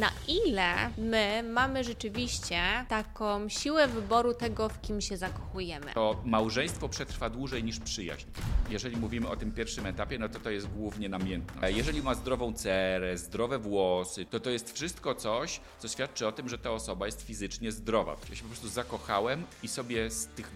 [0.00, 5.92] na ile my mamy rzeczywiście taką siłę wyboru tego, w kim się zakochujemy.
[5.94, 8.26] To małżeństwo przetrwa dłużej niż przyjaźń.
[8.70, 11.76] Jeżeli mówimy o tym pierwszym etapie, no to to jest głównie namiętność.
[11.76, 16.48] Jeżeli ma zdrową cerę, zdrowe włosy, to to jest wszystko coś, co świadczy o tym,
[16.48, 18.16] że ta osoba jest fizycznie zdrowa.
[18.30, 20.50] Ja się po prostu zakochałem i sobie z tych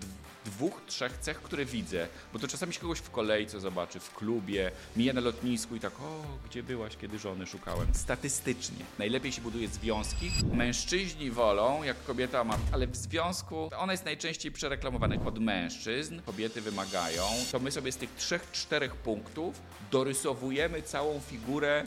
[0.45, 4.71] dwóch, trzech cech, które widzę, bo to czasami się kogoś w kolejce zobaczy, w klubie,
[4.97, 7.87] mija na lotnisku i tak, o, gdzie byłaś, kiedy żony szukałem.
[7.95, 10.31] Statystycznie najlepiej się buduje związki.
[10.53, 16.61] Mężczyźni wolą, jak kobieta ma, ale w związku ona jest najczęściej przereklamowana od mężczyzn, kobiety
[16.61, 21.85] wymagają, to my sobie z tych trzech, czterech punktów dorysowujemy całą figurę,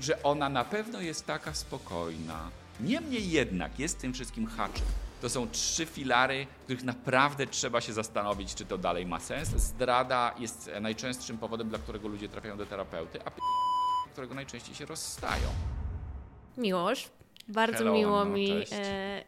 [0.00, 2.50] że ona na pewno jest taka spokojna.
[2.80, 4.86] Niemniej jednak jest tym wszystkim haczem.
[5.20, 9.48] To są trzy filary, których naprawdę trzeba się zastanowić, czy to dalej ma sens.
[9.48, 13.40] Zdrada jest najczęstszym powodem, dla którego ludzie trafiają do terapeuty, a p...
[14.12, 15.48] którego najczęściej się rozstają.
[16.56, 17.08] Miłosz,
[17.48, 18.64] bardzo Hello, miło Anno, mi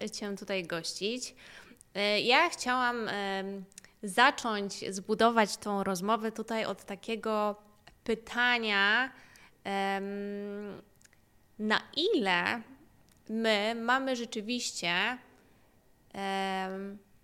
[0.02, 1.34] e, Cię tutaj gościć.
[1.94, 3.44] E, ja chciałam e,
[4.02, 7.56] zacząć zbudować tą rozmowę tutaj od takiego
[8.04, 9.12] pytania,
[9.64, 10.82] em,
[11.58, 12.62] na ile
[13.28, 15.18] my mamy rzeczywiście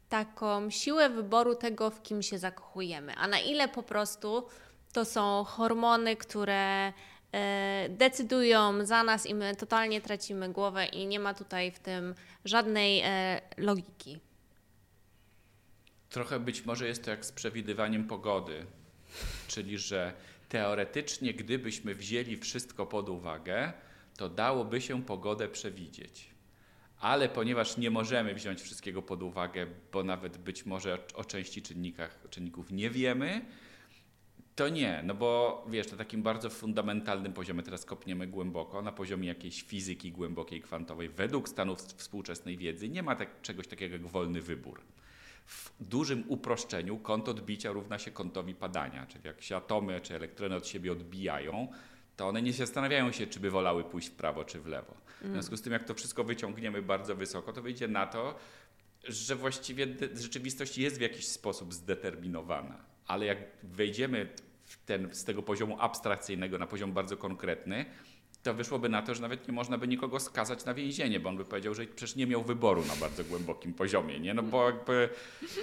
[0.08, 4.46] taką siłę wyboru tego, w kim się zakochujemy, a na ile po prostu
[4.92, 6.92] to są hormony, które
[7.32, 12.14] e, decydują za nas i my totalnie tracimy głowę i nie ma tutaj w tym
[12.44, 14.18] żadnej e, logiki.
[16.10, 18.66] Trochę być może jest to jak z przewidywaniem pogody,
[19.48, 20.12] czyli że
[20.48, 23.72] teoretycznie, gdybyśmy wzięli wszystko pod uwagę,
[24.16, 26.27] to dałoby się pogodę przewidzieć.
[27.00, 32.18] Ale ponieważ nie możemy wziąć wszystkiego pod uwagę, bo nawet być może o części czynnikach,
[32.30, 33.44] czynników nie wiemy,
[34.58, 39.28] to nie, no bo wiesz, na takim bardzo fundamentalnym poziomie, teraz kopniemy głęboko, na poziomie
[39.28, 44.40] jakiejś fizyki głębokiej, kwantowej, według stanów współczesnej wiedzy, nie ma tak, czegoś takiego jak wolny
[44.42, 44.80] wybór.
[45.46, 50.56] W dużym uproszczeniu kąt odbicia równa się kątowi padania, czyli jak się atomy czy elektrony
[50.56, 51.68] od siebie odbijają,
[52.16, 54.94] to one nie zastanawiają się, czy by wolały pójść w prawo czy w lewo.
[55.22, 58.34] W związku z tym, jak to wszystko wyciągniemy bardzo wysoko, to wyjdzie na to,
[59.04, 62.84] że właściwie rzeczywistość jest w jakiś sposób zdeterminowana.
[63.06, 64.28] Ale jak wejdziemy
[64.86, 67.84] ten, z tego poziomu abstrakcyjnego na poziom bardzo konkretny,
[68.42, 71.36] to wyszłoby na to, że nawet nie można by nikogo skazać na więzienie, bo on
[71.36, 74.34] by powiedział, że przecież nie miał wyboru na bardzo głębokim poziomie, nie?
[74.34, 75.08] No bo jakby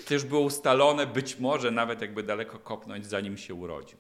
[0.08, 3.98] to już było ustalone, być może nawet jakby daleko kopnąć, zanim się urodził.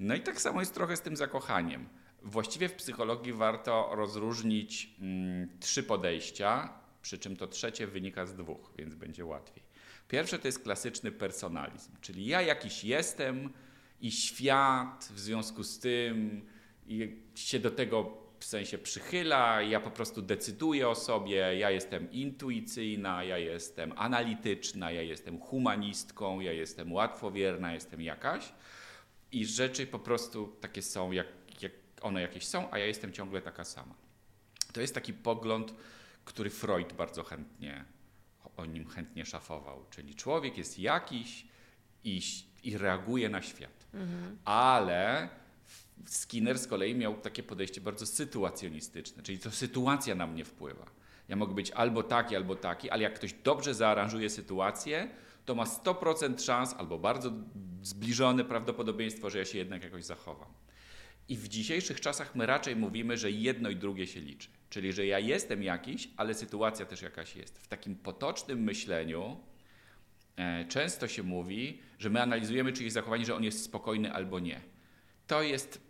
[0.00, 1.88] No i tak samo jest trochę z tym zakochaniem.
[2.24, 6.72] Właściwie w psychologii warto rozróżnić mm, trzy podejścia,
[7.02, 9.62] przy czym to trzecie wynika z dwóch, więc będzie łatwiej.
[10.08, 13.52] Pierwsze to jest klasyczny personalizm, czyli ja jakiś jestem
[14.00, 16.46] i świat w związku z tym
[17.34, 23.24] się do tego w sensie przychyla, ja po prostu decyduję o sobie, ja jestem intuicyjna,
[23.24, 28.52] ja jestem analityczna, ja jestem humanistką, ja jestem łatwowierna, jestem jakaś
[29.32, 31.26] i rzeczy po prostu takie są, jak
[32.02, 33.94] one jakieś są, a ja jestem ciągle taka sama.
[34.72, 35.74] To jest taki pogląd,
[36.24, 37.84] który Freud bardzo chętnie
[38.56, 41.46] o nim chętnie szafował, czyli człowiek jest jakiś
[42.04, 42.20] i,
[42.62, 43.86] i reaguje na świat.
[44.44, 45.28] Ale
[46.06, 50.86] Skinner z kolei miał takie podejście bardzo sytuacjonistyczne, czyli to sytuacja na mnie wpływa.
[51.28, 55.08] Ja mogę być albo taki, albo taki, ale jak ktoś dobrze zaaranżuje sytuację,
[55.44, 57.32] to ma 100% szans, albo bardzo
[57.82, 60.48] zbliżone prawdopodobieństwo, że ja się jednak jakoś zachowam.
[61.28, 64.48] I w dzisiejszych czasach my raczej mówimy, że jedno i drugie się liczy.
[64.70, 67.58] Czyli, że ja jestem jakiś, ale sytuacja też jakaś jest.
[67.58, 69.40] W takim potocznym myśleniu
[70.36, 74.60] e, często się mówi, że my analizujemy czyjeś zachowanie, że on jest spokojny albo nie.
[75.26, 75.80] To jest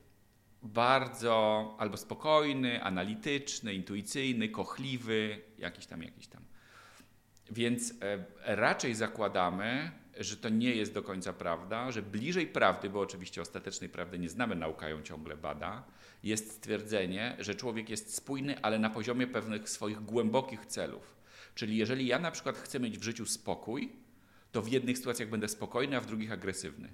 [0.62, 6.43] bardzo albo spokojny, analityczny, intuicyjny, kochliwy, jakiś tam, jakiś tam.
[7.50, 8.25] Więc e,
[8.56, 13.90] raczej zakładamy, że to nie jest do końca prawda, że bliżej prawdy, bo oczywiście ostatecznej
[13.90, 15.84] prawdy nie znamy, nauka ją ciągle bada,
[16.22, 21.16] jest stwierdzenie, że człowiek jest spójny, ale na poziomie pewnych swoich głębokich celów.
[21.54, 23.92] Czyli jeżeli ja na przykład chcę mieć w życiu spokój,
[24.52, 26.92] to w jednych sytuacjach będę spokojny, a w drugich agresywny.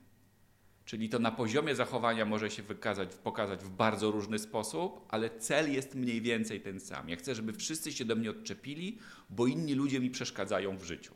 [0.84, 5.72] Czyli to na poziomie zachowania może się wykazać, pokazać w bardzo różny sposób, ale cel
[5.72, 7.08] jest mniej więcej ten sam.
[7.08, 8.98] Ja chcę, żeby wszyscy się do mnie odczepili,
[9.30, 11.14] bo inni ludzie mi przeszkadzają w życiu.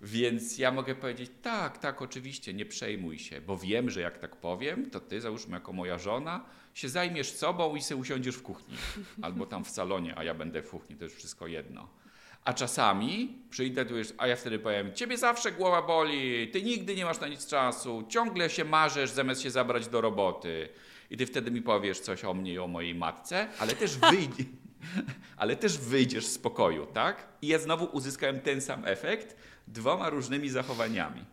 [0.00, 4.36] Więc ja mogę powiedzieć, tak, tak, oczywiście, nie przejmuj się, bo wiem, że jak tak
[4.36, 8.74] powiem, to ty, załóżmy jako moja żona, się zajmiesz sobą i sobie usiądziesz w kuchni.
[9.22, 11.88] Albo tam w salonie, a ja będę w kuchni, to już wszystko jedno.
[12.44, 16.96] A czasami przyjdę tu już, a ja wtedy powiem, ciebie zawsze głowa boli, ty nigdy
[16.96, 20.68] nie masz na nic czasu, ciągle się marzesz zamiast się zabrać do roboty.
[21.10, 24.44] I ty wtedy mi powiesz coś o mnie i o mojej matce, ale też wyjdzie,
[25.36, 27.28] ale też wyjdziesz z pokoju, tak?
[27.42, 29.36] I ja znowu uzyskałem ten sam efekt
[29.66, 31.24] dwoma różnymi zachowaniami.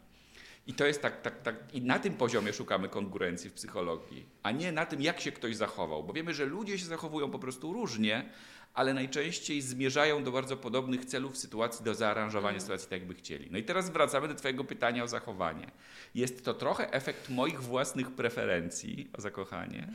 [0.68, 4.52] I to jest tak, tak, tak, i na tym poziomie szukamy konkurencji w psychologii, a
[4.52, 7.74] nie na tym, jak się ktoś zachował, bo wiemy, że ludzie się zachowują po prostu
[7.74, 8.30] różnie,
[8.74, 12.62] ale najczęściej zmierzają do bardzo podobnych celów w sytuacji, do zaaranżowania mm.
[12.62, 13.48] sytuacji tak, jakby chcieli.
[13.52, 15.72] No i teraz wracamy do Twojego pytania o zachowanie.
[16.16, 19.94] Jest to trochę efekt moich własnych preferencji o zakochanie,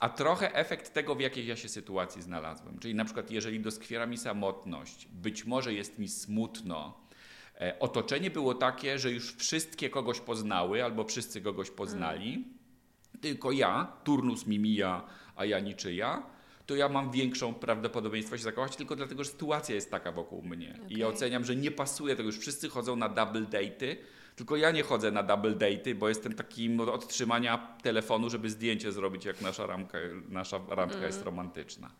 [0.00, 2.78] a trochę efekt tego, w jakiej ja się sytuacji znalazłem.
[2.78, 7.00] Czyli na przykład, jeżeli doskwiera mi samotność, być może jest mi smutno,
[7.60, 12.44] e, otoczenie było takie, że już wszystkie kogoś poznały albo wszyscy kogoś poznali,
[13.20, 15.02] tylko ja, turnus mi mija,
[15.36, 16.22] a ja niczyja,
[16.66, 20.74] to ja mam większą prawdopodobieństwo się zakochać, tylko dlatego, że sytuacja jest taka wokół mnie.
[20.74, 20.88] Okay.
[20.90, 22.26] I ja oceniam, że nie pasuje tego.
[22.26, 23.96] Już wszyscy chodzą na double date'y,
[24.36, 28.92] tylko ja nie chodzę na double date'y, bo jestem takim od trzymania telefonu, żeby zdjęcie
[28.92, 29.98] zrobić, jak nasza ramka,
[30.28, 31.06] nasza randka mm.
[31.06, 31.90] jest romantyczna.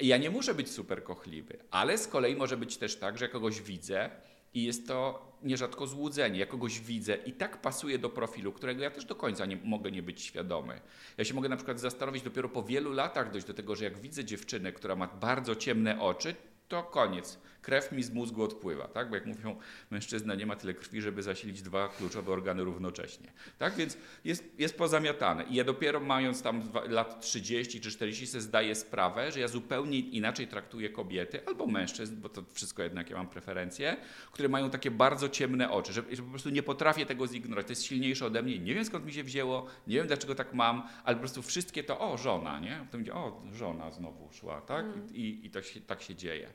[0.00, 3.62] Ja nie muszę być super kochliwy, ale z kolei może być też tak, że kogoś
[3.62, 4.10] widzę
[4.54, 6.38] i jest to nierzadko złudzenie.
[6.38, 9.90] Ja kogoś widzę i tak pasuje do profilu, którego ja też do końca nie, mogę
[9.90, 10.80] nie być świadomy.
[11.18, 13.98] Ja się mogę na przykład zastanowić dopiero po wielu latach dojść do tego, że jak
[13.98, 16.34] widzę dziewczynę, która ma bardzo ciemne oczy,
[16.68, 19.08] to koniec krew mi z mózgu odpływa, tak?
[19.08, 19.56] Bo jak mówią,
[19.90, 23.32] mężczyzna nie ma tyle krwi, żeby zasilić dwa kluczowe organy równocześnie.
[23.58, 25.44] Tak więc jest, jest pozamiatane.
[25.44, 29.98] I ja dopiero mając tam lat 30 czy 40 sobie zdaję sprawę, że ja zupełnie
[29.98, 33.96] inaczej traktuję kobiety albo mężczyzn, bo to wszystko jednak ja mam preferencje,
[34.32, 37.66] które mają takie bardzo ciemne oczy, że, że po prostu nie potrafię tego zignorować.
[37.66, 38.58] To jest silniejsze ode mnie.
[38.58, 41.84] Nie wiem skąd mi się wzięło, nie wiem dlaczego tak mam, ale po prostu wszystkie
[41.84, 42.86] to, o żona, nie?
[42.90, 44.84] To będzie, o żona znowu szła, tak?
[44.84, 45.14] Mm.
[45.14, 46.50] I, i to się, tak się dzieje.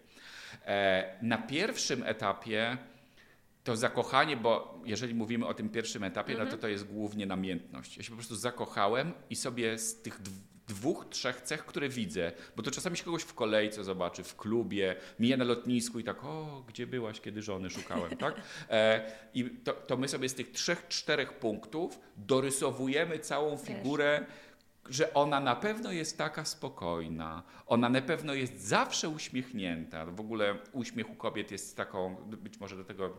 [0.66, 2.78] E, na pierwszym etapie
[3.64, 6.62] to zakochanie, bo jeżeli mówimy o tym pierwszym etapie, no to mhm.
[6.62, 7.98] to jest głównie namiętność.
[7.98, 10.22] Ja się po prostu zakochałem i sobie z tych
[10.68, 14.96] dwóch, trzech cech, które widzę, bo to czasami się kogoś w kolejce zobaczy, w klubie,
[15.20, 18.36] mija na lotnisku i tak, o, gdzie byłaś, kiedy żony szukałem, tak?
[18.70, 24.26] E, I to, to my sobie z tych trzech, czterech punktów dorysowujemy całą figurę
[24.90, 30.06] że ona na pewno jest taka spokojna, ona na pewno jest zawsze uśmiechnięta.
[30.06, 33.18] W ogóle uśmiech u kobiet jest taką, być może do tego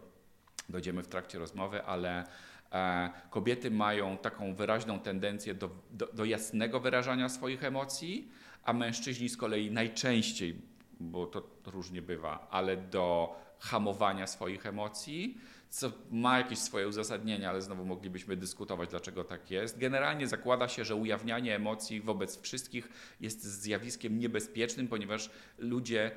[0.68, 2.26] dojdziemy w trakcie rozmowy, ale
[2.72, 8.28] e, kobiety mają taką wyraźną tendencję do, do, do jasnego wyrażania swoich emocji,
[8.64, 10.56] a mężczyźni z kolei najczęściej,
[11.00, 15.38] bo to różnie bywa, ale do hamowania swoich emocji
[15.72, 19.78] co ma jakieś swoje uzasadnienie, ale znowu moglibyśmy dyskutować, dlaczego tak jest.
[19.78, 22.88] Generalnie zakłada się, że ujawnianie emocji wobec wszystkich
[23.20, 26.10] jest zjawiskiem niebezpiecznym, ponieważ ludzie,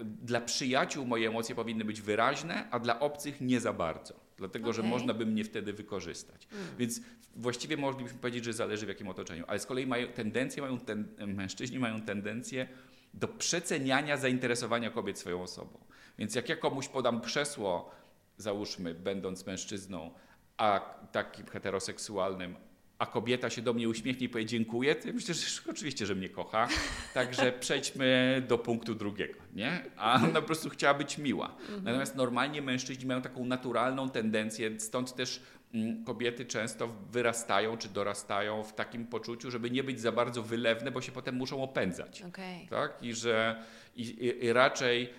[0.00, 4.14] dla przyjaciół moje emocje powinny być wyraźne, a dla obcych nie za bardzo.
[4.36, 4.82] Dlatego, okay.
[4.82, 6.48] że można by mnie wtedy wykorzystać.
[6.52, 6.64] Mm.
[6.78, 7.00] Więc
[7.36, 9.44] właściwie moglibyśmy powiedzieć, że zależy w jakim otoczeniu.
[9.46, 12.68] Ale z kolei mają tendencję, mają ten, mężczyźni mają tendencję
[13.14, 15.78] do przeceniania zainteresowania kobiet swoją osobą.
[16.18, 18.00] Więc jak ja komuś podam krzesło,
[18.40, 20.10] załóżmy, będąc mężczyzną,
[20.56, 20.80] a
[21.12, 22.56] takim heteroseksualnym,
[23.00, 26.14] a kobieta się do mnie uśmiechnie i powie dziękuję, to ja myślę, że oczywiście, że
[26.14, 26.68] mnie kocha.
[27.14, 29.84] Także przejdźmy do punktu drugiego, nie?
[29.96, 31.56] A ona po prostu chciała być miła.
[31.60, 31.84] Mhm.
[31.84, 35.42] Natomiast normalnie mężczyźni mają taką naturalną tendencję, stąd też
[35.74, 40.90] mm, kobiety często wyrastają czy dorastają w takim poczuciu, żeby nie być za bardzo wylewne,
[40.90, 42.22] bo się potem muszą opędzać.
[42.22, 42.66] Okay.
[42.70, 43.02] Tak?
[43.02, 43.64] I że
[43.96, 45.10] i, i, i raczej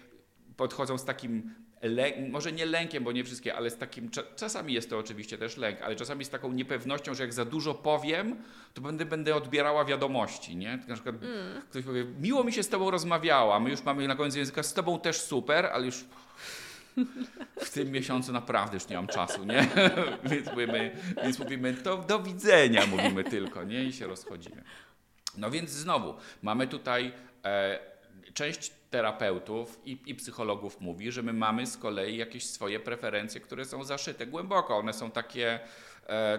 [0.58, 1.54] podchodzą z takim
[2.30, 5.82] może nie lękiem, bo nie wszystkie, ale z takim, czasami jest to oczywiście też lęk,
[5.82, 8.36] ale czasami z taką niepewnością, że jak za dużo powiem,
[8.74, 10.80] to będę, będę odbierała wiadomości, nie?
[10.88, 11.62] Na przykład mm.
[11.70, 14.74] ktoś powie, miło mi się z tobą rozmawiała, my już mamy na końcu języka, z
[14.74, 16.06] tobą też super, ale już
[17.62, 19.68] w tym miesiącu naprawdę już nie mam czasu, nie?
[20.32, 23.84] więc, mówimy, więc mówimy, to do widzenia mówimy tylko, nie?
[23.84, 24.64] I się rozchodzimy.
[25.38, 27.12] No więc znowu, mamy tutaj
[27.46, 27.90] e,
[28.34, 33.66] część terapeutów i, i, psychologów mówi, że my mamy z kolei jakieś swoje preferencje, które
[33.66, 34.78] są zaszyte głęboko.
[34.78, 35.60] One są takie,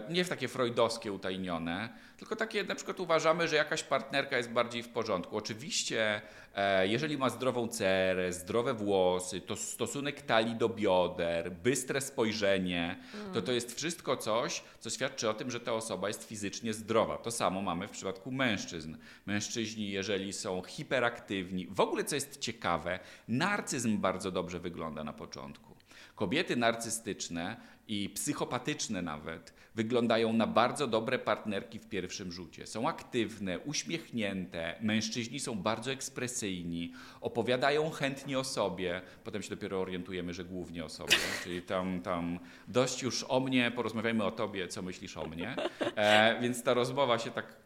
[0.09, 4.83] nie w takie freudowskie, utajnione, tylko takie na przykład uważamy, że jakaś partnerka jest bardziej
[4.83, 5.37] w porządku.
[5.37, 6.23] Oczywiście,
[6.55, 12.99] e, jeżeli ma zdrową cerę, zdrowe włosy, to stosunek talii do bioder, bystre spojrzenie,
[13.35, 17.19] to to jest wszystko coś, co świadczy o tym, że ta osoba jest fizycznie zdrowa.
[17.19, 18.97] To samo mamy w przypadku mężczyzn.
[19.27, 22.99] Mężczyźni, jeżeli są hiperaktywni, w ogóle co jest ciekawe,
[23.29, 25.77] narcyzm bardzo dobrze wygląda na początku.
[26.15, 27.57] Kobiety narcystyczne
[27.89, 32.67] i psychopatyczne nawet wyglądają na bardzo dobre partnerki w pierwszym rzucie.
[32.67, 40.35] Są aktywne, uśmiechnięte, mężczyźni są bardzo ekspresyjni, opowiadają chętnie o sobie, potem się dopiero orientujemy,
[40.35, 42.39] że głównie o sobie, czyli tam, tam
[42.69, 45.57] dość już o mnie, porozmawiajmy o tobie, co myślisz o mnie.
[45.97, 47.63] E, więc ta rozmowa się tak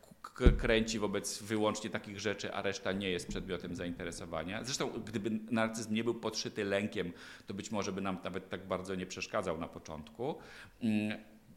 [0.59, 4.65] kręci wobec wyłącznie takich rzeczy, a reszta nie jest przedmiotem zainteresowania.
[4.65, 7.13] Zresztą, gdyby narcyzm nie był podszyty lękiem,
[7.47, 10.35] to być może by nam nawet tak bardzo nie przeszkadzał na początku.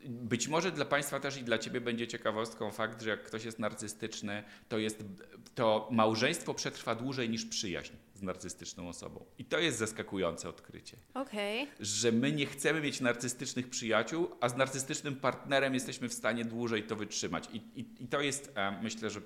[0.06, 3.60] Być może dla Państwa też i dla Ciebie będzie ciekawostką fakt, że jak ktoś jest
[3.60, 5.03] narcystyczny, to, jest,
[5.56, 9.25] to małżeństwo przetrwa dłużej niż przyjaźń z narcystyczną osobą.
[9.38, 10.98] I to jest zaskakujące odkrycie.
[11.13, 11.68] Okay.
[11.79, 16.84] Że my nie chcemy mieć narcystycznych przyjaciół, a z narcystycznym partnerem jesteśmy w stanie dłużej
[16.84, 17.50] to wytrzymać.
[17.53, 19.22] I, i, i to jest, e, myślę, że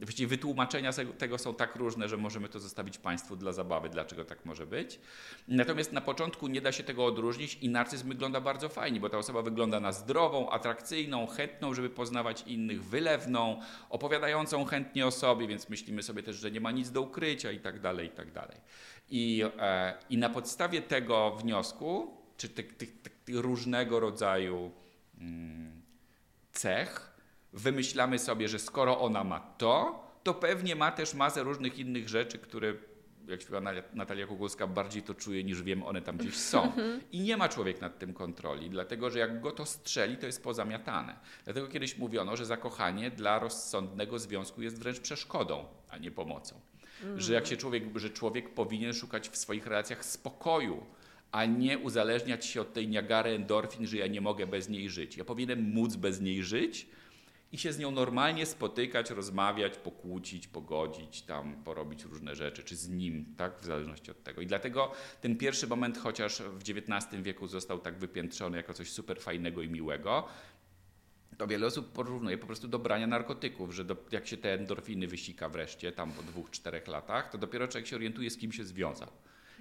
[0.00, 4.44] Właściwie wytłumaczenia tego są tak różne, że możemy to zostawić Państwu dla zabawy, dlaczego tak
[4.44, 5.00] może być.
[5.48, 9.18] Natomiast na początku nie da się tego odróżnić i narcyzm wygląda bardzo fajnie, bo ta
[9.18, 13.60] osoba wygląda na zdrową, atrakcyjną, chętną, żeby poznawać innych, wylewną,
[13.90, 17.60] opowiadającą chętnie o sobie, więc myślimy sobie też, że nie ma nic do ukrycia i
[17.60, 18.56] tak dalej, i tak dalej.
[19.10, 24.70] I, e, i na podstawie tego wniosku, czy tych, tych, tych różnego rodzaju
[25.18, 25.82] mm,
[26.52, 27.11] cech,
[27.52, 32.38] wymyślamy sobie, że skoro ona ma to, to pewnie ma też masę różnych innych rzeczy,
[32.38, 32.74] które
[33.28, 33.60] jak śpiewa
[33.94, 36.72] Natalia Kugulska, bardziej to czuje niż wiem, one tam gdzieś są.
[37.12, 40.42] I nie ma człowiek nad tym kontroli, dlatego że jak go to strzeli, to jest
[40.42, 41.16] pozamiatane.
[41.44, 46.60] Dlatego kiedyś mówiono, że zakochanie dla rozsądnego związku jest wręcz przeszkodą, a nie pomocą.
[47.16, 50.86] Że jak się człowiek, że człowiek powinien szukać w swoich relacjach spokoju,
[51.32, 55.16] a nie uzależniać się od tej niagary endorfin, że ja nie mogę bez niej żyć.
[55.16, 56.86] Ja powinienem móc bez niej żyć,
[57.52, 62.88] i się z nią normalnie spotykać, rozmawiać, pokłócić, pogodzić, tam porobić różne rzeczy, czy z
[62.88, 64.40] nim, tak, w zależności od tego.
[64.40, 69.20] I dlatego ten pierwszy moment, chociaż w XIX wieku został tak wypiętrzony jako coś super
[69.20, 70.28] fajnego i miłego,
[71.38, 75.06] to wiele osób porównuje po prostu do brania narkotyków, że do, jak się te endorfiny
[75.06, 78.64] wysika wreszcie, tam po dwóch, czterech latach, to dopiero człowiek się orientuje, z kim się
[78.64, 79.08] związał.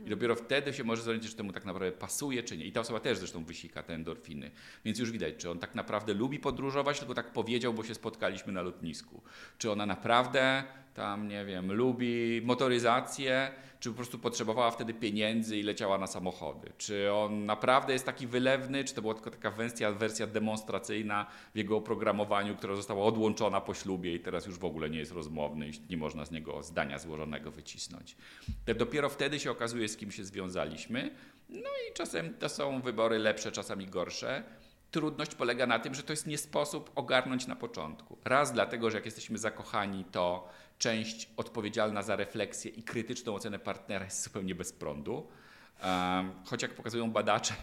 [0.06, 2.66] I dopiero wtedy się może zorientować, czy temu tak naprawdę pasuje, czy nie.
[2.66, 4.52] I ta osoba też zresztą wysika te endorfiny.
[4.86, 8.54] Więc już widać, czy on tak naprawdę lubi podróżować, tylko tak powiedział, bo się spotkaliśmy
[8.54, 9.22] na lotnisku.
[9.58, 15.64] Czy ona naprawdę tam, nie wiem, lubi motoryzację, czy po prostu potrzebowała wtedy pieniędzy i
[15.64, 16.72] leciała na samochody.
[16.78, 21.58] Czy on naprawdę jest taki wylewny, czy to była tylko taka wersja, wersja demonstracyjna w
[21.58, 25.70] jego oprogramowaniu, która została odłączona po ślubie i teraz już w ogóle nie jest rozmowny
[25.70, 28.16] i nie można z niego zdania złożonego wycisnąć.
[28.66, 31.12] To dopiero wtedy się okazuje, z kim się związaliśmy.
[31.50, 34.44] No i czasem to są wybory lepsze, czasami gorsze
[34.92, 38.18] trudność polega na tym, że to jest nie sposób ogarnąć na początku.
[38.26, 40.48] Raz dlatego, że jak jesteśmy zakochani, to
[40.82, 45.28] część odpowiedzialna za refleksję i krytyczną ocenę partnera jest zupełnie bez prądu.
[46.46, 47.54] Choć jak pokazują badacze,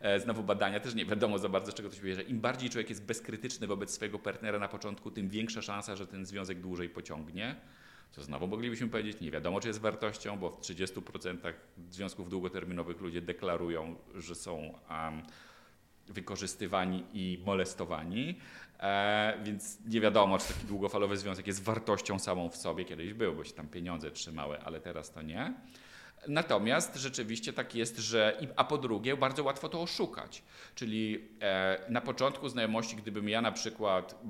[0.00, 2.22] e, znowu badania, też nie wiadomo za bardzo, czego to się bierze.
[2.22, 6.26] Im bardziej człowiek jest bezkrytyczny wobec swojego partnera na początku, tym większa szansa, że ten
[6.26, 7.56] związek dłużej pociągnie.
[8.10, 11.52] Co znowu moglibyśmy powiedzieć, nie wiadomo, czy jest wartością, bo w 30%
[11.90, 14.56] związków długoterminowych ludzie deklarują, że są
[14.90, 15.22] um,
[16.08, 18.38] wykorzystywani i molestowani.
[18.82, 22.84] E, więc nie wiadomo, czy taki długofalowy związek jest wartością samą w sobie.
[22.84, 25.54] Kiedyś był, bo się tam pieniądze trzymały, ale teraz to nie.
[26.28, 28.40] Natomiast rzeczywiście tak jest, że.
[28.56, 30.42] A po drugie, bardzo łatwo to oszukać.
[30.74, 34.22] Czyli e, na początku znajomości, gdybym ja na przykład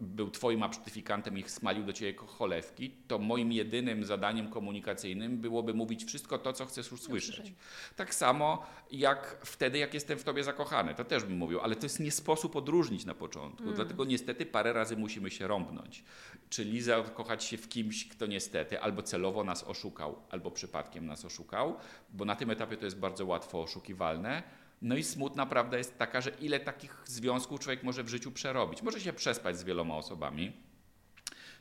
[0.00, 6.04] był twoim absztyfikantem i smalił do ciebie cholewki, to moim jedynym zadaniem komunikacyjnym byłoby mówić
[6.04, 7.52] wszystko to, co chcesz usłyszeć.
[7.96, 11.86] Tak samo jak wtedy, jak jestem w tobie zakochany, to też bym mówił, ale to
[11.86, 13.74] jest nie sposób odróżnić na początku, mm.
[13.74, 16.04] dlatego niestety parę razy musimy się rąbnąć.
[16.48, 21.76] Czyli zakochać się w kimś, kto niestety albo celowo nas oszukał, albo przypadkiem nas oszukał,
[22.10, 24.42] bo na tym etapie to jest bardzo łatwo oszukiwalne,
[24.86, 28.82] no i smutna prawda jest taka, że ile takich związków człowiek może w życiu przerobić.
[28.82, 30.52] Może się przespać z wieloma osobami.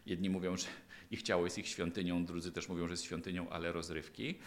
[0.05, 0.67] Jedni mówią, że
[1.12, 4.39] ich ciało jest ich świątynią, drudzy też mówią, że jest świątynią, ale rozrywki,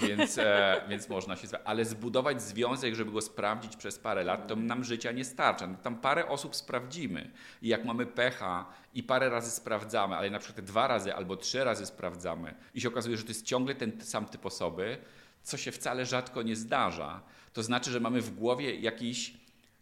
[0.00, 1.48] więc, e, więc można się...
[1.64, 5.66] Ale zbudować związek, żeby go sprawdzić przez parę lat, to nam życia nie starcza.
[5.66, 7.30] No, tam parę osób sprawdzimy
[7.62, 11.64] i jak mamy pecha i parę razy sprawdzamy, ale na przykład dwa razy albo trzy
[11.64, 14.98] razy sprawdzamy i się okazuje, że to jest ciągle ten sam typ osoby,
[15.46, 17.22] co się wcale rzadko nie zdarza,
[17.52, 19.34] to znaczy, że mamy w głowie jakiś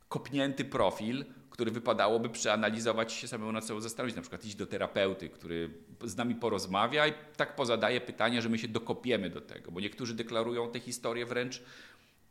[0.09, 4.17] kopnięty profil, który wypadałoby przeanalizować się samemu na co zastanowić.
[4.17, 5.71] Na przykład iść do terapeuty, który
[6.05, 10.15] z nami porozmawia i tak pozadaje pytania, że my się dokopiemy do tego, bo niektórzy
[10.15, 11.63] deklarują te historie wręcz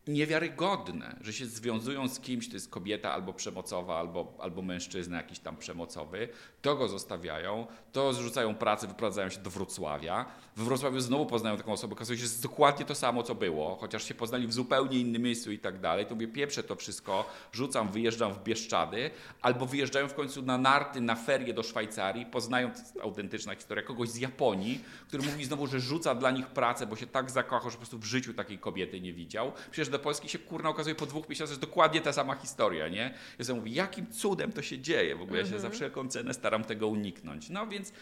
[0.08, 5.40] niewiarygodne, że się związują z kimś, to jest kobieta albo przemocowa, albo, albo mężczyzna jakiś
[5.40, 6.30] tam przemocowy,
[6.62, 10.26] to go zostawiają, to zrzucają pracę, wyprowadzają się do Wrocławia.
[10.56, 13.76] W Wrocławiu znowu poznają taką osobę, okazuje się, że jest dokładnie to samo, co było,
[13.76, 16.06] chociaż się poznali w zupełnie innym miejscu i tak dalej.
[16.06, 21.02] To mówię, pieprzę to wszystko, rzucam, wyjeżdżam w Bieszczady, albo wyjeżdżają w końcu na narty,
[21.02, 25.68] na ferie do Szwajcarii, poznają, to jest autentyczna historia, kogoś z Japonii, który mówi znowu,
[25.68, 28.60] że rzuca dla nich pracę, bo się tak zakochał, że po prostu w życiu takiej
[28.60, 29.52] kobiety nie widział.
[29.72, 33.14] Przecież do Polski się kurna okazuje po dwóch miesiącach, że dokładnie ta sama historia, nie?
[33.40, 35.16] Ja sobie mówię, jakim cudem to się dzieje?
[35.16, 37.50] W ogóle ja się za wszelką cenę staram tego uniknąć.
[37.50, 37.94] No więc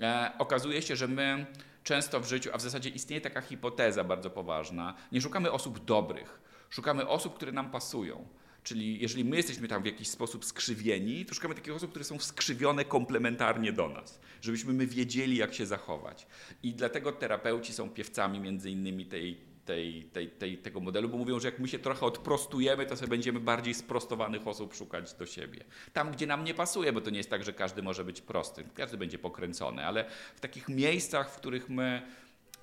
[0.00, 1.46] e, okazuje się, że my
[1.84, 6.40] często w życiu, a w zasadzie istnieje taka hipoteza bardzo poważna, nie szukamy osób dobrych,
[6.70, 8.28] szukamy osób, które nam pasują.
[8.62, 12.18] Czyli jeżeli my jesteśmy tam w jakiś sposób skrzywieni, to szukamy takich osób, które są
[12.18, 16.26] skrzywione komplementarnie do nas, żebyśmy my wiedzieli, jak się zachować.
[16.62, 21.40] I dlatego terapeuci są piewcami między innymi tej, tej, tej, tej, tego modelu, bo mówią,
[21.40, 25.64] że jak my się trochę odprostujemy, to sobie będziemy bardziej sprostowanych osób szukać do siebie.
[25.92, 28.64] Tam, gdzie nam nie pasuje, bo to nie jest tak, że każdy może być prosty,
[28.74, 30.04] każdy będzie pokręcony, ale
[30.36, 32.02] w takich miejscach, w których my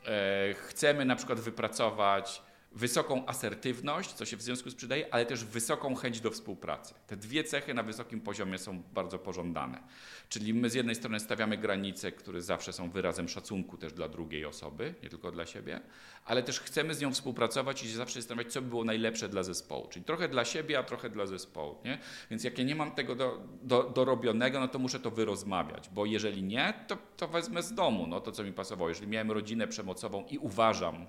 [0.05, 2.41] e, chcemy na przykład wypracować
[2.77, 6.93] wysoką asertywność, co się w związku z przydaje, ale też wysoką chęć do współpracy.
[7.07, 9.83] Te dwie cechy na wysokim poziomie są bardzo pożądane.
[10.29, 14.45] Czyli my z jednej strony stawiamy granice, które zawsze są wyrazem szacunku też dla drugiej
[14.45, 15.81] osoby, nie tylko dla siebie,
[16.25, 19.43] ale też chcemy z nią współpracować i się zawsze zastanawiać, co by było najlepsze dla
[19.43, 19.87] zespołu.
[19.87, 21.75] Czyli trochę dla siebie, a trochę dla zespołu.
[21.85, 21.97] Nie?
[22.31, 26.05] Więc jak ja nie mam tego do, do, dorobionego, no to muszę to wyrozmawiać, bo
[26.05, 28.89] jeżeli nie, to, to wezmę z domu no, to, co mi pasowało.
[28.89, 31.07] Jeżeli miałem rodzinę przemocową i uważam,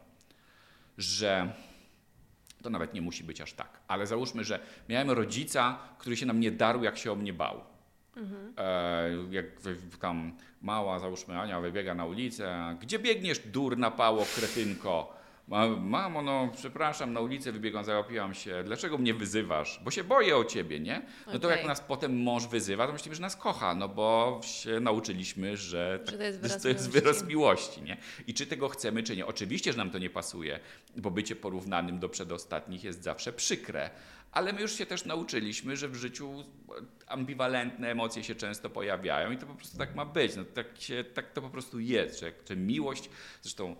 [0.99, 1.53] że
[2.63, 6.33] to nawet nie musi być aż tak, ale załóżmy, że miałem rodzica, który się na
[6.33, 7.61] mnie darł, jak się o mnie bał.
[8.17, 8.53] Mhm.
[8.57, 9.47] E, jak
[10.01, 15.19] tam mała, załóżmy Ania, wybiega na ulicę, gdzie biegniesz, durna pało, kretynko?
[15.81, 18.63] Mamo, no przepraszam, na ulicę wybiegam, załapiłam się.
[18.65, 19.81] Dlaczego mnie wyzywasz?
[19.85, 21.03] Bo się boję o ciebie, nie?
[21.27, 21.41] No okay.
[21.41, 25.57] to jak nas potem mąż wyzywa, to myślimy, że nas kocha, no bo się nauczyliśmy,
[25.57, 27.97] że, tak, że to, jest wyraz, to jest wyraz miłości, nie?
[28.27, 29.27] I czy tego chcemy, czy nie?
[29.27, 30.61] Oczywiście, że nam to nie pasuje,
[30.97, 33.91] bo bycie porównanym do przedostatnich jest zawsze przykre.
[34.33, 36.45] Ale my już się też nauczyliśmy, że w życiu
[37.07, 40.37] ambiwalentne emocje się często pojawiają i to po prostu tak ma być.
[40.37, 43.11] No, tak, się, tak to po prostu jest, że, że miłość,
[43.43, 43.77] zresztą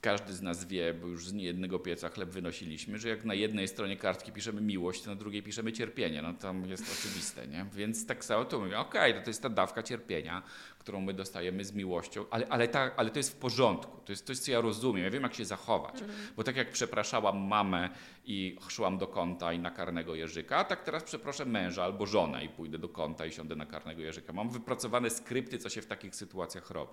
[0.00, 3.68] każdy z nas wie, bo już z niejednego pieca chleb wynosiliśmy, że jak na jednej
[3.68, 6.22] stronie kartki piszemy miłość, na drugiej piszemy cierpienie.
[6.22, 7.66] No to jest oczywiste, nie?
[7.74, 10.42] Więc tak samo to mówię, okej, okay, to jest ta dawka cierpienia,
[10.80, 14.26] którą my dostajemy z miłością, ale, ale, ta, ale to jest w porządku, to jest
[14.26, 16.02] coś, co ja rozumiem, ja wiem, jak się zachować.
[16.02, 16.18] Mhm.
[16.36, 17.88] Bo tak jak przepraszałam mamę
[18.24, 22.48] i szłam do kąta i na karnego jeżyka, tak teraz przeproszę męża albo żonę i
[22.48, 24.32] pójdę do kąta i siądę na karnego jeżyka.
[24.32, 26.92] Mam wypracowane skrypty, co się w takich sytuacjach robi.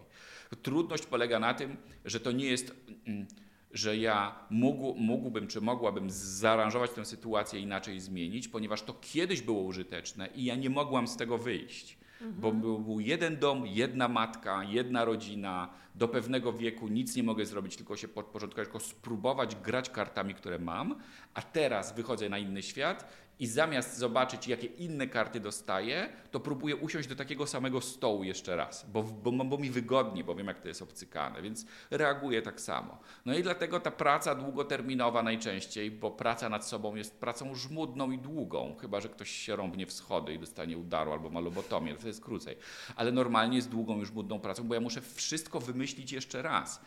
[0.62, 2.76] Trudność polega na tym, że to nie jest...
[3.08, 3.28] Mm,
[3.72, 9.62] że ja mógł, mógłbym czy mogłabym zaaranżować tę sytuację inaczej zmienić, ponieważ to kiedyś było
[9.62, 11.98] użyteczne i ja nie mogłam z tego wyjść.
[12.22, 12.42] Mhm.
[12.42, 15.70] Bo był, był jeden dom, jedna matka, jedna rodzina.
[15.96, 20.60] Do pewnego wieku nic nie mogę zrobić, tylko się podporządkować, tylko spróbować grać kartami, które
[20.60, 20.96] mam.
[21.34, 26.76] A teraz wychodzę na inny świat i zamiast zobaczyć, jakie inne karty dostaję, to próbuję
[26.76, 30.62] usiąść do takiego samego stołu jeszcze raz, bo, bo, bo mi wygodnie, bo wiem, jak
[30.62, 32.98] to jest obcykane, więc reaguję tak samo.
[33.26, 38.18] No i dlatego ta praca długoterminowa najczęściej, bo praca nad sobą jest pracą żmudną i
[38.18, 42.08] długą, chyba, że ktoś się rąbnie w schody i dostanie udaru albo ma lobotomię, to
[42.08, 42.56] jest krócej.
[42.96, 46.82] Ale normalnie jest długą i żmudną pracą, bo ja muszę wszystko wymyślić jeszcze raz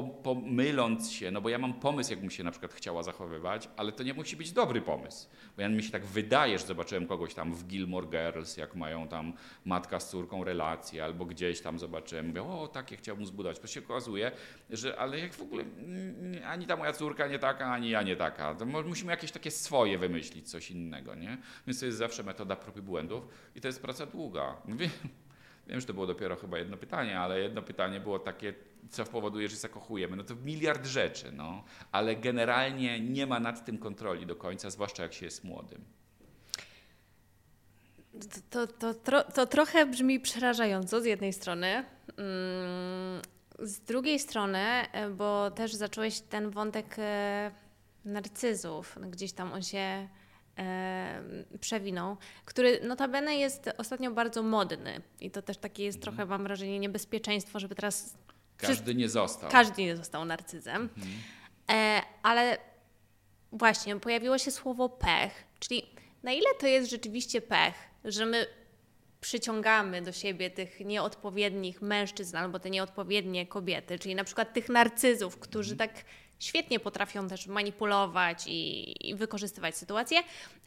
[0.00, 4.02] pomyląc się, no bo ja mam pomysł, jakbym się na przykład chciała zachowywać, ale to
[4.02, 5.28] nie musi być dobry pomysł.
[5.56, 9.08] Bo ja mi się tak wydaje, że zobaczyłem kogoś tam w Gilmore Girls, jak mają
[9.08, 9.32] tam
[9.64, 13.58] matka z córką relacje, albo gdzieś tam zobaczyłem, mówię, o takie chciałbym zbudować.
[13.58, 14.32] To się okazuje,
[14.70, 18.16] że ale jak w ogóle mm, ani ta moja córka nie taka, ani ja nie
[18.16, 18.54] taka.
[18.54, 21.38] To musimy jakieś takie swoje wymyślić, coś innego, nie?
[21.66, 24.56] Więc to jest zawsze metoda prób i błędów i to jest praca długa.
[24.64, 24.90] Mówię,
[25.72, 28.54] Wiem, że to było dopiero chyba jedno pytanie, ale jedno pytanie było takie,
[28.90, 30.16] co powoduje, że zakochujemy.
[30.16, 31.64] No to miliard rzeczy, no.
[31.92, 35.84] Ale generalnie nie ma nad tym kontroli do końca, zwłaszcza jak się jest młodym.
[38.50, 41.66] To, to, to, to trochę brzmi przerażająco z jednej strony.
[41.66, 43.22] Mm,
[43.58, 47.50] z drugiej strony, e, bo też zacząłeś ten wątek e,
[48.04, 48.98] narcyzów.
[49.10, 50.08] Gdzieś tam on się
[51.60, 56.78] przewinął, który notabene jest ostatnio bardzo modny i to też takie jest trochę, mam wrażenie,
[56.78, 58.14] niebezpieczeństwo, żeby teraz...
[58.56, 59.50] Każdy nie został.
[59.50, 60.82] Każdy nie został narcyzem.
[60.82, 61.14] Mhm.
[61.70, 62.58] E, ale
[63.52, 65.86] właśnie, pojawiło się słowo pech, czyli
[66.22, 68.46] na ile to jest rzeczywiście pech, że my
[69.20, 75.38] przyciągamy do siebie tych nieodpowiednich mężczyzn albo te nieodpowiednie kobiety, czyli na przykład tych narcyzów,
[75.38, 75.90] którzy mhm.
[75.90, 76.04] tak
[76.42, 80.18] świetnie potrafią też manipulować i, i wykorzystywać sytuację,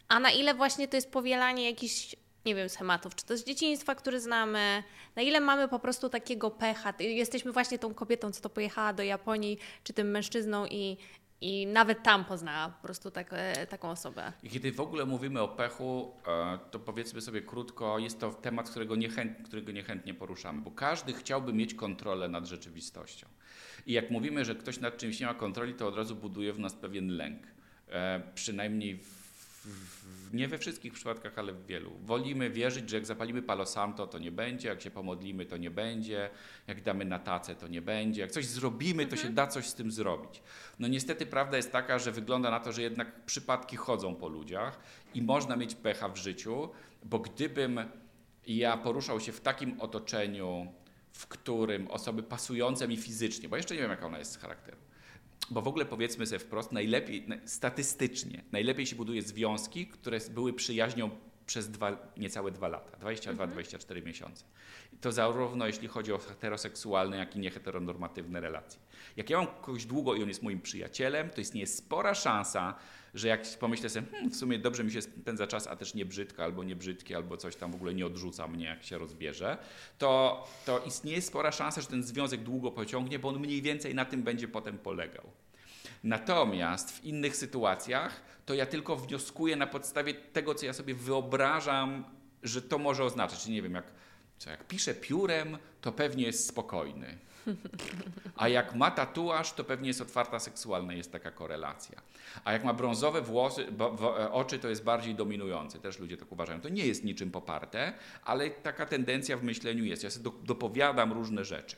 [0.08, 3.96] a na ile właśnie to jest powielanie jakichś nie wiem, schematów, czy to z dzieciństwa,
[3.96, 4.84] który znamy,
[5.16, 6.94] na ile mamy po prostu takiego pecha.
[7.00, 10.98] Jesteśmy właśnie tą kobietą, co to pojechała do Japonii, czy tym mężczyzną i,
[11.42, 14.34] i nawet tam poznała po prostu tak, e, taką osobę.
[14.44, 18.70] I kiedy w ogóle mówimy o pechu, e, to powiedzmy sobie krótko, jest to temat,
[18.70, 23.28] którego, niechęt, którego niechętnie poruszamy, bo każdy chciałby mieć kontrolę nad rzeczywistością.
[23.86, 26.60] I jak mówimy, że ktoś nad czymś nie ma kontroli, to od razu buduje w
[26.60, 27.44] nas pewien lęk.
[27.90, 29.26] E, przynajmniej w,
[29.66, 31.92] w, nie we wszystkich przypadkach, ale w wielu.
[32.04, 35.72] Wolimy wierzyć, że jak zapalimy Palo Santo, to nie będzie, jak się pomodlimy, to nie
[35.72, 36.30] będzie,
[36.68, 39.74] jak damy na tacę, to nie będzie, jak coś zrobimy, to się da coś z
[39.74, 40.42] tym zrobić.
[40.80, 44.80] No niestety prawda jest taka, że wygląda na to, że jednak przypadki chodzą po ludziach
[45.14, 46.70] i można mieć pecha w życiu,
[47.04, 47.80] bo gdybym
[48.48, 50.74] ja poruszał się w takim otoczeniu,
[51.16, 54.78] w którym osoby pasujące mi fizycznie, bo jeszcze nie wiem, jaka ona jest z charakteru,
[55.50, 61.10] bo w ogóle powiedzmy sobie wprost, najlepiej, statystycznie, najlepiej się buduje związki, które były przyjaźnią
[61.46, 64.06] przez dwa, niecałe dwa lata, 22-24 mhm.
[64.06, 64.46] miesiące.
[64.94, 68.80] I to zarówno jeśli chodzi o heteroseksualne, jak i nieheteronormatywne relacje.
[69.18, 72.76] Jak ja mam kogoś długo i on jest moim przyjacielem, to istnieje spora szansa,
[73.16, 76.06] że jak pomyślę sobie, hmm, w sumie dobrze mi się spędza czas, a też nie
[76.06, 79.58] brzydka, albo nie brzydkie, albo coś tam w ogóle nie odrzuca mnie, jak się rozbierze,
[79.98, 84.06] to, to istnieje spora szansa, że ten związek długo pociągnie, bo on mniej więcej na
[84.06, 85.30] tym będzie potem polegał.
[86.04, 92.06] Natomiast w innych sytuacjach to ja tylko wnioskuję na podstawie tego, co ja sobie wyobrażam,
[92.44, 93.48] że to może oznaczać.
[93.48, 93.92] Nie wiem, jak,
[94.38, 97.18] co, jak piszę piórem, to pewnie jest spokojny.
[98.38, 102.02] A jak ma tatuaż, to pewnie jest otwarta seksualna, jest taka korelacja.
[102.44, 105.80] A jak ma brązowe włosy, bo, e, oczy, to jest bardziej dominujący.
[105.80, 106.62] Też ludzie tak uważają.
[106.62, 110.04] To nie jest niczym poparte, ale taka tendencja w myśleniu jest.
[110.04, 111.76] Ja sobie do, dopowiadam różne rzeczy.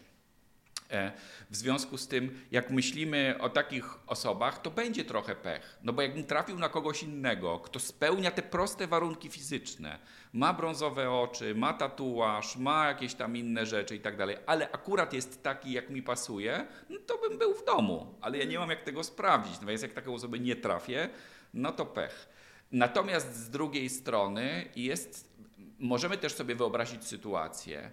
[0.91, 1.11] E,
[1.49, 5.79] w związku z tym, jak myślimy o takich osobach, to będzie trochę pech.
[5.83, 9.99] No bo jakbym trafił na kogoś innego, kto spełnia te proste warunki fizyczne,
[10.33, 15.13] ma brązowe oczy, ma tatuaż, ma jakieś tam inne rzeczy i tak dalej, ale akurat
[15.13, 18.15] jest taki, jak mi pasuje, no to bym był w domu.
[18.21, 19.61] Ale ja nie mam jak tego sprawdzić.
[19.61, 21.09] No więc jak taką osobę nie trafię,
[21.53, 22.29] no to pech.
[22.71, 25.33] Natomiast z drugiej strony jest,
[25.79, 27.91] możemy też sobie wyobrazić sytuację,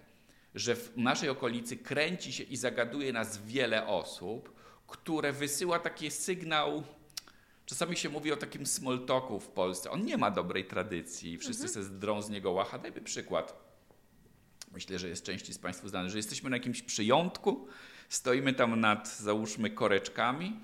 [0.55, 4.55] że w naszej okolicy kręci się i zagaduje nas wiele osób,
[4.87, 6.83] które wysyła taki sygnał.
[7.65, 9.91] Czasami się mówi o takim small talku w Polsce.
[9.91, 11.37] On nie ma dobrej tradycji.
[11.37, 11.73] Wszyscy mhm.
[11.73, 12.77] se zdrą z niego łacha.
[12.77, 13.65] Dajmy przykład.
[14.71, 17.67] Myślę, że jest części z Państwa znany, że jesteśmy na jakimś przyjątku,
[18.09, 20.59] stoimy tam nad, załóżmy, koreczkami.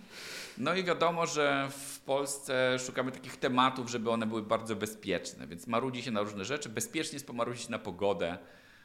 [0.58, 5.68] No i wiadomo, że w Polsce szukamy takich tematów, żeby one były bardzo bezpieczne, więc
[5.68, 6.70] marudzi się na różne rzeczy.
[6.70, 8.38] Bezpiecznie jest pomarudzić na pogodę,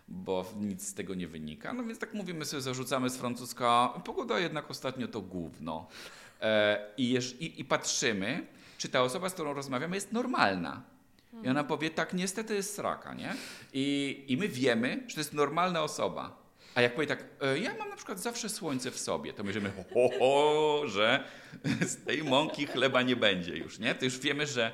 [0.08, 1.72] bo nic z tego nie wynika.
[1.72, 5.88] No więc tak mówimy sobie, zarzucamy z francuska, pogoda jednak ostatnio to główno.
[6.40, 8.46] E, i, i, I patrzymy,
[8.78, 10.82] czy ta osoba, z którą rozmawiamy, jest normalna.
[11.44, 13.34] I ona powie, tak, niestety jest sraka, nie?
[13.72, 16.46] I, I my wiemy, że to jest normalna osoba.
[16.74, 19.72] A jak powie tak, e, ja mam na przykład zawsze słońce w sobie, to myślimy,
[19.94, 21.24] ho, ho, że
[21.92, 23.94] z tej mąki chleba nie będzie już, nie?
[23.94, 24.72] To już wiemy, że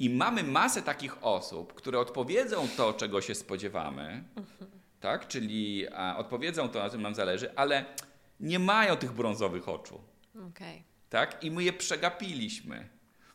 [0.00, 4.24] i mamy masę takich osób, które odpowiedzą to, czego się spodziewamy,
[5.00, 5.28] tak?
[5.28, 7.84] czyli a, odpowiedzą to, na czym nam zależy, ale
[8.40, 10.00] nie mają tych brązowych oczu.
[10.50, 10.82] Okay.
[11.10, 11.44] Tak?
[11.44, 12.88] I my je przegapiliśmy,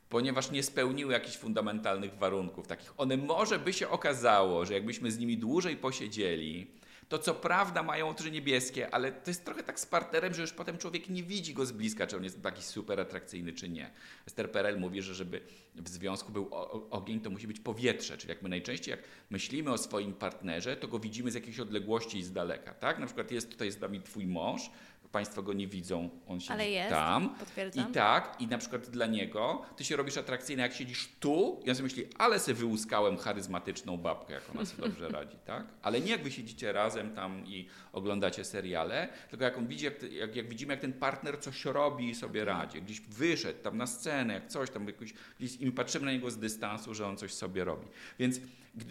[0.09, 2.93] ponieważ nie spełniły jakichś fundamentalnych warunków takich.
[2.97, 6.71] One może by się okazało, że jakbyśmy z nimi dłużej posiedzieli,
[7.09, 10.53] to co prawda mają oczy niebieskie, ale to jest trochę tak z partnerem, że już
[10.53, 13.91] potem człowiek nie widzi go z bliska, czy on jest taki super atrakcyjny, czy nie.
[14.27, 15.41] Esther Perel mówi, że żeby
[15.75, 16.49] w związku był
[16.89, 20.87] ogień, to musi być powietrze, czyli jak my najczęściej, jak myślimy o swoim partnerze, to
[20.87, 22.99] go widzimy z jakiejś odległości i z daleka, tak?
[22.99, 24.69] Na przykład jest tutaj z nami twój mąż,
[25.15, 27.35] Państwo go nie widzą, on siedzi Ale jest, tam.
[27.35, 27.89] Potwierdzam.
[27.89, 31.69] I tak, i na przykład dla niego ty się robisz atrakcyjny, jak siedzisz tu, i
[31.69, 35.65] on sobie myśli, ale se wyłuskałem charyzmatyczną babkę, jak ona sobie dobrze radzi, tak?
[35.81, 40.03] Ale nie jak wy siedzicie razem tam i oglądacie seriale, tylko jak on widzi, jak,
[40.03, 43.87] jak, jak widzimy, jak ten partner coś robi i sobie radzi, gdzieś wyszedł tam na
[43.87, 47.17] scenę, jak coś tam, jakoś, gdzieś, i my patrzymy na niego z dystansu, że on
[47.17, 47.87] coś sobie robi.
[48.19, 48.39] Więc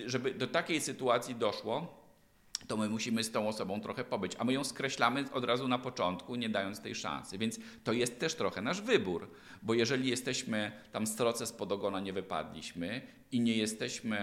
[0.06, 2.03] żeby do takiej sytuacji doszło,
[2.66, 5.78] to my musimy z tą osobą trochę pobyć, a my ją skreślamy od razu na
[5.78, 7.38] początku, nie dając tej szansy.
[7.38, 9.30] Więc to jest też trochę nasz wybór,
[9.62, 14.20] bo jeżeli jesteśmy tam stroce spod ogona nie wypadliśmy i nie jesteśmy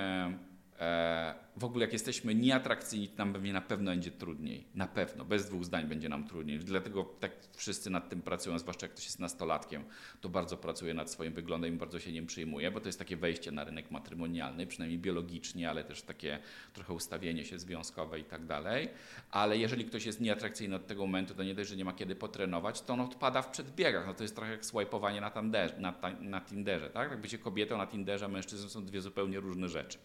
[0.82, 4.66] E, w ogóle jak jesteśmy nieatrakcyjni, to nam pewnie na pewno będzie trudniej.
[4.76, 6.60] Na pewno, bez dwóch zdań będzie nam trudniej.
[6.60, 9.84] Dlatego tak wszyscy nad tym pracują, zwłaszcza jak ktoś jest nastolatkiem,
[10.22, 13.18] to bardzo pracuje nad swoim wyglądem i bardzo się nim przyjmuje, bo to jest takie
[13.18, 16.40] wejście na rynek matrymonialny, przynajmniej biologicznie, ale też takie
[16.74, 18.90] trochę ustawienie się związkowe i tak dalej.
[19.32, 22.16] Ale jeżeli ktoś jest nieatrakcyjny od tego momentu, to nie dość, że nie ma kiedy
[22.16, 24.08] potrenować, to on odpada w przedbiegach.
[24.08, 27.12] No to jest trochę jak swajpowanie na, tanderze, na, na Tinderze, tak?
[27.12, 29.98] Jak bycie kobietą na Tinderze, mężczyzną są dwie zupełnie różne rzeczy.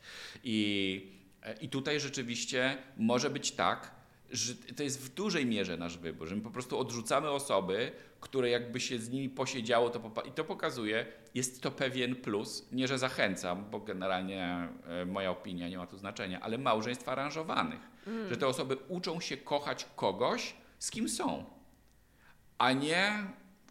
[0.44, 1.15] I
[1.46, 3.96] i, e, I tutaj rzeczywiście może być tak,
[4.30, 8.50] że to jest w dużej mierze nasz wybór, że my po prostu odrzucamy osoby, które
[8.50, 12.98] jakby się z nimi posiedziało, to i to pokazuje, jest to pewien plus, nie że
[12.98, 18.28] zachęcam, bo generalnie e, moja opinia nie ma tu znaczenia, ale małżeństw aranżowanych, mm.
[18.28, 21.44] że te osoby uczą się kochać kogoś, z kim są,
[22.58, 23.12] a nie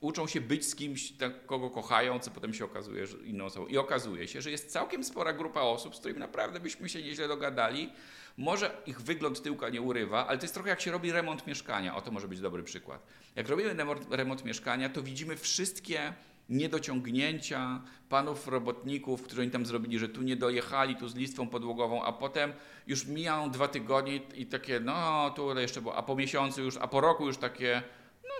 [0.06, 3.68] uczą się być z kimś, tak, kogo kochają, co potem się okazuje że inną osobą.
[3.68, 7.28] I okazuje się, że jest całkiem spora grupa osób, z którymi naprawdę byśmy się nieźle
[7.28, 7.90] dogadali.
[8.38, 11.96] Może ich wygląd tyłka nie urywa, ale to jest trochę jak się robi remont mieszkania.
[11.96, 13.08] O, to może być dobry przykład.
[13.36, 13.76] Jak robimy
[14.10, 16.14] remont, mieszkania, to widzimy wszystkie
[16.50, 22.04] niedociągnięcia panów robotników, którzy oni tam zrobili, że tu nie dojechali, tu z listwą podłogową,
[22.04, 22.54] a potem
[22.88, 26.88] już mijają dwa tygodnie i takie, no tu jeszcze było, a po miesiącu już, a
[26.88, 27.84] po roku już takie,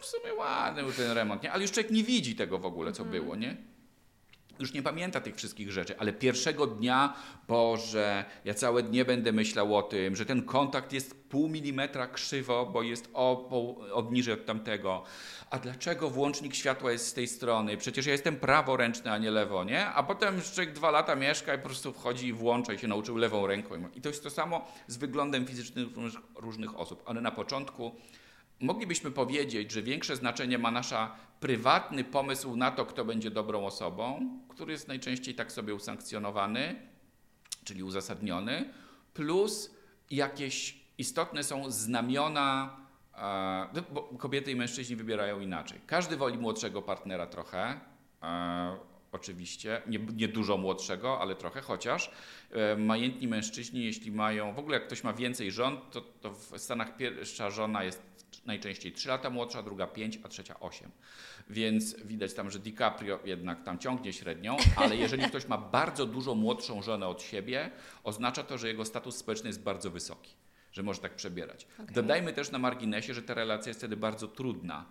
[0.02, 1.52] w sumie ładny był ten remont, nie?
[1.52, 3.24] Ale już człowiek nie widzi tego w ogóle, co mhm.
[3.24, 3.58] było, nie?
[4.60, 7.14] już nie pamięta tych wszystkich rzeczy, ale pierwszego dnia,
[7.48, 12.66] Boże, ja całe dnie będę myślał o tym, że ten kontakt jest pół milimetra krzywo,
[12.66, 13.50] bo jest o,
[13.94, 15.04] o, niżej od tamtego.
[15.50, 17.78] A dlaczego włącznik światła jest z tej strony?
[17.78, 19.88] Przecież ja jestem praworęczny, a nie lewo, nie?
[19.88, 23.18] A potem człowiek dwa lata mieszka i po prostu wchodzi i włącza i się nauczył
[23.18, 23.90] lewą ręką.
[23.96, 25.94] I to jest to samo z wyglądem fizycznym
[26.36, 27.04] różnych osób.
[27.06, 27.96] Ale na początku
[28.60, 34.30] moglibyśmy powiedzieć, że większe znaczenie ma nasza prywatny pomysł na to, kto będzie dobrą osobą,
[34.50, 36.76] który jest najczęściej tak sobie usankcjonowany,
[37.64, 38.74] czyli uzasadniony,
[39.14, 39.76] plus
[40.12, 42.78] jakieś istotne są znamiona,
[43.74, 45.82] no, bo kobiety i mężczyźni wybierają inaczej.
[45.88, 47.80] Każdy woli młodszego partnera trochę,
[49.12, 52.12] oczywiście, nie, nie, dużo młodszego, ale trochę, chociaż
[52.52, 56.58] e, majętni mężczyźni, jeśli mają, w ogóle jak ktoś ma więcej żon, to, to w
[56.58, 58.15] Stanach pierwsza żona jest
[58.46, 60.92] najczęściej 3 lata młodsza, druga 5, a trzecia 8.
[61.50, 66.36] Więc widać tam, że DiCaprio jednak tam ciągnie średnią, ale jeżeli ktoś ma bardzo dużo
[66.36, 67.72] młodszą żonę od siebie,
[68.04, 70.34] oznacza to, że jego status społeczny jest bardzo wysoki,
[70.72, 71.68] że może tak przebierać.
[71.74, 71.96] Okay.
[71.96, 74.86] Dodajmy też na marginesie, że ta relacja jest wtedy bardzo trudna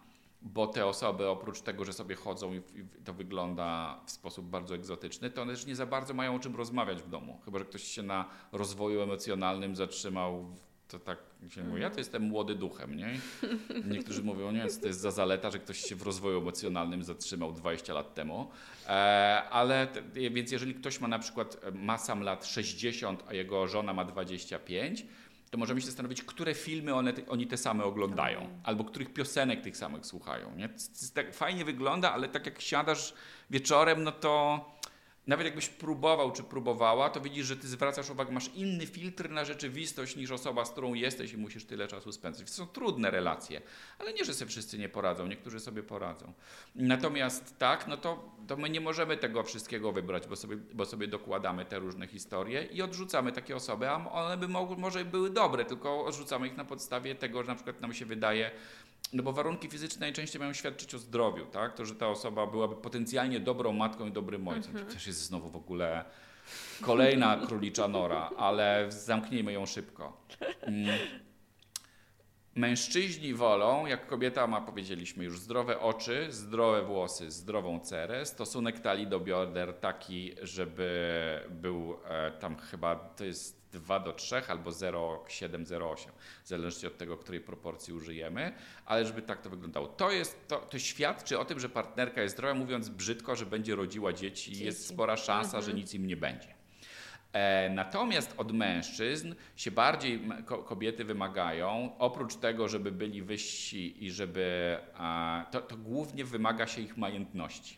[0.45, 2.63] bo te osoby oprócz tego, że sobie chodzą i
[3.05, 6.57] to wygląda w sposób bardzo egzotyczny, to one też nie za bardzo mają o czym
[6.57, 7.41] rozmawiać w domu.
[7.45, 10.55] Chyba, że ktoś się na rozwoju emocjonalnym zatrzymał
[10.89, 11.19] to tak
[11.49, 13.19] się mówi, ja to jestem młody duchem, nie?
[13.91, 17.95] Niektórzy mówią, nie, to jest za zaleta, że ktoś się w rozwoju emocjonalnym zatrzymał 20
[17.95, 18.51] lat temu,
[18.87, 18.91] e,
[19.51, 23.93] ale więc jeżeli ktoś ma na przykład, e, ma sam lat 60, a jego żona
[23.93, 25.07] ma 25,
[25.51, 29.77] to możemy się zastanowić, które filmy one, oni te same oglądają, albo których piosenek tych
[29.77, 30.69] samych słuchają, nie?
[31.15, 33.15] Tak fajnie wygląda, ale tak jak siadasz
[33.51, 34.65] wieczorem, no to
[35.27, 39.45] nawet jakbyś próbował czy próbowała, to widzisz, że ty zwracasz uwagę, masz inny filtr na
[39.45, 42.47] rzeczywistość niż osoba, z którą jesteś i musisz tyle czasu spędzać.
[42.47, 43.63] To są trudne relacje,
[43.99, 46.33] ale nie, że sobie wszyscy nie poradzą, niektórzy sobie poradzą.
[46.75, 51.09] Natomiast tak, no to, to my nie możemy tego wszystkiego wybrać, bo sobie, bo sobie
[51.09, 55.65] dokładamy te różne historie i odrzucamy takie osoby, a one by mogły, może były dobre,
[55.65, 58.51] tylko odrzucamy ich na podstawie tego, że na przykład nam się wydaje,
[59.13, 61.75] no bo warunki fizyczne najczęściej mają świadczyć o zdrowiu, tak?
[61.75, 64.71] To, że ta osoba byłaby potencjalnie dobrą matką i dobrym ojcem.
[64.71, 64.87] Mhm.
[64.87, 66.05] To też jest znowu w ogóle
[66.81, 70.27] kolejna królicza nora, ale zamknijmy ją szybko.
[72.55, 79.07] Mężczyźni wolą, jak kobieta ma, powiedzieliśmy już, zdrowe oczy, zdrowe włosy, zdrową cerę, stosunek talii
[79.07, 86.13] do bioder taki, żeby był e, tam chyba, to jest 2 do 3 albo 0,708,
[86.45, 88.53] w zależności od tego, której proporcji użyjemy,
[88.87, 89.87] ale żeby tak to wyglądało.
[89.87, 93.75] To, jest, to, to świadczy o tym, że partnerka jest zdrowa, mówiąc brzydko, że będzie
[93.75, 94.65] rodziła dzieci, dzieci.
[94.65, 95.65] jest spora szansa, mhm.
[95.65, 96.54] że nic im nie będzie.
[97.35, 104.77] E, natomiast od mężczyzn się bardziej kobiety wymagają, oprócz tego, żeby byli wyżsi i żeby.
[105.51, 107.77] To, to głównie wymaga się ich majętności.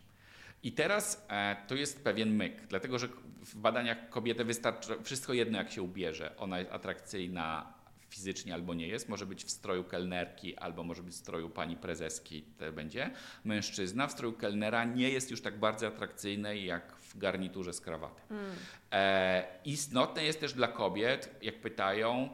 [0.62, 3.08] I teraz e, to jest pewien myk, dlatego że
[3.44, 6.36] w badaniach kobiety wystarczy wszystko jedno, jak się ubierze.
[6.36, 7.72] Ona jest atrakcyjna
[8.10, 9.08] fizycznie albo nie jest.
[9.08, 13.10] Może być w stroju kelnerki, albo może być w stroju pani prezeski, to będzie.
[13.44, 18.24] Mężczyzna w stroju kelnera nie jest już tak bardzo atrakcyjny jak garniturze z krawatem.
[18.30, 18.50] Mm.
[18.92, 22.28] E, istotne jest też dla kobiet, jak pytają,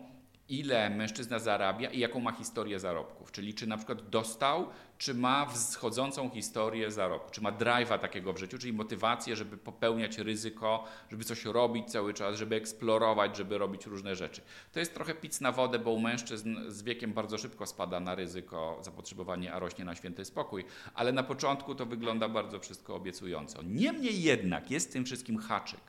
[0.49, 3.33] ile mężczyzna zarabia i jaką ma historię zarobków.
[3.33, 4.67] Czyli czy na przykład dostał,
[5.03, 10.19] czy ma wschodzącą historię zarobku, czy ma drive'a takiego w życiu, czyli motywację, żeby popełniać
[10.19, 14.43] ryzyko, żeby coś robić cały czas, żeby eksplorować, żeby robić różne rzeczy.
[14.73, 18.15] To jest trochę pic na wodę, bo u mężczyzn z wiekiem bardzo szybko spada na
[18.15, 23.63] ryzyko zapotrzebowanie, a rośnie na święty spokój, ale na początku to wygląda bardzo wszystko obiecująco.
[23.63, 25.81] Niemniej jednak jest w tym wszystkim haczyk.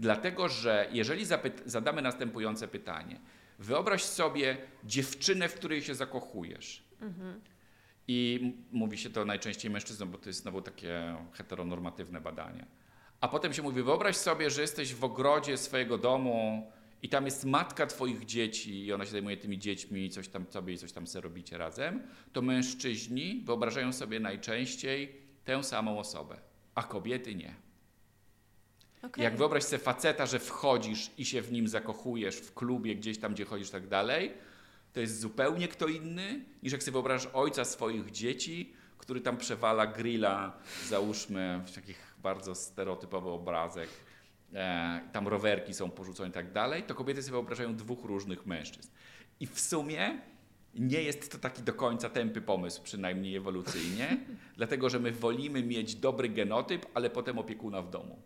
[0.00, 1.26] Dlatego, że jeżeli
[1.66, 3.20] zadamy następujące pytanie,
[3.58, 6.82] Wyobraź sobie dziewczynę, w której się zakochujesz.
[7.00, 7.40] Mhm.
[8.08, 12.66] I mówi się to najczęściej mężczyznom, bo to jest znowu takie heteronormatywne badanie.
[13.20, 17.44] A potem się mówi, wyobraź sobie, że jesteś w ogrodzie swojego domu i tam jest
[17.44, 21.06] matka twoich dzieci i ona się zajmuje tymi dziećmi coś tam sobie i coś tam
[21.06, 22.02] sobie robicie razem.
[22.32, 26.40] To mężczyźni wyobrażają sobie najczęściej tę samą osobę,
[26.74, 27.54] a kobiety nie.
[29.02, 29.24] Okay.
[29.24, 33.34] Jak wyobraź sobie faceta, że wchodzisz i się w nim zakochujesz w klubie, gdzieś tam,
[33.34, 34.32] gdzie chodzisz tak dalej,
[34.92, 39.86] to jest zupełnie kto inny, niż jak sobie wyobrażasz ojca swoich dzieci, który tam przewala
[39.86, 43.88] grilla, załóżmy, w takich bardzo stereotypowy obrazek,
[44.54, 48.90] e, tam rowerki są porzucone i tak dalej, to kobiety sobie wyobrażają dwóch różnych mężczyzn.
[49.40, 50.20] I w sumie
[50.74, 54.18] nie jest to taki do końca tępy pomysł, przynajmniej ewolucyjnie,
[54.56, 58.22] dlatego że my wolimy mieć dobry genotyp, ale potem opiekuna w domu.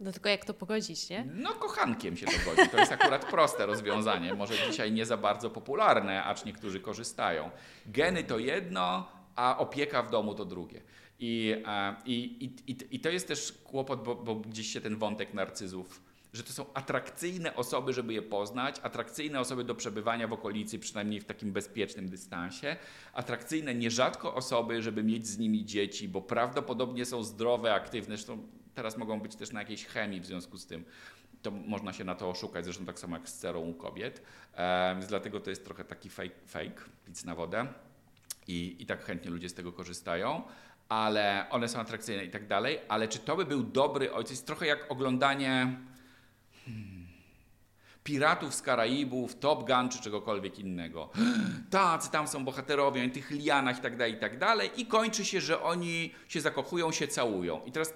[0.00, 1.26] No tylko jak to pogodzić, nie?
[1.34, 2.70] No kochankiem się to godzi.
[2.70, 4.34] To jest akurat proste rozwiązanie.
[4.34, 7.50] Może dzisiaj nie za bardzo popularne, acz niektórzy korzystają.
[7.86, 10.82] Geny to jedno, a opieka w domu to drugie.
[11.18, 11.62] I,
[12.04, 16.06] i, i, i to jest też kłopot, bo, bo gdzieś się ten wątek narcyzów
[16.36, 21.20] że to są atrakcyjne osoby, żeby je poznać, atrakcyjne osoby do przebywania w okolicy, przynajmniej
[21.20, 22.76] w takim bezpiecznym dystansie,
[23.12, 28.96] atrakcyjne nierzadko osoby, żeby mieć z nimi dzieci, bo prawdopodobnie są zdrowe, aktywne, zresztą teraz
[28.96, 30.84] mogą być też na jakiejś chemii w związku z tym.
[31.42, 34.22] To można się na to oszukać, zresztą tak samo jak z cerą u kobiet,
[34.54, 37.66] e, więc dlatego to jest trochę taki fake, fake pic na wodę
[38.48, 40.42] i, i tak chętnie ludzie z tego korzystają
[40.88, 44.30] ale one są atrakcyjne i tak dalej, ale czy to by był dobry ojciec?
[44.30, 45.76] Jest trochę jak oglądanie
[46.64, 47.06] Hmm.
[48.04, 51.10] Piratów z Karaibów, Top Gun czy czegokolwiek innego.
[51.70, 54.70] Tacy tam są bohaterowie, o tych lianach i tak dalej, i tak dalej.
[54.76, 57.64] I kończy się, że oni się zakochują, się całują.
[57.64, 57.94] I teraz,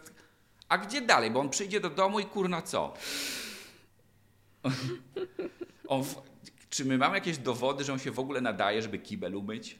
[0.70, 1.30] a gdzie dalej?
[1.30, 2.94] Bo on przyjdzie do domu i kurna co?
[5.88, 6.04] on,
[6.70, 9.78] czy my mamy jakieś dowody, że on się w ogóle nadaje, żeby kibel umyć?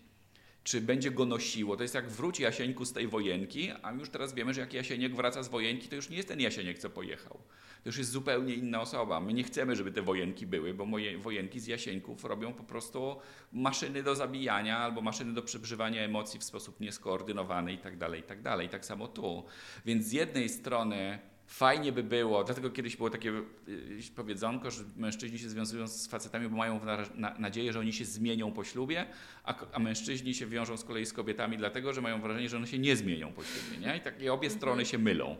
[0.65, 1.77] czy będzie go nosiło.
[1.77, 5.15] To jest jak wróci Jasieńku z tej wojenki, a już teraz wiemy, że jak Jasieniek
[5.15, 7.39] wraca z wojenki, to już nie jest ten Jasieniek, co pojechał.
[7.83, 9.21] To już jest zupełnie inna osoba.
[9.21, 13.17] My nie chcemy, żeby te wojenki były, bo moje wojenki z Jasieńków robią po prostu
[13.53, 18.23] maszyny do zabijania albo maszyny do przeżywania emocji w sposób nieskoordynowany i tak dalej, i
[18.23, 18.69] tak dalej.
[18.69, 19.45] Tak samo tu.
[19.85, 21.19] Więc z jednej strony
[21.51, 23.31] fajnie by było, dlatego kiedyś było takie
[23.69, 27.93] y, powiedzonko, że mężczyźni się związują z facetami, bo mają na, na, nadzieję, że oni
[27.93, 29.07] się zmienią po ślubie,
[29.45, 32.67] a, a, mężczyźni się wiążą z kolei z kobietami, dlatego że mają wrażenie, że one
[32.67, 33.87] się nie zmienią po ślubie.
[33.87, 33.97] Nie?
[33.97, 35.37] I tak i obie strony się mylą,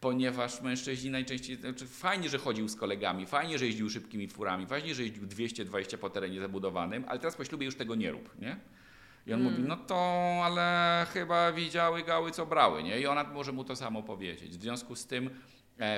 [0.00, 4.94] ponieważ mężczyźni najczęściej, znaczy fajnie, że chodził z kolegami, fajnie, że jeździł szybkimi furami, fajnie,
[4.94, 8.38] że jeździł 220 po terenie zabudowanym, ale teraz po ślubie już tego nie rób.
[8.38, 8.56] Nie?
[9.26, 9.96] I on mówi, no to,
[10.44, 13.00] ale chyba widziały gały, co brały, nie?
[13.00, 14.58] I ona może mu to samo powiedzieć.
[14.58, 15.30] W związku z tym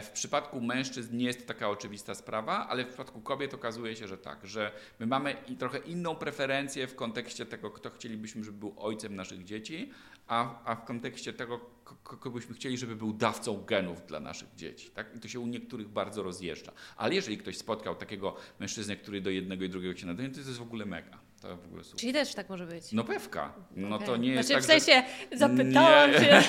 [0.03, 4.09] w przypadku mężczyzn nie jest to taka oczywista sprawa, ale w przypadku kobiet okazuje się,
[4.09, 8.59] że tak, że my mamy i trochę inną preferencję w kontekście tego, kto chcielibyśmy, żeby
[8.59, 9.91] był ojcem naszych dzieci,
[10.27, 11.61] a, a w kontekście tego,
[12.03, 14.91] kogo byśmy chcieli, żeby był dawcą genów dla naszych dzieci.
[14.91, 15.17] Tak?
[15.17, 16.73] I to się u niektórych bardzo rozjeżdża.
[16.97, 20.59] Ale jeżeli ktoś spotkał takiego mężczyznę, który do jednego i drugiego się nadaje, to jest
[20.59, 21.30] w ogóle mega.
[21.41, 22.01] To w ogóle super.
[22.01, 22.93] Czyli też tak może być.
[22.93, 23.53] No pewka.
[23.77, 24.07] No okay.
[24.07, 25.39] to nie jest znaczy, tak, w sensie że...
[25.39, 26.19] zapytałam nie.
[26.21, 26.43] się.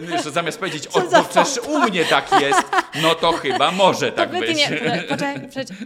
[0.12, 2.62] Jeszcze zamiast powiedzieć, o, bo przecież u mnie tak jest,
[3.02, 4.56] no to chyba może tak być.
[4.56, 5.76] Nie, poczekaj, przecież,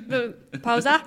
[0.63, 1.01] pauza.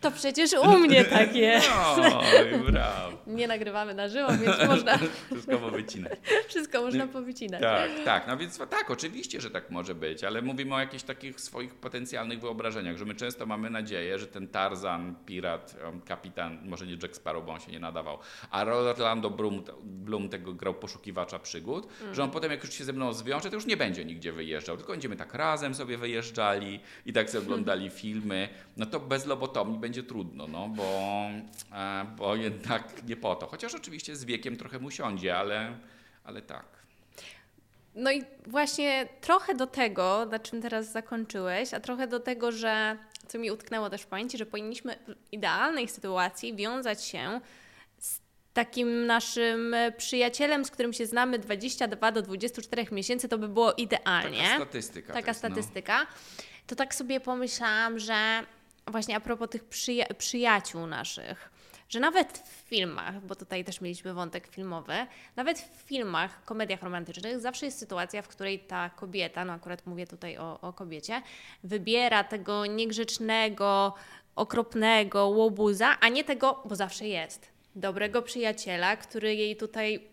[0.00, 1.70] To przecież u mnie tak jest.
[1.96, 2.22] No,
[2.70, 3.19] brawo.
[3.30, 4.98] Nie nagrywamy na żywo, więc można...
[5.30, 6.18] Wszystko powycinać.
[6.48, 7.60] Wszystko można powycinać.
[7.62, 8.26] Tak, tak.
[8.26, 12.40] No więc tak, oczywiście, że tak może być, ale mówimy o jakichś takich swoich potencjalnych
[12.40, 17.46] wyobrażeniach, że my często mamy nadzieję, że ten Tarzan, pirat, kapitan może nie Jack Sparrow,
[17.46, 18.18] bo on się nie nadawał,
[18.50, 22.14] a Orlando Bloom, Bloom tego grał poszukiwacza przygód, mm.
[22.14, 24.76] że on potem jak już się ze mną zwiąże, to już nie będzie nigdzie wyjeżdżał,
[24.76, 29.78] tylko będziemy tak razem sobie wyjeżdżali i tak sobie oglądali filmy, no to bez lobotomii
[29.78, 30.82] będzie trudno, no bo,
[31.72, 33.46] e, bo jednak nie po to.
[33.46, 35.78] Chociaż oczywiście z wiekiem trochę mu siądzie, ale,
[36.24, 36.64] ale tak.
[37.94, 42.98] No i właśnie trochę do tego, na czym teraz zakończyłeś, a trochę do tego, że
[43.28, 47.40] co mi utknęło też w pamięci, że powinniśmy w idealnej sytuacji wiązać się
[47.98, 48.20] z
[48.52, 54.42] takim naszym przyjacielem, z którym się znamy 22 do 24 miesięcy, to by było idealnie.
[54.42, 55.12] Taka statystyka.
[55.12, 55.48] Taka jest, no.
[55.48, 55.98] statystyka.
[56.00, 56.06] No.
[56.66, 58.44] To tak sobie pomyślałam, że
[58.86, 61.50] właśnie a propos tych przyja przyjaciół naszych,
[61.90, 64.94] że nawet w filmach, bo tutaj też mieliśmy wątek filmowy,
[65.36, 70.06] nawet w filmach, komediach romantycznych zawsze jest sytuacja, w której ta kobieta, no akurat mówię
[70.06, 71.22] tutaj o, o kobiecie,
[71.64, 73.94] wybiera tego niegrzecznego,
[74.36, 80.10] okropnego łobuza, a nie tego, bo zawsze jest, dobrego przyjaciela, który jej tutaj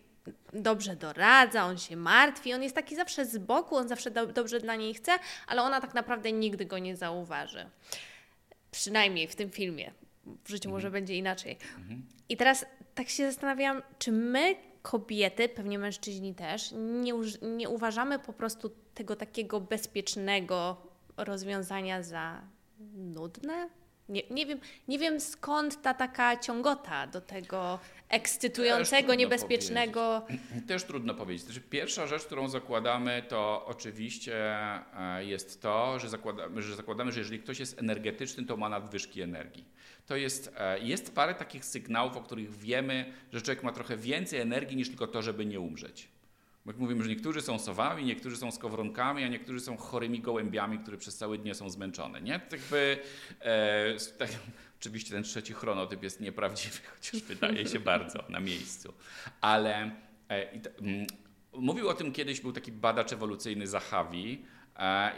[0.52, 4.60] dobrze doradza, on się martwi, on jest taki zawsze z boku, on zawsze do, dobrze
[4.60, 5.12] dla niej chce,
[5.46, 7.66] ale ona tak naprawdę nigdy go nie zauważy.
[8.70, 9.92] Przynajmniej w tym filmie
[10.44, 10.92] w życiu może mhm.
[10.92, 11.56] będzie inaczej.
[11.78, 12.02] Mhm.
[12.28, 16.72] I teraz tak się zastanawiam, czy my, kobiety, pewnie mężczyźni też,
[17.02, 17.12] nie,
[17.42, 20.76] nie uważamy po prostu tego takiego bezpiecznego
[21.16, 22.42] rozwiązania za
[22.94, 23.68] nudne?
[24.08, 30.22] Nie, nie, wiem, nie wiem skąd ta taka ciągota do tego ekscytującego, niebezpiecznego.
[30.26, 30.68] Powiedzieć.
[30.68, 31.44] Też trudno powiedzieć.
[31.44, 34.56] Znaczy, pierwsza rzecz, którą zakładamy, to oczywiście
[34.98, 39.22] e, jest to, że zakładamy, że zakładamy, że jeżeli ktoś jest energetyczny, to ma nadwyżki
[39.22, 39.64] energii
[40.08, 44.40] to jest, e, jest parę takich sygnałów, o których wiemy, że człowiek ma trochę więcej
[44.40, 46.08] energii niż tylko to, żeby nie umrzeć.
[46.64, 50.78] Bo jak mówimy, że niektórzy są sowami, niektórzy są skowronkami, a niektórzy są chorymi gołębiami,
[50.78, 52.20] które przez całe dnie są zmęczone.
[52.20, 52.40] Nie?
[52.40, 52.98] Tak jakby,
[53.40, 54.30] e, tak,
[54.80, 58.92] oczywiście ten trzeci chronotyp jest nieprawdziwy, chociaż wydaje się bardzo na miejscu.
[59.40, 59.90] Ale
[60.30, 61.06] e, m,
[61.52, 64.57] mówił o tym kiedyś, był taki badacz ewolucyjny Zahavi, E,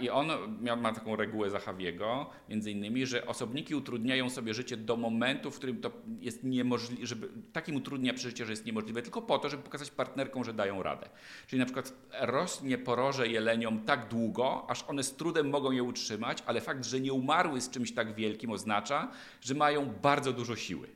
[0.00, 0.28] I on
[0.60, 5.56] miał, ma taką regułę Zachawiego, między innymi, że osobniki utrudniają sobie życie do momentu, w
[5.56, 5.90] którym to
[6.20, 10.44] jest niemożliwe, żeby takim utrudnia przeżycie, że jest niemożliwe, tylko po to, żeby pokazać partnerkom,
[10.44, 11.08] że dają radę.
[11.46, 16.42] Czyli na przykład rośnie poroże jeleniom tak długo, aż one z trudem mogą je utrzymać,
[16.46, 20.88] ale fakt, że nie umarły z czymś tak wielkim oznacza, że mają bardzo dużo siły.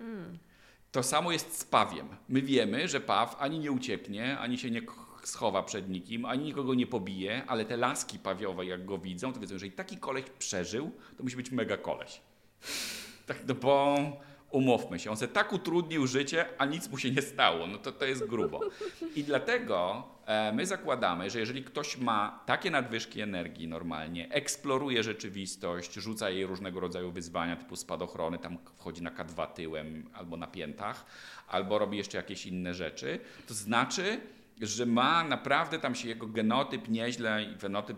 [0.00, 0.38] Mm.
[0.92, 2.08] To samo jest z pawiem.
[2.28, 4.82] My wiemy, że paw ani nie ucieknie, ani się nie
[5.28, 9.40] schowa przed nikim, ani nikogo nie pobije, ale te laski pawiowe, jak go widzą, to
[9.40, 12.20] wiedzą, że jeżeli taki koleś przeżył, to musi być mega koleś.
[13.26, 13.98] Tak, no bo
[14.52, 17.66] umówmy się, on sobie tak utrudnił życie, a nic mu się nie stało.
[17.66, 18.60] No to, to jest grubo.
[19.16, 25.94] I dlatego e, my zakładamy, że jeżeli ktoś ma takie nadwyżki energii normalnie, eksploruje rzeczywistość,
[25.94, 31.06] rzuca jej różnego rodzaju wyzwania typu spadochrony, tam wchodzi na K2 tyłem albo na piętach,
[31.48, 34.20] albo robi jeszcze jakieś inne rzeczy, to znaczy,
[34.60, 37.96] że ma naprawdę tam się jego genotyp nieźle i fenotyp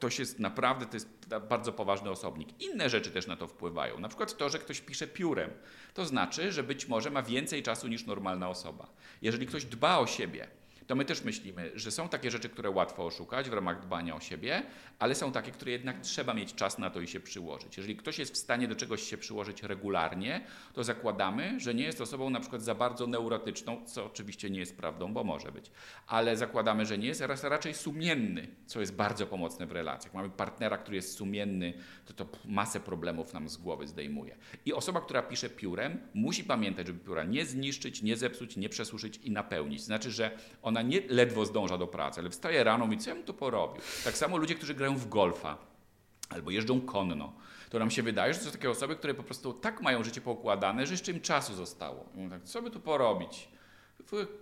[0.00, 1.08] to jest naprawdę, to jest
[1.48, 2.62] bardzo poważny osobnik.
[2.62, 4.00] Inne rzeczy też na to wpływają.
[4.00, 5.50] Na przykład to, że ktoś pisze piórem.
[5.94, 8.88] To znaczy, że być może ma więcej czasu niż normalna osoba.
[9.22, 10.48] Jeżeli ktoś dba o siebie,
[10.86, 14.20] to my też myślimy, że są takie rzeczy, które łatwo oszukać w ramach dbania o
[14.20, 14.62] siebie,
[14.98, 17.76] ale są takie, które jednak trzeba mieć czas na to i się przyłożyć.
[17.76, 22.00] Jeżeli ktoś jest w stanie do czegoś się przyłożyć regularnie, to zakładamy, że nie jest
[22.00, 25.70] osobą na przykład za bardzo neurotyczną, co oczywiście nie jest prawdą, bo może być,
[26.06, 30.14] ale zakładamy, że nie jest, raz raczej sumienny, co jest bardzo pomocne w relacjach.
[30.14, 31.74] Mamy partnera, który jest sumienny,
[32.06, 34.36] to to masę problemów nam z głowy zdejmuje.
[34.64, 39.16] I osoba, która pisze piórem, musi pamiętać, żeby pióra nie zniszczyć, nie zepsuć, nie przesuszyć
[39.16, 39.82] i napełnić.
[39.82, 40.30] Znaczy, że
[40.62, 43.82] ona nie ledwo zdąża do pracy, ale wstaje rano i co ja bym to porobił?
[44.04, 45.58] Tak samo ludzie, którzy grają w golfa
[46.28, 47.32] albo jeżdżą konno,
[47.70, 50.20] to nam się wydaje, że to są takie osoby, które po prostu tak mają życie
[50.20, 52.04] poukładane, że jeszcze im czasu zostało.
[52.16, 53.48] I tak, co by tu porobić?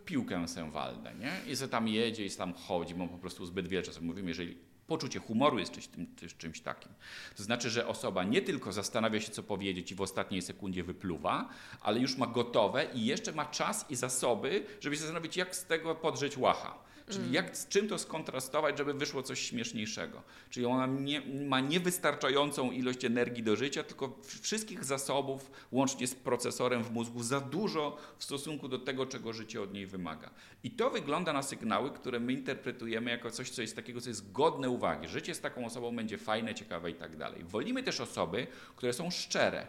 [0.04, 1.52] Piłkę se walnę, nie?
[1.52, 4.04] I se tam jedzie i se tam chodzi, bo po prostu zbyt wiele czasu.
[4.04, 4.56] Mówimy, jeżeli
[4.86, 6.06] poczucie humoru jest czymś, tym,
[6.38, 6.92] czymś takim.
[7.36, 11.48] To znaczy, że osoba nie tylko zastanawia się, co powiedzieć i w ostatniej sekundzie wypluwa,
[11.80, 15.64] ale już ma gotowe i jeszcze ma czas i zasoby, żeby się zastanowić, jak z
[15.64, 16.78] tego podrzeć łacha.
[17.08, 17.34] Czyli mm.
[17.34, 20.22] jak, z czym to skontrastować, żeby wyszło coś śmieszniejszego.
[20.50, 26.84] Czyli ona nie, ma niewystarczającą ilość energii do życia, tylko wszystkich zasobów, łącznie z procesorem
[26.84, 30.30] w mózgu, za dużo w stosunku do tego, czego życie od niej wymaga.
[30.64, 34.32] I to wygląda na sygnały, które my interpretujemy jako coś, co jest takiego, co jest
[34.32, 35.08] godne uwagi.
[35.08, 37.44] Życie z taką osobą będzie fajne, ciekawe i tak dalej.
[37.44, 38.46] Wolimy też osoby,
[38.76, 39.66] które są szczere.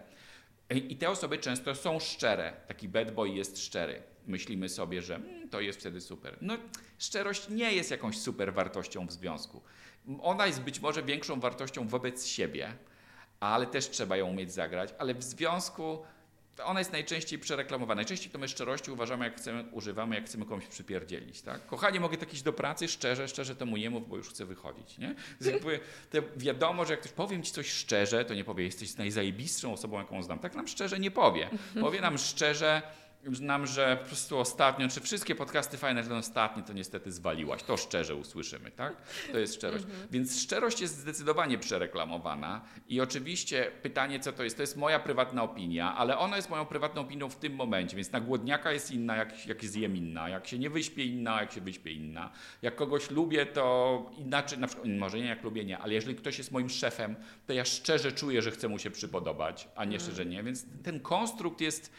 [0.69, 2.53] I te osoby często są szczere.
[2.67, 4.14] Taki bad boy jest szczery.
[4.27, 6.37] Myślimy sobie, że hmm, to jest wtedy super.
[6.41, 6.57] No,
[6.99, 9.61] szczerość nie jest jakąś super wartością w związku.
[10.21, 12.73] Ona jest być może większą wartością wobec siebie,
[13.39, 15.99] ale też trzeba ją umieć zagrać, ale w związku
[16.63, 17.95] ona jest najczęściej przereklamowana.
[17.95, 21.41] Najczęściej to my szczerości uważamy, jak chcemy, używamy, jak chcemy komuś przypierdzielić.
[21.41, 21.65] Tak?
[21.65, 24.45] Kochanie, mogę tak iść do pracy, szczerze, szczerze to mu nie mów, bo już chcę
[24.45, 24.97] wychodzić.
[24.97, 25.15] Nie?
[25.41, 25.79] Jakby,
[26.37, 30.23] wiadomo, że jak ktoś powiem ci coś szczerze, to nie powie, jesteś najzajebistszą osobą, jaką
[30.23, 30.39] znam.
[30.39, 31.49] Tak nam szczerze nie powie.
[31.81, 32.81] Powie nam szczerze,
[33.25, 37.63] nam, że po prostu ostatnio, czy wszystkie podcasty fajne, ten ostatni to niestety zwaliłaś.
[37.63, 38.95] To szczerze usłyszymy, tak?
[39.31, 39.83] To jest szczerość.
[39.83, 40.07] Mhm.
[40.11, 45.43] Więc szczerość jest zdecydowanie przereklamowana i oczywiście pytanie, co to jest, to jest moja prywatna
[45.43, 49.15] opinia, ale ona jest moją prywatną opinią w tym momencie, więc na głodniaka jest inna,
[49.15, 52.31] jak, jak zjem inna, jak się nie wyśpię inna, jak się wyśpię inna.
[52.61, 56.37] Jak kogoś lubię, to inaczej, na przykład, może nie jak lubię, nie, ale jeżeli ktoś
[56.37, 57.15] jest moim szefem,
[57.47, 60.99] to ja szczerze czuję, że chcę mu się przypodobać, a nie szczerze nie, więc ten
[60.99, 61.91] konstrukt jest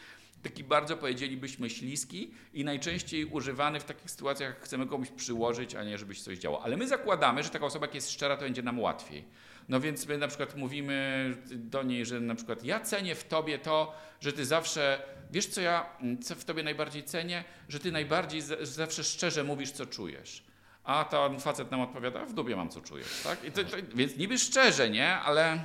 [0.43, 5.83] taki bardzo powiedzielibyśmy śliski i najczęściej używany w takich sytuacjach, jak chcemy komuś przyłożyć, a
[5.83, 6.63] nie żebyś coś działo.
[6.63, 9.23] Ale my zakładamy, że taka osoba, jak jest szczera, to będzie nam łatwiej.
[9.69, 13.59] No więc my na przykład mówimy do niej, że na przykład ja cenię w tobie
[13.59, 15.89] to, że ty zawsze, wiesz co ja
[16.23, 17.43] co w tobie najbardziej cenię?
[17.69, 20.43] Że ty najbardziej zawsze szczerze mówisz, co czujesz.
[20.83, 23.39] A ten facet nam odpowiada, w dubie mam, co czujesz, tak?
[23.39, 25.15] To, to, więc niby szczerze, nie?
[25.15, 25.63] Ale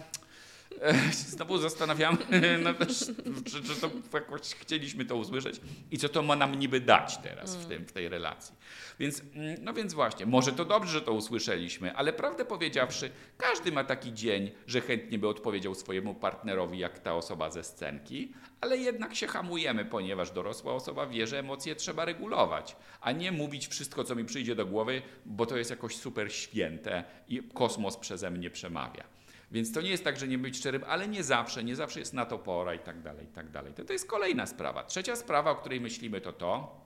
[1.13, 2.19] znowu zastanawiamy,
[2.65, 2.99] no też,
[3.45, 5.61] czy, czy to jakoś chcieliśmy to usłyszeć
[5.91, 8.55] i co to ma nam niby dać teraz w, tym, w tej relacji.
[8.99, 13.73] Więc, mm, no więc właśnie, może to dobrze, że to usłyszeliśmy, ale prawdę powiedziawszy, każdy
[13.73, 18.77] ma taki dzień, że chętnie by odpowiedział swojemu partnerowi, jak ta osoba ze scenki, ale
[18.77, 24.05] jednak się hamujemy, ponieważ dorosła osoba wie, że emocje trzeba regulować, a nie mówić wszystko,
[24.05, 28.51] co mi przyjdzie do głowy, bo to jest jakoś super święte i kosmos przeze mnie
[28.51, 29.05] przemawia.
[29.53, 32.15] Więc to nie jest tak, że nie być szczerym, ale nie zawsze, nie zawsze jest
[32.15, 33.73] na to pora i tak dalej, i tak dalej.
[33.75, 34.85] To, to jest kolejna sprawa.
[34.85, 36.81] Trzecia sprawa, o której myślimy, to to,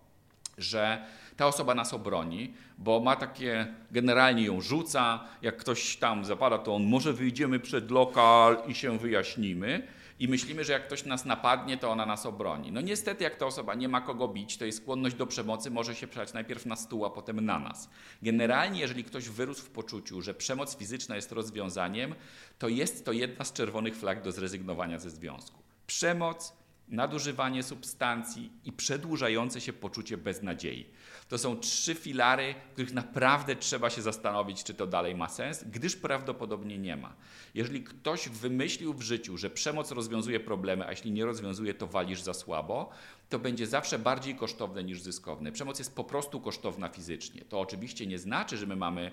[0.58, 1.04] że
[1.36, 6.74] ta osoba nas obroni, bo ma takie, generalnie ją rzuca, jak ktoś tam zapada, to
[6.74, 9.88] on może wyjdziemy przed lokal i się wyjaśnimy
[10.18, 12.72] i myślimy, że jak ktoś nas napadnie, to ona nas obroni.
[12.72, 15.94] No niestety, jak ta osoba nie ma kogo bić, to jej skłonność do przemocy może
[15.94, 17.90] się przelać najpierw na stół, a potem na nas.
[18.22, 22.14] Generalnie, jeżeli ktoś wyrósł w poczuciu, że przemoc fizyczna jest rozwiązaniem,
[22.58, 25.62] to jest to jedna z czerwonych flag do zrezygnowania ze związku.
[25.86, 26.52] Przemoc,
[26.88, 30.86] nadużywanie substancji i przedłużające się poczucie beznadziei.
[31.28, 35.96] To są trzy filary, których naprawdę trzeba się zastanowić, czy to dalej ma sens, gdyż
[35.96, 37.14] prawdopodobnie nie ma.
[37.54, 42.20] Jeżeli ktoś wymyślił w życiu, że przemoc rozwiązuje problemy, a jeśli nie rozwiązuje, to walisz
[42.20, 42.90] za słabo,
[43.28, 45.52] to będzie zawsze bardziej kosztowne niż zyskowne.
[45.52, 47.44] Przemoc jest po prostu kosztowna fizycznie.
[47.44, 49.10] To oczywiście nie znaczy, że my mamy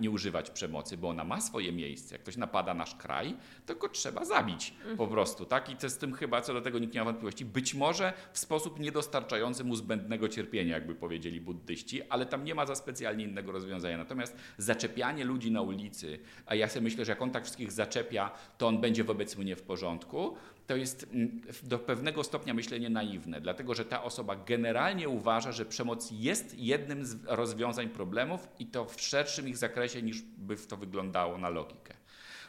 [0.00, 2.14] nie używać przemocy, bo ona ma swoje miejsce.
[2.14, 3.36] Jak ktoś napada nasz kraj,
[3.66, 5.10] to go trzeba zabić po mhm.
[5.10, 5.46] prostu.
[5.46, 5.70] Tak?
[5.70, 7.44] I to z tym chyba co do tego nikt nie ma wątpliwości.
[7.44, 12.66] Być może w sposób niedostarczający mu zbędnego cierpienia, jakby powiedzieli buddyści, ale tam nie ma
[12.66, 13.98] za specjalnie innego rozwiązania.
[13.98, 18.30] Natomiast zaczepianie ludzi na ulicy, a ja sobie myślę, że jak on tak wszystkich zaczepia,
[18.58, 20.36] to on będzie wobec mnie w porządku,
[20.66, 25.66] to jest mm, do pewnego stopnia myślenie naiwne, dlatego że ta osoba generalnie uważa, że
[25.66, 30.76] przemoc jest jednym z rozwiązań problemów i to w szerszym ich zakresie niż by to
[30.76, 31.94] wyglądało na logikę.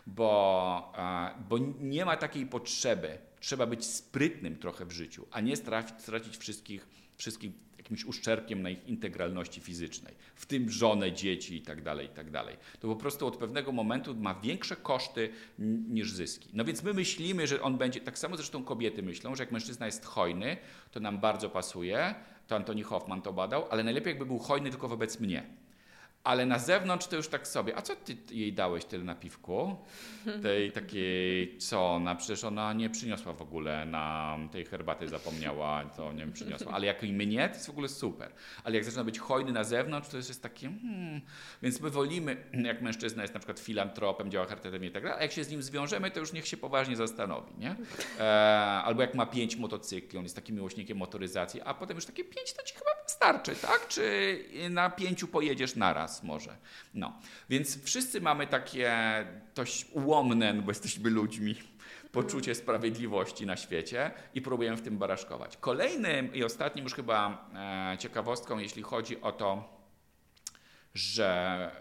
[0.08, 0.94] Bo,
[1.50, 3.18] bo nie ma takiej potrzeby.
[3.40, 6.88] Trzeba być sprytnym trochę w życiu, a nie stracić wszystkich,
[7.18, 12.32] wszystkich jakimś uszczerbkiem na ich integralności fizycznej, w tym żonę, dzieci itd., tak itd.
[12.32, 15.30] Tak to po prostu od pewnego momentu ma większe koszty
[15.90, 16.50] niż zyski.
[16.54, 19.86] No więc my myślimy, że on będzie, tak samo zresztą kobiety myślą, że jak mężczyzna
[19.86, 20.58] jest hojny,
[20.92, 22.16] to nam bardzo pasuje,
[22.48, 25.44] to Antoni Hoffman to badał, ale najlepiej jakby był hojny tylko wobec mnie
[26.28, 27.78] ale na zewnątrz to już tak sobie.
[27.78, 29.76] A co ty jej dałeś tyle na piwku?
[30.42, 36.14] Tej takiej, co ona, przecież ona nie przyniosła w ogóle na tej herbaty, zapomniała, to
[36.14, 36.72] nie wiem, przyniosła.
[36.72, 38.32] Ale jak i mnie, to jest w ogóle super.
[38.64, 41.22] Ale jak zaczyna być hojny na zewnątrz, to już jest takie, hmm.
[41.62, 45.22] Więc my wolimy, jak mężczyzna jest na przykład filantropem, działa charytatywnie i tak dalej, a
[45.22, 47.76] jak się z nim zwiążemy, to już niech się poważnie zastanowi, nie?
[48.20, 48.24] E,
[48.86, 52.54] albo jak ma pięć motocykli, on jest takim miłośnikiem motoryzacji, a potem już takie pięć
[52.54, 53.88] to ci chyba starczy, tak?
[53.88, 56.58] Czy na pięciu pojedziesz naraz może?
[56.94, 57.14] No,
[57.50, 58.94] więc wszyscy mamy takie
[59.56, 61.56] dość ułomne, no bo jesteśmy ludźmi,
[62.12, 65.58] poczucie sprawiedliwości na świecie i próbujemy w tym baraszkować.
[65.58, 67.50] Kolejnym i ostatnim już chyba
[67.94, 69.78] e, ciekawostką, jeśli chodzi o to,
[70.94, 71.72] że,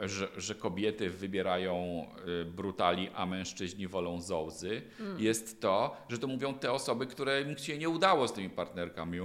[0.00, 2.06] że, że, kobiety wybierają
[2.42, 5.20] y, brutali, a mężczyźni wolą zołzy, mm.
[5.20, 9.18] jest to, że to mówią te osoby, którym się nie udało z tymi partnerkami.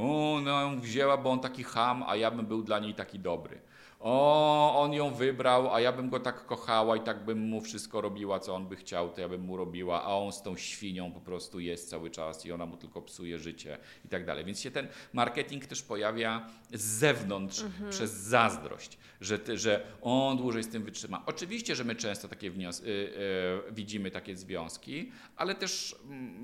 [0.44, 3.62] No wzięła, bo on taki ham, a ja bym był dla niej taki dobry
[4.02, 8.02] o, on ją wybrał, a ja bym go tak kochała i tak bym mu wszystko
[8.02, 11.12] robiła, co on by chciał, to ja bym mu robiła, a on z tą świnią
[11.12, 14.46] po prostu jest cały czas i ona mu tylko psuje życie i tak dalej.
[14.46, 17.90] Więc się ten marketing też pojawia z zewnątrz mhm.
[17.90, 21.24] przez zazdrość, że, ty, że on dłużej z tym wytrzyma.
[21.26, 25.96] Oczywiście, że my często takie wnios- y, y, widzimy takie związki, ale też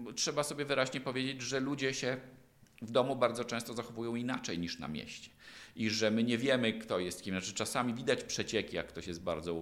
[0.09, 2.17] y, trzeba sobie wyraźnie powiedzieć, że ludzie się
[2.81, 5.36] w domu bardzo często zachowują inaczej niż na mieście
[5.77, 7.33] i że my nie wiemy, kto jest kim.
[7.33, 9.53] Znaczy, czasami widać przecieki, jak ktoś jest bardzo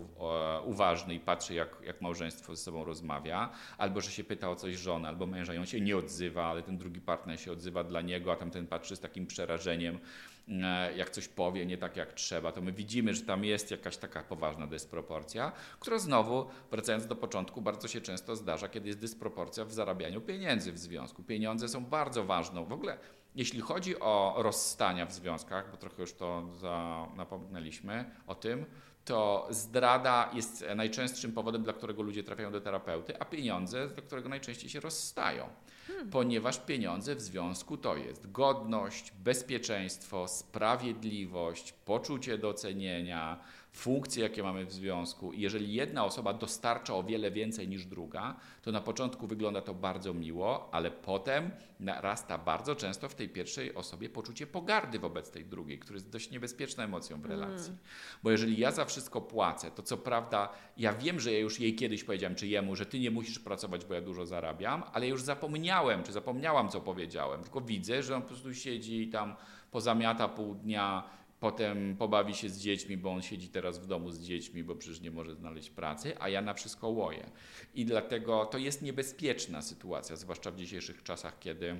[0.65, 4.75] uważny i patrzy, jak, jak małżeństwo ze sobą rozmawia, albo że się pyta o coś
[4.75, 8.01] żonę albo męża i on się nie odzywa, ale ten drugi partner się odzywa dla
[8.01, 9.99] niego, a tamten patrzy z takim przerażeniem,
[10.47, 13.97] e, jak coś powie nie tak jak trzeba, to my widzimy, że tam jest jakaś
[13.97, 19.65] taka poważna dysproporcja, która znowu, wracając do początku, bardzo się często zdarza, kiedy jest dysproporcja
[19.65, 21.23] w zarabianiu pieniędzy w związku.
[21.23, 22.97] Pieniądze są bardzo ważną, w ogóle
[23.35, 28.65] jeśli chodzi o rozstania w związkach, bo trochę już to za, napomnieliśmy o tym,
[29.05, 34.29] to zdrada jest najczęstszym powodem, dla którego ludzie trafiają do terapeuty, a pieniądze, dla którego
[34.29, 35.49] najczęściej się rozstają.
[35.87, 36.09] Hmm.
[36.09, 43.39] Ponieważ pieniądze w związku to jest godność, bezpieczeństwo, sprawiedliwość, poczucie docenienia,
[43.75, 45.33] funkcje, jakie mamy w związku.
[45.33, 49.73] I jeżeli jedna osoba dostarcza o wiele więcej niż druga, to na początku wygląda to
[49.73, 55.45] bardzo miło, ale potem narasta bardzo często w tej pierwszej osobie poczucie pogardy wobec tej
[55.45, 57.69] drugiej, które jest dość niebezpieczną emocją w relacji.
[57.69, 57.79] Mm.
[58.23, 61.75] Bo jeżeli ja za wszystko płacę, to co prawda ja wiem, że ja już jej
[61.75, 65.21] kiedyś powiedziałem, czy jemu, że ty nie musisz pracować, bo ja dużo zarabiam, ale już
[65.21, 67.43] zapomniałem, czy zapomniałam, co powiedziałem.
[67.43, 69.35] Tylko widzę, że on po prostu siedzi i tam
[69.71, 71.03] pozamiata pół dnia
[71.45, 75.01] potem pobawi się z dziećmi, bo on siedzi teraz w domu z dziećmi, bo przecież
[75.01, 77.29] nie może znaleźć pracy, a ja na wszystko łoję.
[77.75, 81.75] I dlatego to jest niebezpieczna sytuacja, zwłaszcza w dzisiejszych czasach, kiedy,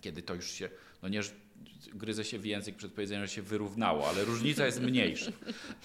[0.00, 0.68] kiedy to już się,
[1.02, 1.20] no nie,
[1.94, 5.32] gryzę się w język przed powiedzeniem, że się wyrównało, ale różnica jest mniejsza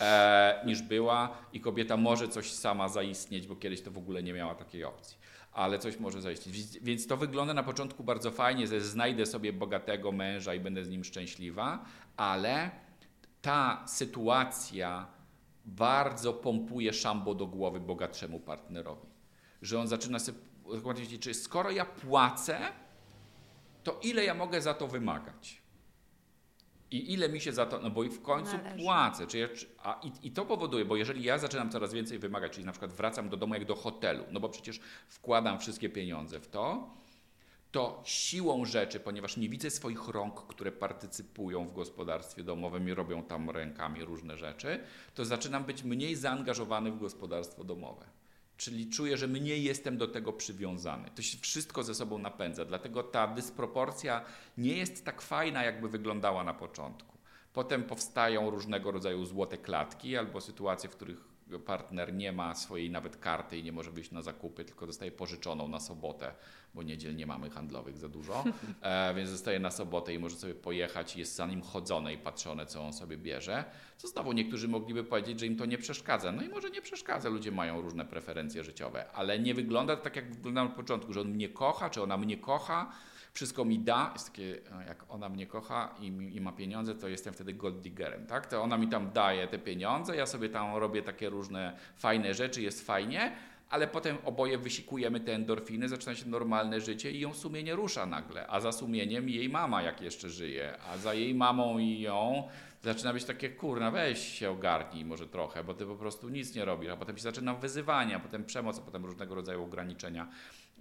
[0.02, 4.34] e, niż była i kobieta może coś sama zaistnieć, bo kiedyś to w ogóle nie
[4.34, 5.18] miała takiej opcji.
[5.54, 6.80] Ale coś może zaistnieć.
[6.82, 10.90] Więc to wygląda na początku bardzo fajnie, że znajdę sobie bogatego męża i będę z
[10.90, 11.86] nim szczęśliwa,
[12.18, 12.72] ale
[13.42, 15.08] ta sytuacja
[15.66, 19.08] bardzo pompuje szambo do głowy bogatszemu partnerowi.
[19.62, 20.38] Że on zaczyna sobie
[21.20, 22.60] czy skoro ja płacę,
[23.84, 25.62] to ile ja mogę za to wymagać?
[26.92, 28.84] I ile mi się za to, no bo w końcu Należy.
[28.84, 29.28] płacę.
[29.28, 29.48] Czy ja,
[29.84, 32.94] a, i, I to powoduje, bo jeżeli ja zaczynam coraz więcej wymagać, czyli na przykład
[32.94, 36.90] wracam do domu jak do hotelu, no bo przecież wkładam wszystkie pieniądze w to,
[37.72, 43.24] to siłą rzeczy, ponieważ nie widzę swoich rąk, które partycypują w gospodarstwie domowym i robią
[43.24, 44.80] tam rękami różne rzeczy,
[45.16, 48.06] to zaczynam być mniej zaangażowany w gospodarstwo domowe.
[48.58, 51.10] Czyli czuję, że mniej jestem do tego przywiązany.
[51.16, 54.26] To się wszystko ze sobą napędza, dlatego ta dysproporcja
[54.58, 57.18] nie jest tak fajna, jakby wyglądała na początku.
[57.54, 63.18] Potem powstają różnego rodzaju złote klatki albo sytuacje, w których partner nie ma swojej nawet
[63.18, 66.34] karty i nie może wyjść na zakupy, tylko dostaje pożyczoną na sobotę,
[66.74, 68.44] bo niedziel nie mamy handlowych za dużo,
[68.82, 72.18] e, więc zostaje na sobotę i może sobie pojechać i jest za nim chodzone i
[72.18, 73.66] patrzone, co on sobie bierze.
[73.98, 76.32] Co znowu niektórzy mogliby powiedzieć, że im to nie przeszkadza.
[76.32, 80.36] No i może nie przeszkadza, ludzie mają różne preferencje życiowe, ale nie wygląda tak, jak
[80.36, 82.92] wyglądało na początku, że on mnie kocha, czy ona mnie kocha,
[83.34, 87.08] wszystko mi da, jest takie, e, jak ona mnie kocha i, i, ma pieniądze, to
[87.08, 88.48] jestem wtedy gold diggerem, tak?
[88.48, 92.62] To ona mi tam daje te pieniądze, ja sobie tam robię takie różne fajne rzeczy,
[92.62, 93.36] jest fajnie,
[93.70, 98.48] ale potem oboje wysikujemy te endorfiny, zaczyna się normalne życie i ją sumienie rusza nagle,
[98.48, 102.48] a za sumieniem jej mama jak jeszcze żyje, a za jej mamą i ją
[102.84, 106.66] zaczyna być takie, kurna, weź się ogarnij może trochę, bo ty po prostu nic nie
[106.66, 110.28] robisz, a potem się zaczyna wyzywania, potem przemoc, a potem różnego rodzaju ograniczenia.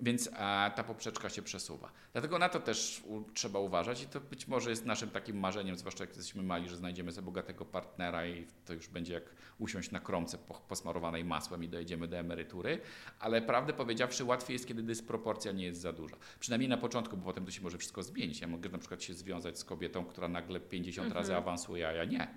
[0.03, 0.31] Więc e,
[0.75, 1.93] ta poprzeczka się przesuwa.
[2.13, 5.77] Dlatego na to też u, trzeba uważać i to być może jest naszym takim marzeniem,
[5.77, 9.25] zwłaszcza jak jesteśmy mali, że znajdziemy sobie bogatego partnera i to już będzie jak
[9.59, 10.39] usiąść na kromce
[10.69, 12.81] posmarowanej masłem i dojedziemy do emerytury.
[13.19, 16.17] Ale prawdę powiedziawszy, łatwiej jest, kiedy dysproporcja nie jest za duża.
[16.41, 18.41] Przynajmniej na początku, bo potem to się może wszystko zmienić.
[18.41, 21.23] Ja mogę na przykład się związać z kobietą, która nagle 50 mhm.
[21.23, 22.29] razy awansuje, a ja nie.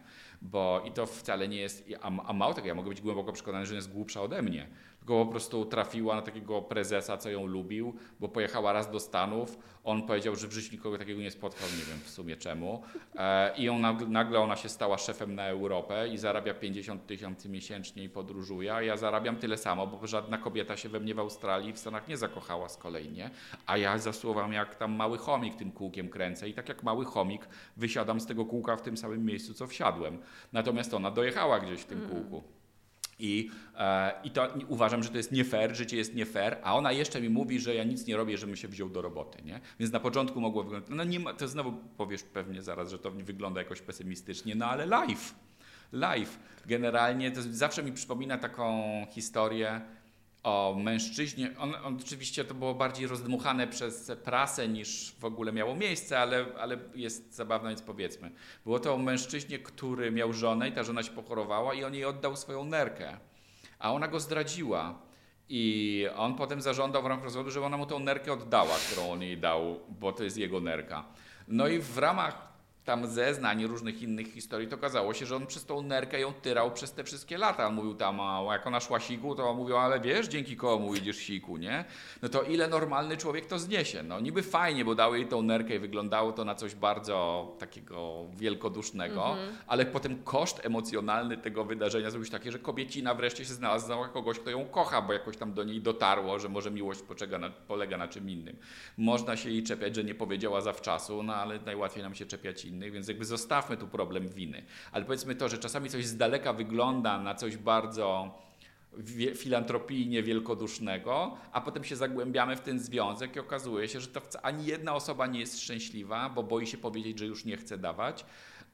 [0.41, 3.66] Bo i to wcale nie jest, a, a mało tego, ja mogę być głęboko przekonany,
[3.66, 4.68] że jest głupsza ode mnie
[5.04, 9.60] tylko po prostu trafiła na takiego prezesa, co ją lubił, bo pojechała raz do Stanów.
[9.84, 12.84] On powiedział, że w życiu nikogo takiego nie spotkał, nie wiem w sumie czemu.
[13.16, 18.04] E, I on, nagle ona się stała szefem na Europę i zarabia 50 tysięcy miesięcznie
[18.04, 21.74] i podróżuje, a ja zarabiam tyle samo, bo żadna kobieta się we mnie w Australii
[21.74, 23.30] w Stanach nie zakochała z kolei, nie?
[23.66, 27.47] A ja zasuwam jak tam mały chomik tym kółkiem kręcę i tak jak mały chomik
[27.78, 30.18] wysiadam z tego kółka w tym samym miejscu, co wsiadłem.
[30.54, 32.10] Natomiast ona dojechała gdzieś w tym mm.
[32.10, 32.62] kółku.
[33.20, 36.76] I, e, I to uważam, że to jest nie fair, życie jest nie fair, a
[36.76, 39.43] ona jeszcze mi mówi, że ja nic nie robię, żebym się wziął do roboty.
[39.43, 39.59] Nie?
[39.80, 43.11] Więc na początku mogło wyglądać, no nie ma, to znowu powiesz pewnie zaraz, że to
[43.11, 45.36] wygląda jakoś pesymistycznie, no ale live,
[45.91, 46.39] live.
[46.66, 49.82] Generalnie to zawsze mi przypomina taką historię,
[50.44, 51.52] o mężczyźnie.
[51.60, 56.46] On, on, oczywiście to było bardziej rozdmuchane przez prasę niż w ogóle miało miejsce, ale,
[56.60, 58.32] ale jest zabawne, więc powiedzmy.
[58.64, 62.06] Było to o mężczyźnie, który miał żonę i ta żona się pochorowała i on jej
[62.06, 63.18] oddał swoją nerkę,
[63.80, 65.00] a ona go zdradziła.
[65.50, 69.22] I on potem zażądał w ramach rozwodu, żeby ona mu tą nerkę oddała, którą on
[69.22, 71.06] jej dał, bo to jest jego nerka.
[71.48, 72.53] No i w ramach
[72.86, 76.72] tam zeznań różnych innych historii, to okazało się, że on przez tą nerkę ją tyrał
[76.72, 77.68] przez te wszystkie lata.
[77.68, 80.96] On mówił tam, a jak ona szła siku, to on mówił, ale wiesz, dzięki komu
[80.96, 81.86] idziesz siku, nie?
[82.22, 84.04] No to ile normalny człowiek to zniesie?
[84.04, 88.26] No niby fajnie, bo dały jej tą nerkę i wyglądało to na coś bardzo takiego
[88.36, 89.56] wielkodusznego, mhm.
[89.68, 94.50] ale potem koszt emocjonalny tego wydarzenia zrobił taki, że kobiecina wreszcie się znalazła kogoś, kto
[94.50, 97.00] ją kocha, bo jakoś tam do niej dotarło, że może miłość
[97.40, 98.58] na, polega na czym innym.
[98.98, 102.92] Można się jej czepiać, że nie powiedziała zawczasu, no ale najłatwiej nam się czepiać innych,
[102.92, 104.64] więc jakby zostawmy tu problem winy.
[104.92, 108.40] Ale powiedzmy to, że czasami coś z daleka wygląda na coś bardzo
[109.36, 114.66] filantropijnie wielkodusznego, a potem się zagłębiamy w ten związek i okazuje się, że to ani
[114.66, 118.26] jedna osoba nie jest szczęśliwa, bo boi się powiedzieć, że już nie chce dawać,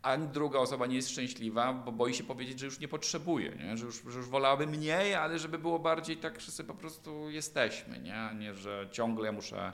[0.02, 3.78] ani druga osoba nie jest szczęśliwa, bo boi się powiedzieć, że już nie potrzebuje, nie?
[3.78, 7.30] Że, już, że już wolałaby mniej, ale żeby było bardziej tak, że sobie po prostu
[7.30, 8.30] jesteśmy, nie?
[8.40, 9.74] Nie, że ciągle muszę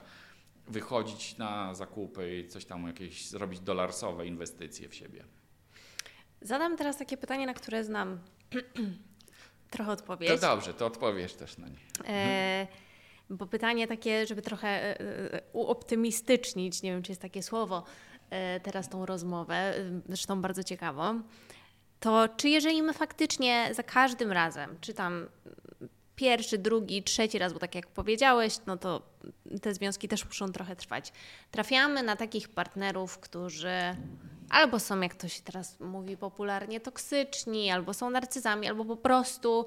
[0.68, 5.24] wychodzić na zakupy i coś tam jakieś zrobić dolarsowe inwestycje w siebie.
[6.40, 8.18] Zadam teraz takie pytanie, na które znam
[9.70, 10.30] trochę odpowiedź.
[10.30, 11.78] To dobrze, to odpowiesz też na nie.
[12.08, 12.66] E,
[13.30, 17.84] bo pytanie takie, żeby trochę e, e, uoptymistycznić, nie wiem czy jest takie słowo,
[18.30, 19.74] e, teraz tą rozmowę,
[20.06, 21.22] zresztą bardzo ciekawą,
[22.00, 25.28] to czy jeżeli my faktycznie za każdym razem, czy tam
[26.16, 29.02] pierwszy, drugi, trzeci raz, bo tak jak powiedziałeś, no to
[29.62, 31.12] te związki też muszą trochę trwać.
[31.50, 33.96] Trafiamy na takich partnerów, którzy
[34.50, 39.66] albo są, jak to się teraz mówi popularnie, toksyczni, albo są narcyzami, albo po prostu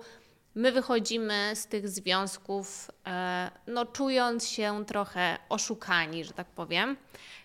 [0.55, 6.97] my wychodzimy z tych związków, e, no czując się trochę oszukani, że tak powiem.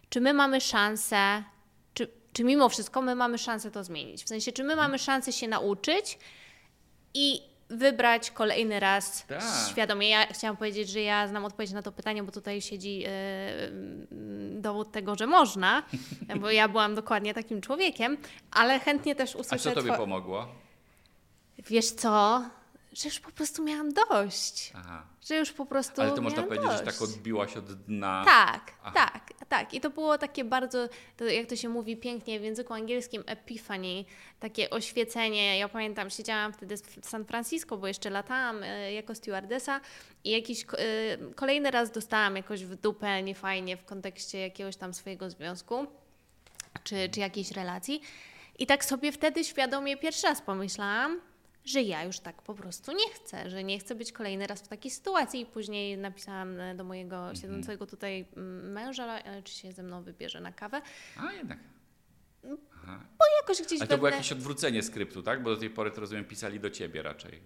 [0.09, 1.45] Czy my mamy szansę,
[1.95, 4.25] czy, czy mimo wszystko my mamy szansę to zmienić?
[4.25, 6.19] W sensie, czy my mamy szansę się nauczyć
[7.15, 9.43] i wybrać kolejny raz Tak.
[9.71, 10.09] świadomie.
[10.09, 13.09] Ja chciałam powiedzieć, że ja znam odpowiedź na to pytanie, bo tutaj siedzi yy,
[14.61, 15.83] dowód tego, że można,
[16.41, 18.17] bo ja byłam dokładnie takim człowiekiem,
[18.51, 19.65] ale chętnie też A usłyszę...
[19.65, 20.47] co tobie pomogło?
[21.59, 22.43] Wiesz co?
[22.95, 24.73] Że już po prostu miałam dość.
[24.75, 25.07] Aha.
[25.29, 26.99] Że już po prostu Ale to można powiedzieć, że dość.
[26.99, 28.23] tak odbiłaś od dna.
[28.25, 28.93] Tak, Aha.
[28.95, 29.75] tak, tak.
[29.75, 34.05] I to było takie bardzo, to jak to się mówi pięknie w języku angielskim, epiphany,
[34.41, 35.59] takie oświecenie.
[35.59, 39.81] Ja pamiętam, siedziałam wtedy w San Francisco, bo jeszcze latałam e, jako stewardesa
[40.25, 40.67] i jakiś e,
[41.35, 45.87] kolejny raz dostałam jakoś w dupę niefajnie w kontekście jakiegoś tam swojego związku
[46.85, 48.01] czy, czy jakiejś relacji.
[48.59, 51.21] I tak sobie wtedy świadomie pierwszy raz pomyślałam,
[51.65, 54.69] że ja już tak po prostu nie chcę, że nie chcę być kolejny raz w
[54.69, 55.41] takiej sytuacji.
[55.41, 57.37] I później napisałam e, do mojego Mhm.
[57.37, 60.83] siedzącego tutaj mm, męża, e, czy się ze mną wybierze na kawę.
[61.29, 61.59] A jednak.
[62.85, 63.01] Aha.
[63.43, 65.43] Jakoś gdzieś Ale to było jakieś odwrócenie skryptu, tak?
[65.43, 67.43] Bo do tej pory to rozumiem pisali do ciebie raczej.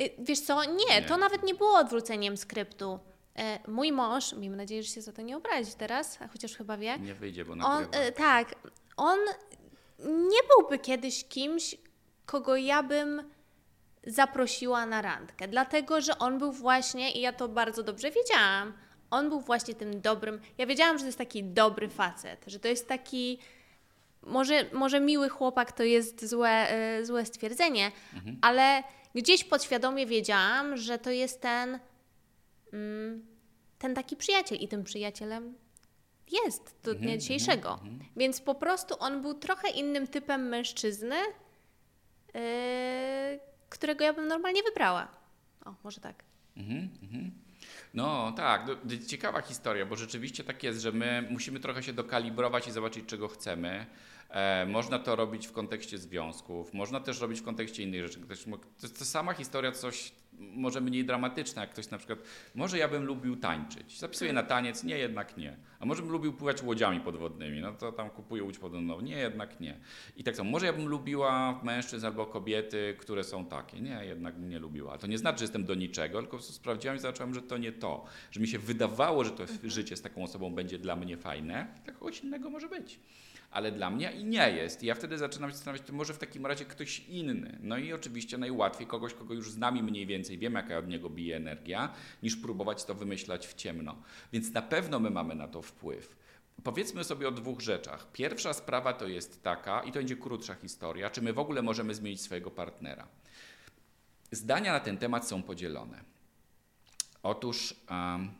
[0.00, 1.02] Y, Wiesz co, nie, Nie.
[1.02, 2.98] to nawet nie było odwróceniem skryptu.
[3.36, 6.98] E, Mój mąż, miejmy nadzieję, że się za to nie obrazi teraz, chociaż chyba wie,
[6.98, 7.98] Nie wyjdzie, bo on, nagrywa.
[8.04, 8.54] e, tak,
[8.96, 9.18] on
[10.04, 11.76] nie byłby kiedyś kimś,
[12.26, 13.22] kogo ja bym
[14.06, 18.72] zaprosiła na randkę, dlatego że on był właśnie, i ja to bardzo dobrze wiedziałam,
[19.10, 22.68] on był właśnie tym dobrym, ja wiedziałam, że to jest taki dobry facet, że to
[22.68, 23.38] jest taki,
[24.22, 27.92] może, może miły chłopak to jest złe, e, złe stwierdzenie,
[28.42, 28.82] ale
[29.14, 31.78] gdzieś podświadomie wiedziałam, że to jest ten,
[32.72, 33.26] mm,
[33.78, 35.54] ten taki przyjaciel i tym przyjacielem
[36.44, 37.80] jest do dnia dzisiejszego.
[38.16, 41.16] Więc po prostu on był trochę innym typem mężczyzny,
[42.34, 42.40] yy,
[43.70, 45.08] którego ja bym normalnie wybrała.
[45.64, 46.24] O, może tak.
[46.56, 47.30] Mhm, mhm.
[47.94, 48.66] No tak,
[49.06, 53.28] ciekawa historia, bo rzeczywiście tak jest, że my musimy trochę się dokalibrować i zobaczyć, czego
[53.28, 53.86] chcemy.
[54.30, 58.20] E, można to robić w kontekście związków, można też robić w kontekście innych rzeczy.
[58.20, 62.18] To jest ta sama historia, coś może mniej dramatyczna, jak ktoś na przykład,
[62.54, 65.56] może ja bym lubił tańczyć, zapisuję na taniec, nie, jednak nie.
[65.80, 69.60] A może bym lubił pływać łodziami podwodnymi, no to tam kupuję łódź podwodną, nie, jednak
[69.60, 69.78] nie.
[70.16, 74.38] I tak samo, może ja bym lubiła mężczyzn albo kobiety, które są takie, nie, jednak
[74.38, 74.98] nie lubiła.
[74.98, 78.04] To nie znaczy, że jestem do niczego, tylko sprawdziłam i zobaczyłam, że to nie to.
[78.30, 81.94] Że mi się wydawało, że to życie z taką osobą będzie dla mnie fajne, dla
[81.94, 83.00] kogoś innego może być
[83.50, 84.82] ale dla mnie i nie jest.
[84.82, 87.58] I ja wtedy zaczynam się zastanawiać, to może w takim razie ktoś inny.
[87.62, 91.36] No i oczywiście najłatwiej kogoś, kogo już znamy mniej więcej, wiemy jaka od niego bije
[91.36, 93.96] energia, niż próbować to wymyślać w ciemno.
[94.32, 96.16] Więc na pewno my mamy na to wpływ.
[96.64, 98.12] Powiedzmy sobie o dwóch rzeczach.
[98.12, 101.94] Pierwsza sprawa to jest taka, i to będzie krótsza historia, czy my w ogóle możemy
[101.94, 103.08] zmienić swojego partnera.
[104.32, 106.04] Zdania na ten temat są podzielone.
[107.22, 108.30] Otóż um,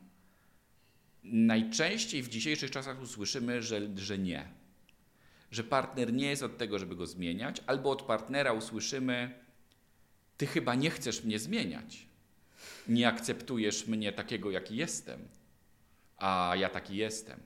[1.22, 4.59] najczęściej w dzisiejszych czasach usłyszymy, że, że nie
[5.51, 9.44] że partner nie jest od tego, żeby go zmieniać, albo od partnera usłyszymy:
[10.36, 12.07] Ty chyba nie chcesz mnie zmieniać.
[12.88, 15.28] Nie akceptujesz mnie takiego, jaki jestem,
[16.16, 17.40] a ja taki jestem.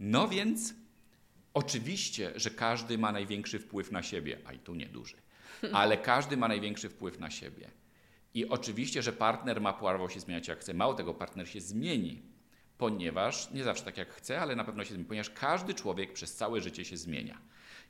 [0.00, 0.74] No więc,
[1.54, 5.16] oczywiście, że każdy ma największy wpływ na siebie, a i tu nieduży,
[5.72, 7.70] ale każdy ma największy wpływ na siebie.
[8.34, 10.74] I oczywiście, że partner ma prawo się zmieniać jak chce.
[10.74, 12.22] Mało tego, partner się zmieni,
[12.78, 16.34] ponieważ nie zawsze tak jak chce, ale na pewno się zmieni, ponieważ każdy człowiek przez
[16.34, 17.38] całe życie się zmienia.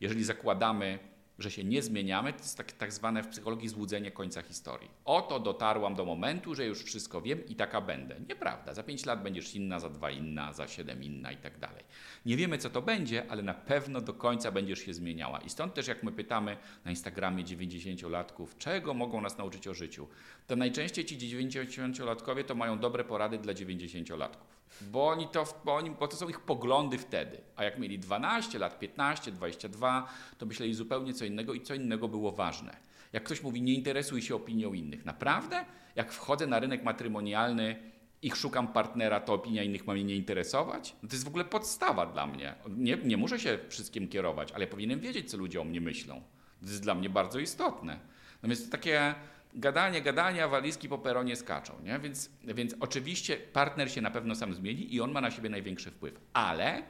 [0.01, 0.99] Jeżeli zakładamy,
[1.39, 4.91] że się nie zmieniamy, to jest tak, tak zwane w psychologii złudzenie końca historii.
[5.05, 8.21] Oto dotarłam do momentu, że już wszystko wiem i taka będę.
[8.29, 8.75] Nieprawda.
[8.75, 11.85] Za 5 lat będziesz inna, za 2 inna, za 7 inna i tak dalej.
[12.27, 15.41] Nie wiemy, co to będzie, ale na pewno do końca będziesz się zmieniała.
[15.41, 20.09] I stąd też, jak my pytamy na Instagramie 90-latków, czego mogą nas nauczyć o życiu,
[20.47, 24.56] to najczęściej ci 90-latkowie to mają dobre porady dla 90-latków.
[24.81, 27.41] Bo oni to, bo, oni, bo to są ich poglądy wtedy.
[27.57, 30.09] A jak mieli 12 lat, 15, 22,
[30.39, 32.77] to myśleli zupełnie co innego i co innego było ważne.
[33.13, 35.05] Jak ktoś mówi, nie interesuj się opinią innych.
[35.05, 35.65] Naprawdę?
[35.95, 37.77] Jak wchodzę na rynek matrymonialny
[38.23, 40.97] i szukam partnera, to opinia innych ma mnie nie interesować?
[41.03, 42.55] No to jest w ogóle podstawa dla mnie.
[42.69, 46.23] Nie, nie muszę się wszystkim kierować, ale powinienem wiedzieć, co ludzie o mnie myślą.
[46.61, 47.99] To jest dla mnie bardzo istotne.
[48.43, 49.15] No więc to takie
[49.57, 51.73] gadanie, gadanie, a walizki po peronie skaczą.
[51.83, 51.99] Nie?
[51.99, 55.91] Więc, więc oczywiście partner się na pewno sam zmieni i on ma na siebie największy
[55.91, 56.21] wpływ.
[56.33, 56.83] Ale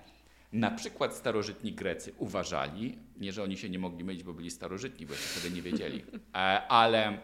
[0.52, 5.06] na przykład starożytni Grecy uważali, nie że oni się nie mogli mylić, bo byli starożytni,
[5.06, 6.04] bo jeszcze wtedy nie wiedzieli,
[6.34, 6.38] e,
[6.68, 7.18] ale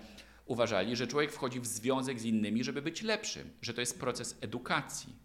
[0.47, 4.39] Uważali, że człowiek wchodzi w związek z innymi, żeby być lepszym, że to jest proces
[4.41, 5.17] edukacji.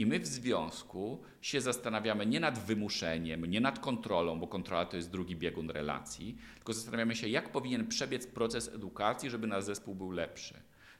[0.00, 4.96] I my w związku się zastanawiamy nie nad wymuszeniem, nie nad kontrolą, bo kontrola to
[4.96, 9.94] jest drugi biegun relacji, tylko zastanawiamy się, jak powinien przebiec proces edukacji, żeby nasz zespół
[9.94, 10.54] był lepszy.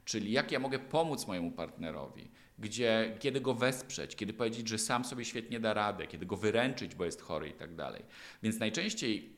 [0.05, 5.05] Czyli jak ja mogę pomóc mojemu partnerowi, gdzie, kiedy go wesprzeć, kiedy powiedzieć, że sam
[5.05, 8.03] sobie świetnie da radę, kiedy go wyręczyć, bo jest chory i tak dalej.
[8.43, 9.37] Więc najczęściej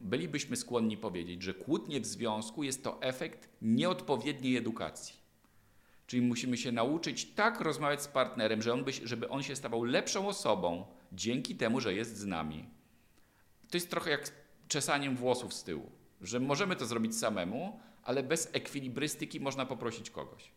[0.00, 5.23] bylibyśmy skłonni powiedzieć, że kłótnie w związku jest to efekt nieodpowiedniej edukacji.
[6.06, 9.84] Czyli musimy się nauczyć tak rozmawiać z partnerem, że on by, żeby on się stawał
[9.84, 12.66] lepszą osobą dzięki temu, że jest z nami.
[13.70, 14.32] To jest trochę jak
[14.68, 15.90] czesaniem włosów z tyłu,
[16.20, 20.50] że możemy to zrobić samemu, ale bez ekwilibrystyki można poprosić kogoś.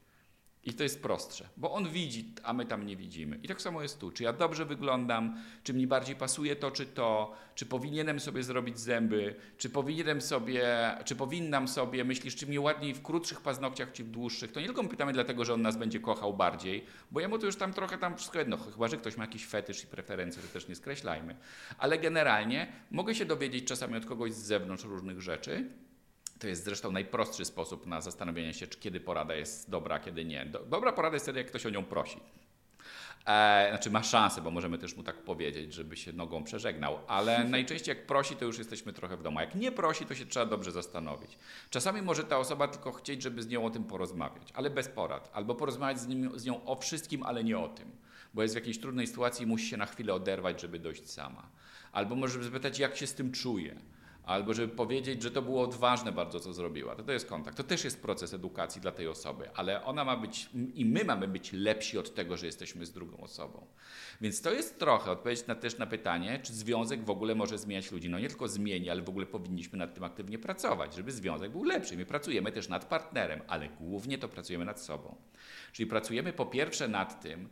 [0.67, 3.39] I to jest prostsze, bo on widzi, a my tam nie widzimy.
[3.43, 4.11] I tak samo jest tu.
[4.11, 8.79] Czy ja dobrze wyglądam, czy mi bardziej pasuje to, czy to, czy powinienem sobie zrobić
[8.79, 10.65] zęby, czy powinienem sobie,
[11.05, 14.51] czy powinnam sobie, myślisz, czy mi ładniej w krótszych paznokciach, czy w dłuższych.
[14.51, 17.55] To nie tylko pytamy dlatego, że on nas będzie kochał bardziej, bo jemu to już
[17.55, 20.67] tam trochę tam wszystko jedno, chyba, że ktoś ma jakiś fetysz i preferencje, to też
[20.67, 21.35] nie skreślajmy.
[21.77, 25.69] Ale generalnie mogę się dowiedzieć czasami od kogoś z zewnątrz różnych rzeczy,
[26.39, 30.25] to jest zresztą najprostszy sposób na zastanowienie się, czy kiedy porada jest dobra, a kiedy
[30.25, 30.45] nie.
[30.45, 32.19] Dobra porada jest wtedy, jak ktoś o nią prosi.
[33.27, 37.43] E, znaczy ma szansę, bo możemy też mu tak powiedzieć, żeby się nogą przeżegnał, ale
[37.49, 39.39] najczęściej jak prosi, to już jesteśmy trochę w domu.
[39.39, 41.37] Jak nie prosi, to się trzeba dobrze zastanowić.
[41.69, 45.29] Czasami może ta osoba tylko chcieć, żeby z nią o tym porozmawiać, ale bez porad.
[45.33, 47.91] Albo porozmawiać z, nim, z nią o wszystkim, ale nie o tym.
[48.33, 51.49] Bo jest w jakiejś trudnej sytuacji i musi się na chwilę oderwać, żeby dojść sama.
[51.91, 53.75] Albo może zapytać, jak się z tym czuje
[54.27, 56.95] albo żeby powiedzieć, że to było odważne bardzo, co zrobiła.
[56.95, 57.57] To, to jest kontakt.
[57.57, 61.27] To też jest proces edukacji dla tej osoby, ale ona ma być, i my mamy
[61.27, 63.67] być lepsi od tego, że jesteśmy z drugą osobą.
[64.21, 67.91] Więc to jest trochę odpowiedź na, też na pytanie, czy związek w ogóle może zmieniać
[67.91, 68.09] ludzi.
[68.09, 71.63] No nie tylko zmieni, ale w ogóle powinniśmy nad tym aktywnie pracować, żeby związek był
[71.63, 71.97] lepszy.
[71.97, 75.15] My pracujemy też nad partnerem, ale głównie to pracujemy nad sobą.
[75.71, 77.49] Czyli pracujemy po pierwsze nad tym,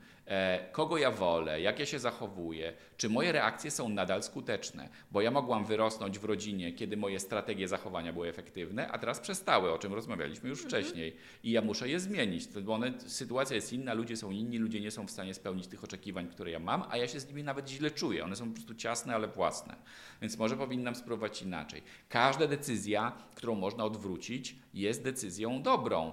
[0.71, 5.31] kogo ja wolę, jak ja się zachowuję, czy moje reakcje są nadal skuteczne, bo ja
[5.31, 9.93] mogłam wyrosnąć w rodzinie, kiedy moje strategie zachowania były efektywne, a teraz przestały, o czym
[9.93, 10.83] rozmawialiśmy już mhm.
[10.83, 11.15] wcześniej.
[11.43, 14.91] I ja muszę je zmienić, bo one, sytuacja jest inna, ludzie są inni, ludzie nie
[14.91, 17.69] są w stanie spełnić tych oczekiwań, które ja mam, a ja się z nimi nawet
[17.69, 18.23] źle czuję.
[18.23, 19.75] One są po prostu ciasne, ale własne.
[20.21, 21.83] Więc może powinnam spróbować inaczej.
[22.09, 26.11] Każda decyzja, którą można odwrócić, jest decyzją dobrą.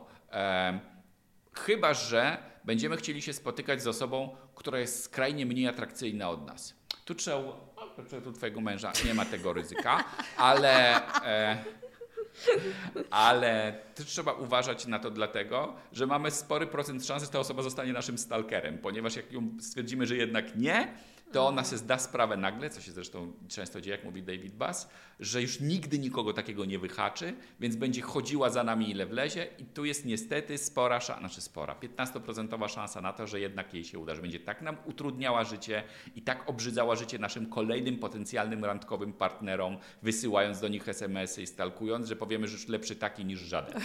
[1.52, 6.74] Chyba, że będziemy chcieli się spotykać z osobą, która jest skrajnie mniej atrakcyjna od nas.
[7.04, 7.38] Tu trzeba.
[7.38, 7.62] O,
[8.24, 10.04] tu twojego męża nie ma tego ryzyka,
[10.36, 11.02] ale.
[11.26, 11.64] E,
[13.10, 17.92] ale trzeba uważać na to dlatego, że mamy spory procent szansy, że ta osoba zostanie
[17.92, 20.94] naszym stalkerem, ponieważ jak ją stwierdzimy, że jednak nie,
[21.32, 24.88] to ona się zda sprawę nagle, co się zresztą często dzieje, jak mówi David Bass,
[25.20, 29.64] że już nigdy nikogo takiego nie wyhaczy, więc będzie chodziła za nami ile wlezie i
[29.64, 33.98] tu jest niestety spora szansa, znaczy spora, 15% szansa na to, że jednak jej się
[33.98, 35.82] uda, że będzie tak nam utrudniała życie
[36.16, 42.08] i tak obrzydzała życie naszym kolejnym potencjalnym randkowym partnerom, wysyłając do nich SMS-y i stalkując,
[42.08, 43.82] że powiemy, że już lepszy taki niż żaden.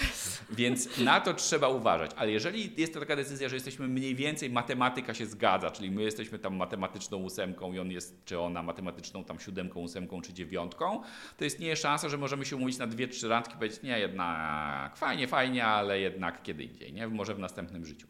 [0.50, 2.12] Więc na to trzeba uważać.
[2.16, 6.04] Ale jeżeli jest to taka decyzja, że jesteśmy mniej więcej, matematyka się zgadza, czyli my
[6.04, 11.02] jesteśmy tam matematyczną ósemką i on jest, czy ona matematyczną tam siódemką, ósemką czy dziewiątką,
[11.38, 14.98] to istnieje szansa, że możemy się umówić na dwie, trzy randki i powiedzieć, nie, jednak
[14.98, 17.08] fajnie, fajnie, ale jednak kiedy indziej, nie?
[17.08, 18.08] może w następnym życiu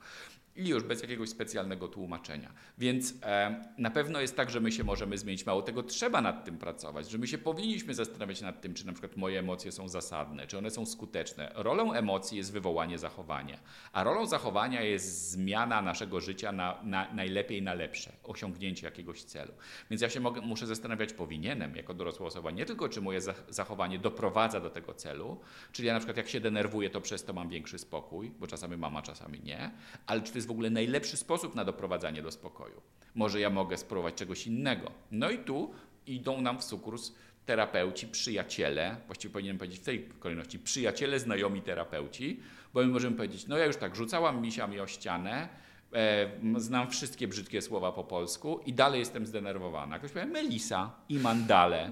[0.57, 2.53] i już bez jakiegoś specjalnego tłumaczenia.
[2.77, 5.45] Więc e, na pewno jest tak, że my się możemy zmienić.
[5.45, 8.91] Mało tego, trzeba nad tym pracować, że my się powinniśmy zastanawiać nad tym, czy na
[8.91, 11.51] przykład moje emocje są zasadne, czy one są skuteczne.
[11.55, 13.59] Rolą emocji jest wywołanie zachowania,
[13.93, 19.53] a rolą zachowania jest zmiana naszego życia na, na najlepiej na lepsze, osiągnięcie jakiegoś celu.
[19.89, 23.99] Więc ja się mogę, muszę zastanawiać, powinienem jako dorosła osoba, nie tylko czy moje zachowanie
[23.99, 25.39] doprowadza do tego celu,
[25.71, 28.77] czyli ja na przykład jak się denerwuję, to przez to mam większy spokój, bo czasami
[28.77, 29.71] mama, czasami nie,
[30.05, 32.81] ale czy to jest jest w ogóle najlepszy sposób na doprowadzanie do spokoju.
[33.15, 34.91] Może ja mogę spróbować czegoś innego.
[35.11, 35.71] No i tu
[36.05, 37.13] idą nam w sukurs
[37.45, 42.39] terapeuci, przyjaciele, właściwie powinienem powiedzieć w tej kolejności, przyjaciele, znajomi terapeuci,
[42.73, 45.49] bo my możemy powiedzieć, no ja już tak rzucałam misiami o ścianę,
[45.93, 49.99] e, znam wszystkie brzydkie słowa po polsku i dalej jestem zdenerwowana.
[49.99, 51.91] Ktoś powie Melisa i Mandale,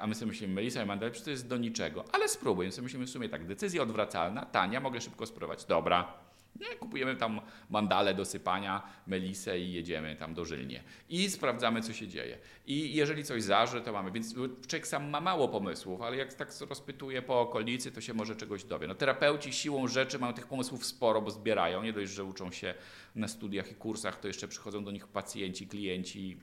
[0.00, 2.66] a my sobie myślimy, Melisa i Mandale, przecież to jest do niczego, ale spróbuj.
[2.66, 5.64] My sobie myślimy w sumie tak, decyzja odwracalna, tania, mogę szybko spróbować.
[5.64, 6.27] Dobra,
[6.60, 7.40] nie, kupujemy tam
[7.70, 10.82] mandale do sypania, melisę i jedziemy tam do Żylnie.
[11.08, 12.38] I sprawdzamy, co się dzieje.
[12.66, 14.12] I jeżeli coś zaży, to mamy.
[14.12, 14.34] Więc
[14.68, 18.64] człowiek sam ma mało pomysłów, ale jak tak rozpytuje po okolicy, to się może czegoś
[18.64, 18.86] dowie.
[18.86, 21.82] No, terapeuci siłą rzeczy mają tych pomysłów sporo, bo zbierają.
[21.82, 22.74] Nie dość, że uczą się
[23.14, 26.38] na studiach i kursach, to jeszcze przychodzą do nich pacjenci, klienci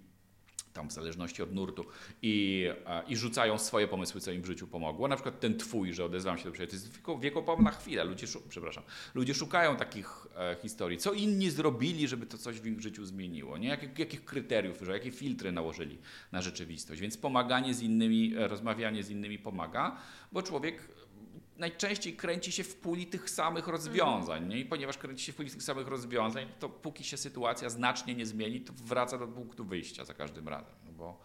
[0.76, 1.86] tam w zależności od nurtu
[2.22, 2.66] i,
[3.08, 5.08] i rzucają swoje pomysły, co im w życiu pomogło.
[5.08, 8.04] Na przykład ten twój, że odezwam się do przyjaciół, to jest wiekopomna chwila.
[8.04, 8.84] Ludzie, przepraszam,
[9.16, 10.98] ludzie szukają takich e, historii.
[10.98, 13.58] Co inni zrobili, żeby to coś w ich życiu zmieniło?
[13.58, 13.68] Nie?
[13.68, 15.98] Jak, jakich kryteriów, że jakie filtry nałożyli
[16.32, 17.02] na rzeczywistość.
[17.02, 19.98] Więc pomaganie z innymi, e, rozmawianie z innymi pomaga,
[20.32, 20.95] bo człowiek
[21.58, 24.48] najczęściej kręci się w puli tych samych rozwiązań.
[24.48, 24.60] Nie?
[24.60, 28.26] I ponieważ kręci się w puli tych samych rozwiązań, to póki się sytuacja znacznie nie
[28.26, 30.76] zmieni, to wraca do punktu wyjścia za każdym razem.
[30.86, 31.20] No bo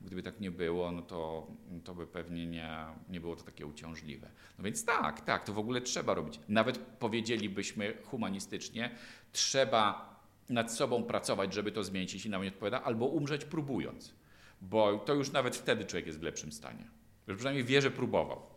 [0.00, 1.46] gdyby tak nie było, no to,
[1.84, 4.30] to by pewnie nie, nie było to takie uciążliwe.
[4.58, 6.40] No więc tak, tak, to w ogóle trzeba robić.
[6.48, 8.90] Nawet powiedzielibyśmy humanistycznie,
[9.32, 10.16] trzeba
[10.48, 14.14] nad sobą pracować, żeby to zmienić, jeśli nam nie odpowiada, albo umrzeć próbując.
[14.60, 16.90] Bo to już nawet wtedy człowiek jest w lepszym stanie.
[17.26, 18.55] Już przynajmniej wie, że próbował.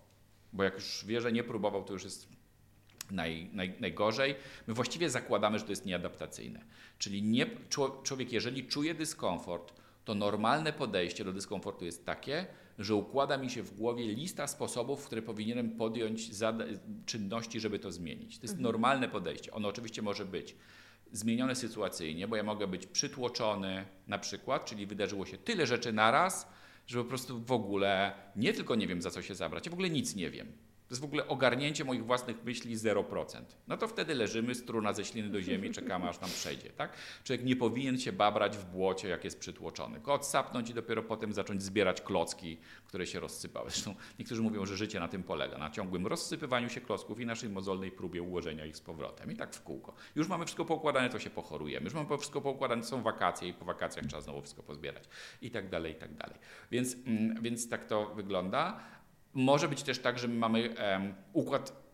[0.53, 2.27] Bo jak już wie, że nie próbował, to już jest
[3.11, 4.35] naj, naj, najgorzej.
[4.67, 6.61] My właściwie zakładamy, że to jest nieadaptacyjne.
[6.97, 7.45] Czyli nie,
[8.03, 9.73] człowiek, jeżeli czuje dyskomfort,
[10.05, 12.47] to normalne podejście do dyskomfortu jest takie,
[12.79, 16.29] że układa mi się w głowie lista sposobów, które powinienem podjąć
[17.05, 18.37] czynności, żeby to zmienić.
[18.37, 18.63] To jest mhm.
[18.63, 19.51] normalne podejście.
[19.51, 20.55] Ono oczywiście może być
[21.11, 26.47] zmienione sytuacyjnie, bo ja mogę być przytłoczony na przykład, czyli wydarzyło się tyle rzeczy naraz,
[26.89, 29.73] że po prostu w ogóle nie tylko nie wiem za co się zabrać, ja w
[29.73, 30.51] ogóle nic nie wiem.
[30.89, 33.41] To jest w ogóle ogarnięcie moich własnych myśli 0%.
[33.67, 36.69] No to wtedy leżymy, struna ze śliny do ziemi, czekamy aż nam przejdzie.
[36.69, 36.93] Tak?
[37.23, 39.95] Człowiek nie powinien się babrać w błocie, jak jest przytłoczony.
[39.95, 43.69] Tylko odsapnąć i dopiero potem zacząć zbierać klocki, które się rozsypały.
[43.69, 47.49] Zresztą niektórzy mówią, że życie na tym polega, na ciągłym rozsypywaniu się klocków i naszej
[47.49, 49.31] mozolnej próbie ułożenia ich z powrotem.
[49.31, 49.93] I tak w kółko.
[50.15, 51.83] Już mamy wszystko poukładane, to się pochorujemy.
[51.83, 55.03] Już mamy wszystko poukładane, są wakacje i po wakacjach trzeba znowu wszystko pozbierać.
[55.41, 56.37] I tak dalej, i tak dalej.
[56.71, 58.79] Więc, mm, więc tak to wygląda.
[59.33, 61.89] Może być też tak, że my mamy um, układ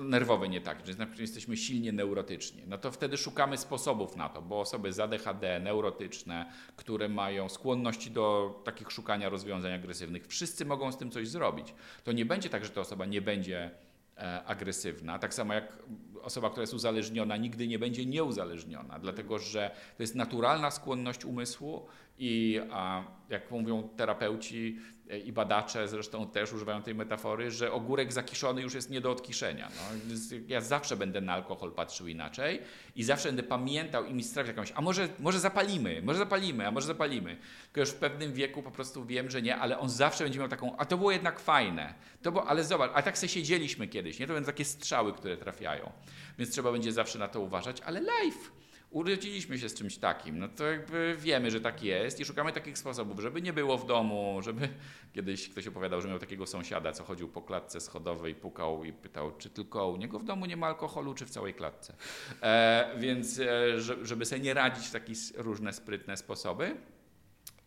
[0.00, 2.62] nerwowy nie tak, że jesteśmy silnie neurotyczni.
[2.66, 8.10] No to wtedy szukamy sposobów na to, bo osoby z ADHD, neurotyczne, które mają skłonności
[8.10, 11.74] do takich szukania rozwiązań agresywnych, wszyscy mogą z tym coś zrobić.
[12.04, 13.70] To nie będzie tak, że ta osoba nie będzie
[14.16, 15.18] e, agresywna.
[15.18, 15.78] Tak samo jak
[16.26, 21.86] osoba, która jest uzależniona, nigdy nie będzie nieuzależniona, dlatego że to jest naturalna skłonność umysłu
[22.18, 24.78] i a, jak mówią terapeuci,
[25.24, 29.68] i badacze zresztą też używają tej metafory, że ogórek zakiszony już jest nie do odkiszenia.
[29.68, 30.14] No,
[30.48, 32.60] ja zawsze będę na alkohol patrzył inaczej
[32.96, 36.70] i zawsze będę pamiętał i mi strawić jakąś, a może, może zapalimy, może zapalimy, a
[36.70, 37.36] może zapalimy.
[37.64, 40.48] Tylko już w pewnym wieku po prostu wiem, że nie, ale on zawsze będzie miał
[40.48, 44.18] taką, a to było jednak fajne, to było, ale zobacz, a tak sobie siedzieliśmy kiedyś,
[44.18, 44.26] nie?
[44.26, 45.92] To będą takie strzały, które trafiają.
[46.38, 48.50] Więc trzeba będzie zawsze na to uważać, ale life!
[48.90, 52.78] Urodziliśmy się z czymś takim, no to jakby wiemy, że tak jest i szukamy takich
[52.78, 54.68] sposobów, żeby nie było w domu, żeby
[55.14, 59.36] kiedyś ktoś opowiadał, że miał takiego sąsiada, co chodził po klatce schodowej, pukał i pytał,
[59.38, 61.94] czy tylko u niego w domu nie ma alkoholu, czy w całej klatce.
[62.42, 66.76] E, więc e, żeby sobie nie radzić w takie różne sprytne sposoby.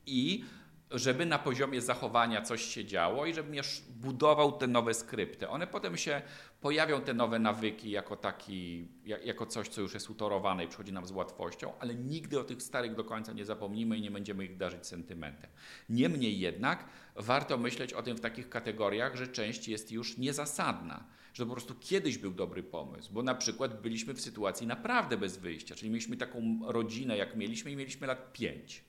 [0.06, 0.44] I
[0.92, 3.56] żeby na poziomie zachowania coś się działo i żebym
[3.90, 5.50] budował te nowe skrypty.
[5.50, 6.22] One potem się
[6.62, 11.06] pojawią, te nowe nawyki, jako, taki, jako coś, co już jest utorowane i przychodzi nam
[11.06, 14.58] z łatwością, ale nigdy o tych starych do końca nie zapomnimy i nie będziemy ich
[14.58, 15.50] darzyć sentymentem.
[15.90, 16.86] Niemniej jednak
[17.16, 21.76] warto myśleć o tym w takich kategoriach, że część jest już niezasadna że po prostu
[21.76, 26.18] kiedyś był dobry pomysł, bo na przykład byliśmy w sytuacji naprawdę bez wyjścia, czyli mieliśmy
[26.18, 28.89] taką rodzinę, jak mieliśmy i mieliśmy lat 5.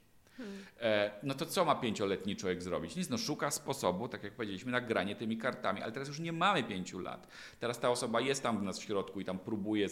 [0.81, 2.97] E, no to co ma pięcioletni człowiek zrobić?
[2.97, 6.33] Nic, no szuka sposobu, tak jak powiedzieliśmy, na granie tymi kartami, ale teraz już nie
[6.33, 7.29] mamy pięciu lat.
[7.61, 9.89] Teraz ta osoba jest tam w nas w środku i tam próbuje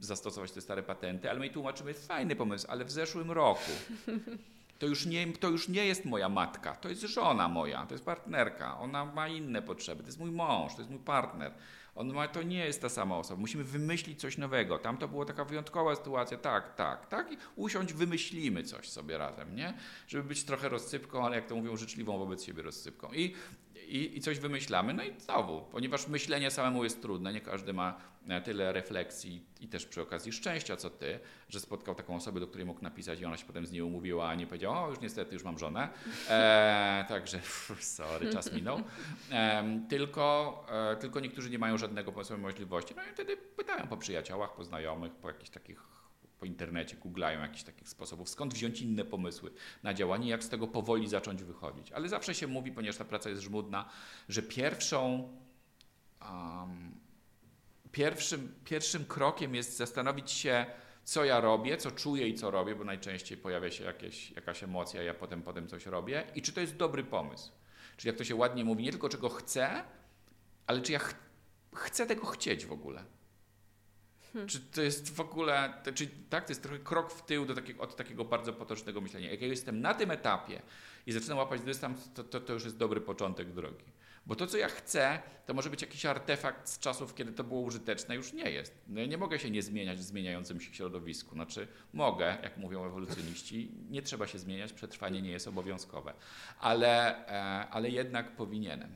[0.00, 3.70] zastosować te stare patenty, ale my tłumaczymy, fajny pomysł, ale w zeszłym roku.
[4.78, 8.04] To już, nie, to już nie jest moja matka, to jest żona moja, to jest
[8.04, 11.52] partnerka, ona ma inne potrzeby, to jest mój mąż, to jest mój partner.
[11.94, 13.40] On ma, to nie jest ta sama osoba.
[13.40, 14.78] Musimy wymyślić coś nowego.
[14.78, 17.32] Tam to była taka wyjątkowa sytuacja, tak, tak, tak.
[17.32, 19.74] I usiąść, wymyślimy coś sobie razem, nie?
[20.08, 23.12] Żeby być trochę rozsypką, ale jak to mówią, życzliwą wobec siebie rozsypką.
[23.12, 23.34] I
[23.92, 24.94] i, i coś wymyślamy.
[24.94, 27.98] No i znowu, ponieważ myślenie samemu jest trudne, nie każdy ma
[28.44, 32.66] tyle refleksji i też przy okazji szczęścia, co ty, że spotkał taką osobę, do której
[32.66, 35.34] mógł napisać i ona się potem z niej umówiła, a nie powiedziała, o już niestety
[35.34, 35.88] już mam żonę.
[36.28, 37.40] E, także
[37.80, 38.80] sorry, czas minął.
[39.30, 42.94] E, tylko, e, tylko niektórzy nie mają żadnego pomysłu możliwości.
[42.96, 45.92] No i wtedy pytają po przyjaciołach, po znajomych, po jakichś takich
[46.42, 49.50] po internecie googlają jakichś takich sposobów, skąd wziąć inne pomysły
[49.82, 51.92] na działanie, jak z tego powoli zacząć wychodzić.
[51.92, 53.88] Ale zawsze się mówi, ponieważ ta praca jest żmudna,
[54.28, 55.28] że pierwszą,
[56.20, 57.01] um,
[57.92, 60.66] pierwszym, pierwszym krokiem jest zastanowić się,
[61.04, 65.02] co ja robię, co czuję i co robię, bo najczęściej pojawia się jakieś, jakaś emocja,
[65.02, 67.52] ja potem, potem coś robię i czy to jest dobry pomysł.
[67.96, 69.84] Czyli jak to się ładnie mówi, nie tylko czego chcę,
[70.66, 71.14] ale czy ja ch
[71.74, 73.04] chcę tego chcieć w ogóle.
[74.32, 74.48] Hmm.
[74.48, 77.54] Czy to jest w ogóle, to, czy, tak, to jest trochę krok w tył do
[77.54, 79.30] takiego, od takiego bardzo potocznego myślenia.
[79.30, 80.62] Jak ja jestem na tym etapie
[81.06, 83.84] i zaczynam łapać dystans, to, to, to już jest dobry początek drogi.
[84.26, 87.60] Bo to, co ja chcę, to może być jakiś artefakt z czasów, kiedy to było
[87.60, 88.74] użyteczne, już nie jest.
[88.88, 91.34] No ja nie mogę się nie zmieniać w zmieniającym się środowisku.
[91.34, 96.14] Znaczy, mogę, jak mówią ewolucjoniści, nie trzeba się zmieniać, przetrwanie nie jest obowiązkowe.
[96.60, 98.94] Ale, e, ale jednak powinienem.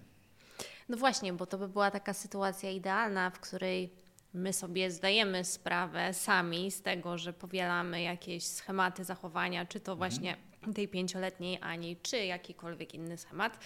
[0.88, 3.90] No właśnie, bo to by była taka sytuacja idealna, w której
[4.34, 9.98] my sobie zdajemy sprawę sami z tego, że powielamy jakieś schematy zachowania, czy to mhm.
[9.98, 10.36] właśnie
[10.74, 13.58] tej pięcioletniej Ani, czy jakikolwiek inny schemat.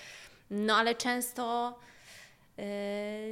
[0.51, 1.75] No ale często
[2.57, 2.65] yy,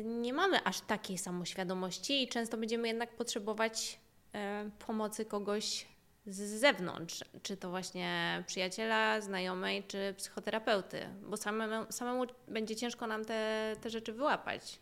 [0.04, 3.98] nie mamy aż takiej samoświadomości i często będziemy jednak potrzebować
[4.34, 4.40] yy,
[4.86, 5.86] pomocy kogoś
[6.26, 13.24] z zewnątrz, czy to właśnie przyjaciela, znajomej, czy psychoterapeuty, bo samemu, samemu będzie ciężko nam
[13.24, 14.78] te, te rzeczy wyłapać.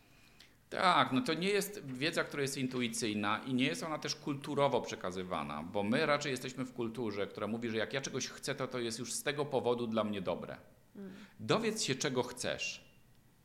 [0.69, 4.81] Tak, no to nie jest wiedza, która jest intuicyjna i nie jest ona też kulturowo
[4.81, 8.67] przekazywana, bo my raczej jesteśmy w kulturze, która mówi, że jak ja czegoś chcę, to
[8.67, 10.57] to jest już z tego powodu dla mnie dobre.
[11.39, 12.87] Dowiedz się, czego chcesz.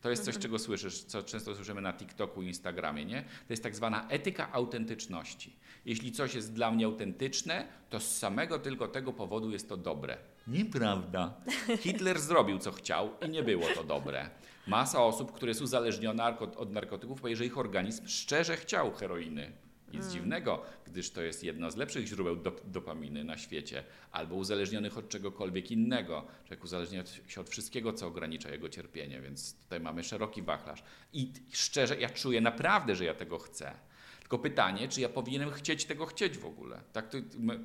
[0.01, 0.43] To jest coś, mhm.
[0.43, 3.23] czego słyszysz, co często słyszymy na TikToku i Instagramie, nie?
[3.23, 5.57] To jest tak zwana etyka autentyczności.
[5.85, 10.19] Jeśli coś jest dla mnie autentyczne, to z samego tylko tego powodu jest to dobre.
[10.47, 11.35] Nieprawda.
[11.79, 14.31] Hitler zrobił, co chciał i nie było to dobre.
[14.67, 19.53] Masa osób, które jest uzależniona od narkotyków, powie, że ich organizm szczerze chciał heroiny.
[19.93, 20.13] Nic mm.
[20.13, 25.09] dziwnego, gdyż to jest jedno z lepszych źródeł dop dopaminy na świecie, albo uzależnionych od
[25.09, 26.27] czegokolwiek innego.
[26.45, 30.83] Człowiek uzależnia się od wszystkiego, co ogranicza jego cierpienie, więc tutaj mamy szeroki wachlarz.
[31.13, 33.73] I szczerze, ja czuję naprawdę, że ja tego chcę.
[34.21, 36.81] Tylko pytanie, czy ja powinienem chcieć tego chcieć w ogóle.
[36.93, 37.19] Tak to,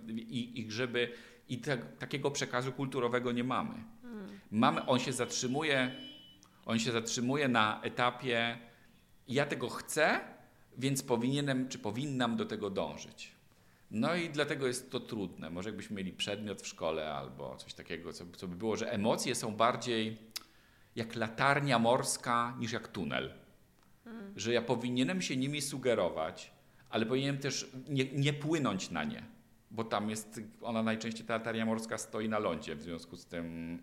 [0.08, 1.12] i, I żeby
[1.50, 3.84] i te, takiego przekazu kulturowego nie mamy.
[4.04, 4.40] Mm.
[4.52, 4.86] mamy.
[4.86, 5.92] On się zatrzymuje,
[6.66, 8.58] on się zatrzymuje na etapie
[9.28, 10.20] ja tego chcę,
[10.78, 13.32] więc powinienem czy powinnam do tego dążyć.
[13.92, 15.50] No i dlatego jest to trudne.
[15.50, 19.36] Może jakbyśmy mieli przedmiot w szkole albo coś takiego, co, co by było, że emocje
[19.36, 20.18] są bardziej
[20.96, 23.34] jak latarnia morska niż jak tunel.
[24.04, 24.34] Hmm.
[24.36, 26.52] Że ja powinienem się nimi sugerować,
[26.90, 29.38] ale powinienem też nie, nie płynąć na nie
[29.72, 33.78] bo tam jest, ona najczęściej, ta latarnia morska stoi na lądzie, w związku z tym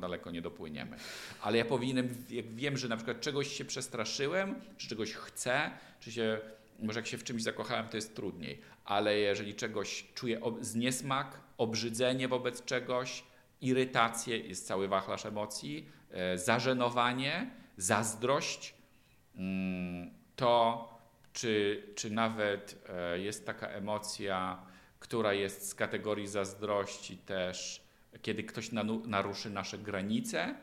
[0.00, 0.96] daleko nie dopłyniemy.
[1.42, 5.70] Ale ja powinienem, jak wiem, że na przykład czegoś się przestraszyłem, czy czegoś chcę,
[6.00, 6.38] czy się,
[6.78, 12.28] może jak się w czymś zakochałem, to jest trudniej, ale jeżeli czegoś czuję zniesmak, obrzydzenie
[12.28, 13.24] wobec czegoś,
[13.60, 18.74] irytację, jest cały wachlarz emocji, e, zażenowanie, zazdrość,
[19.36, 20.88] mm, to
[21.32, 24.62] czy, czy nawet e, jest taka emocja,
[24.98, 27.79] która jest z kategorii zazdrości też,
[28.22, 28.70] kiedy ktoś
[29.06, 30.54] naruszy nasze granice,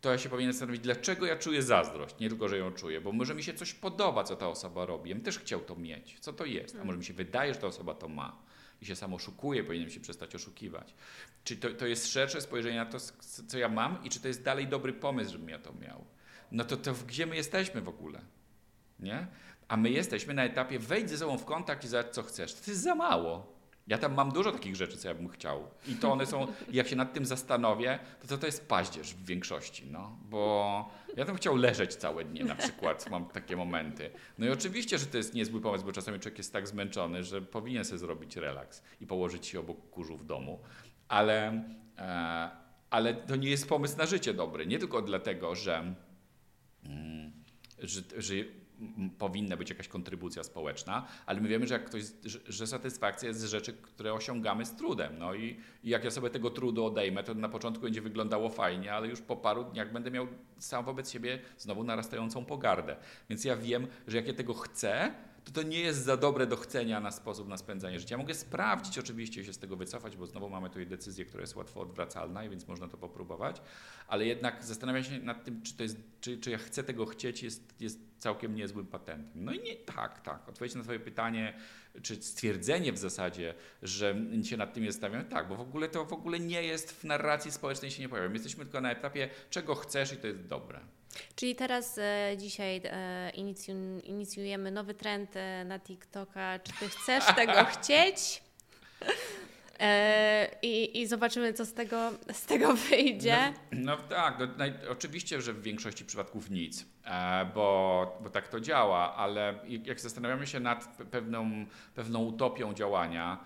[0.00, 2.18] to ja się powinien zastanowić, dlaczego ja czuję zazdrość.
[2.20, 5.10] Nie tylko, że ją czuję, bo może mi się coś podoba, co ta osoba robi.
[5.10, 6.16] Ja bym też chciał to mieć.
[6.20, 6.76] Co to jest?
[6.80, 8.42] A może mi się wydaje, że ta osoba to ma
[8.82, 10.94] i się sam oszukuje, powinienem się przestać oszukiwać.
[11.44, 12.98] Czy to, to jest szersze spojrzenie na to,
[13.48, 16.04] co ja mam i czy to jest dalej dobry pomysł, żebym ja to miał?
[16.52, 18.20] No to, to gdzie my jesteśmy w ogóle?
[18.98, 19.26] Nie?
[19.68, 22.54] A my jesteśmy na etapie wejdź ze sobą w kontakt i zobacz, co chcesz.
[22.54, 23.57] To jest za mało.
[23.88, 25.68] Ja tam mam dużo takich rzeczy, co ja bym chciał.
[25.86, 29.24] I to one są, jak się nad tym zastanowię, to to, to jest paździerz w
[29.24, 30.18] większości, no.
[30.30, 34.10] Bo ja tam chciał leżeć całe dnie na przykład, mam takie momenty.
[34.38, 37.42] No i oczywiście, że to jest niezły pomysł, bo czasami człowiek jest tak zmęczony, że
[37.42, 40.58] powinien sobie zrobić relaks i położyć się obok kurzu w domu.
[41.08, 41.64] Ale,
[41.98, 42.50] e,
[42.90, 44.66] ale to nie jest pomysł na życie dobry.
[44.66, 45.94] Nie tylko dlatego, że,
[46.84, 47.32] mm,
[47.78, 48.34] że, że
[49.18, 52.02] powinna być jakaś kontrybucja społeczna, ale my wiemy, że, jak ktoś,
[52.48, 55.18] że, satysfakcja jest z rzeczy, które osiągamy z trudem.
[55.18, 58.92] No i, i, jak ja sobie tego trudu odejmę, to na początku będzie wyglądało fajnie,
[58.92, 60.26] ale już po paru dniach będę miał
[60.58, 62.96] sam wobec siebie znowu narastającą pogardę.
[63.30, 65.14] Więc ja wiem, że jak ja tego chcę,
[65.48, 68.18] to to nie jest za dobre do chcenia na sposób na spędzanie życia.
[68.18, 71.80] Mogę sprawdzić oczywiście się z tego wycofać, bo znowu mamy tutaj decyzję, która jest łatwo
[71.80, 73.62] odwracalna, i więc można to popróbować,
[74.08, 77.42] ale jednak zastanawiam się nad tym, czy, to jest, czy, czy ja chcę tego chcieć,
[77.42, 79.44] jest, jest całkiem niezłym patentem.
[79.44, 80.48] No i nie tak, tak.
[80.48, 81.58] Odpowiedź na Twoje pytanie,
[82.02, 86.04] czy stwierdzenie w zasadzie, że się nad tym jest stawiam, tak, bo w ogóle to
[86.04, 88.28] w ogóle nie jest w narracji społecznej się nie pojawia.
[88.28, 90.80] My jesteśmy tylko na etapie, czego chcesz i to jest dobre.
[91.36, 93.74] Czyli teraz e, dzisiaj e, inicju,
[94.04, 96.58] inicjujemy nowy trend e, na TikToka.
[96.58, 98.42] Czy ty chcesz tego chcieć?
[99.80, 103.52] E, i, I zobaczymy, co z tego, z tego wyjdzie.
[103.72, 108.48] No, no tak, no, naj, oczywiście, że w większości przypadków nic, e, bo, bo tak
[108.48, 109.54] to działa, ale
[109.84, 113.38] jak zastanawiamy się nad pewną, pewną utopią działania,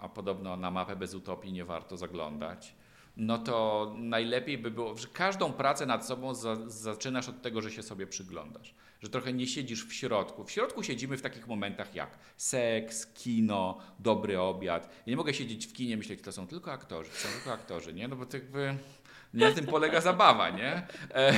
[0.00, 2.74] a podobno na mapę bez utopii nie warto zaglądać,
[3.16, 7.70] no to najlepiej by było, że każdą pracę nad sobą za, zaczynasz od tego, że
[7.70, 8.74] się sobie przyglądasz.
[9.00, 10.44] Że trochę nie siedzisz w środku.
[10.44, 14.84] W środku siedzimy w takich momentach jak seks, kino, dobry obiad.
[14.84, 17.94] Ja nie mogę siedzieć w kinie myśleć, to są tylko aktorzy, to są tylko aktorzy,
[17.94, 18.08] nie?
[18.08, 18.76] No bo to jakby
[19.36, 20.86] nie na tym polega zabawa, nie?
[21.14, 21.32] E,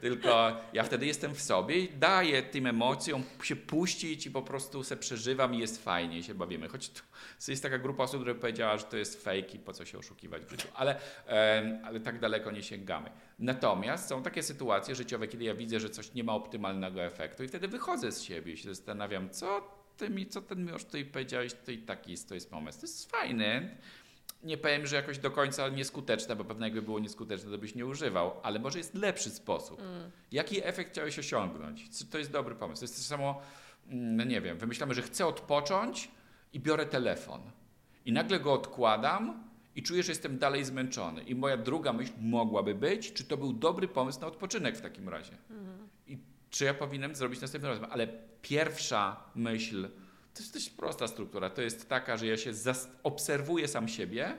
[0.00, 4.84] tylko ja wtedy jestem w sobie i daję tym emocjom się puścić i po prostu
[4.84, 6.68] se przeżywam i jest fajnie i się bawimy.
[6.68, 7.02] Choć to
[7.48, 10.44] jest taka grupa osób, która powiedziała, że to jest fake i po co się oszukiwać
[10.44, 10.68] w życiu.
[10.74, 10.96] Ale,
[11.28, 13.10] e, ale tak daleko nie sięgamy.
[13.38, 17.48] Natomiast są takie sytuacje życiowe, kiedy ja widzę, że coś nie ma optymalnego efektu i
[17.48, 21.04] wtedy wychodzę z siebie i się zastanawiam, co ty mi, co ten mi już tutaj
[21.04, 22.80] powiedziałeś, to i taki jest, to jest pomysł.
[22.80, 23.76] To jest fajny
[24.42, 27.86] nie powiem, że jakoś do końca nieskuteczne, bo pewnie jakby było nieskuteczne, to byś nie
[27.86, 29.80] używał, ale może jest lepszy sposób.
[29.80, 30.10] Mm.
[30.32, 32.06] Jaki efekt chciałeś osiągnąć?
[32.10, 32.80] To jest dobry pomysł.
[32.80, 33.40] To jest to samo,
[33.86, 36.10] mm, no nie wiem, wymyślamy, że chcę odpocząć
[36.52, 37.40] i biorę telefon.
[38.04, 41.22] I nagle go odkładam i czuję, że jestem dalej zmęczony.
[41.22, 45.08] I moja druga myśl mogłaby być, czy to był dobry pomysł na odpoczynek w takim
[45.08, 45.36] razie.
[45.50, 45.88] Mm.
[46.06, 46.18] I
[46.50, 47.86] czy ja powinienem zrobić następnym razem.
[47.90, 48.08] Ale
[48.42, 49.88] pierwsza myśl,
[50.40, 51.50] to jest dość prosta struktura.
[51.50, 52.52] To jest taka, że ja się
[53.02, 54.34] obserwuję sam siebie.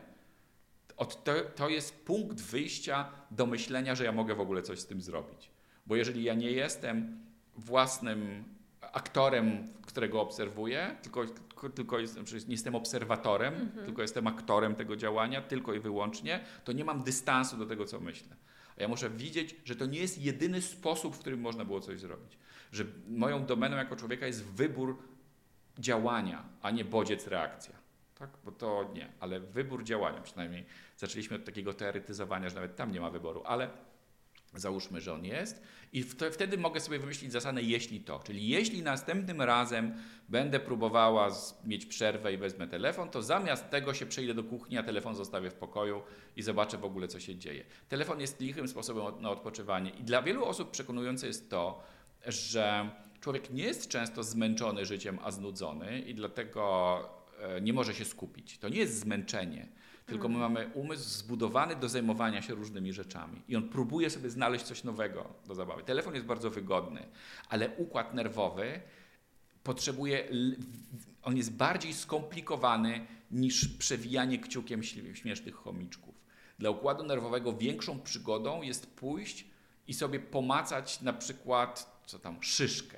[1.24, 5.02] To, to jest punkt wyjścia do myślenia, że ja mogę w ogóle coś z tym
[5.02, 5.52] zrobić.
[5.86, 7.18] Bo jeżeli ja nie jestem
[7.56, 8.44] własnym
[8.82, 11.26] aktorem, którego obserwuję, tylko,
[11.76, 13.86] tylko jestem, nie jestem obserwatorem, mhm.
[13.86, 18.00] tylko jestem aktorem tego działania, tylko i wyłącznie, to nie mam dystansu do tego, co
[18.00, 18.36] myślę.
[18.78, 22.00] A ja muszę widzieć, że to nie jest jedyny sposób, w którym można było coś
[22.00, 22.38] zrobić.
[22.72, 25.11] Że moją domeną jako człowieka jest wybór
[25.80, 27.76] działania, a nie bodziec reakcja.
[28.20, 28.30] Tak?
[28.44, 30.66] Bo to nie, ale wybór działania, przynajmniej
[30.98, 33.70] zaczęliśmy od takiego teoretyzowania, że nawet tam nie ma wyboru, ale
[34.56, 35.62] załóżmy, że on jest
[35.94, 39.94] i wtedy mogę sobie wymyślić zasadę jeśli to, czyli jeśli następnym razem
[40.30, 41.30] będę próbowała
[41.64, 45.50] mieć przerwę i wezmę telefon, to zamiast tego się przejdę do kuchni, a telefon zostawię
[45.50, 46.02] w pokoju
[46.36, 47.64] i zobaczę w ogóle, co się dzieje.
[47.90, 51.84] Telefon jest lichym sposobem na odpoczywanie i dla wielu osób przekonujące jest to,
[52.28, 52.90] że
[53.22, 57.00] człowiek nie jest często zmęczony życiem, a znudzony i dlatego
[57.40, 58.58] e, nie może się skupić.
[58.58, 59.68] To nie jest zmęczenie,
[60.06, 60.54] tylko my mhm.
[60.54, 65.34] mamy umysł zbudowany do zajmowania się różnymi rzeczami i on próbuje sobie znaleźć coś nowego
[65.48, 65.84] do zabawy.
[65.84, 67.08] Telefon jest bardzo wygodny,
[67.50, 68.82] ale układ nerwowy
[69.64, 70.28] potrzebuje,
[71.24, 74.84] on jest bardziej skomplikowany niż przewijanie kciukiem
[75.14, 76.16] śmiesznych chomiczków.
[76.60, 79.46] Dla układu nerwowego większą przygodą jest pójść
[79.88, 82.98] i sobie pomacać na przykład co tam, szyszkę,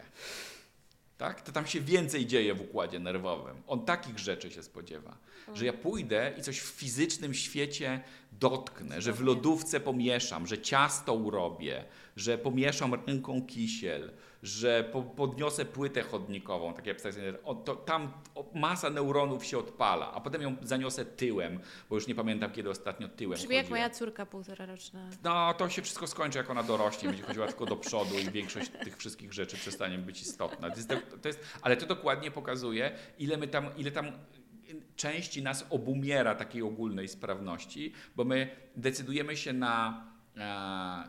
[1.18, 1.42] tak?
[1.42, 3.62] to tam się więcej dzieje w układzie nerwowym.
[3.68, 5.18] On takich rzeczy się spodziewa,
[5.54, 11.14] że ja pójdę i coś w fizycznym świecie dotknę, że w lodówce pomieszam, że ciasto
[11.14, 11.86] urobię,
[12.16, 14.12] że pomieszam ręką kisiel,
[14.44, 17.34] że po, podniosę płytę chodnikową, takie abstrakcyjne,
[17.66, 18.14] to, tam
[18.54, 21.60] masa neuronów się odpala, a potem ją zaniosę tyłem,
[21.90, 25.10] bo już nie pamiętam, kiedy ostatnio tyłem Brzmi jak moja córka półtora roczna.
[25.24, 28.72] No, to się wszystko skończy, jak ona dorośnie, będzie chodziła tylko do przodu i większość
[28.84, 30.70] tych wszystkich rzeczy przestanie być istotna.
[30.70, 30.90] To jest,
[31.22, 34.12] to jest, ale to dokładnie pokazuje, ile my tam, ile tam
[34.96, 40.08] części nas obumiera takiej ogólnej sprawności, bo my decydujemy się na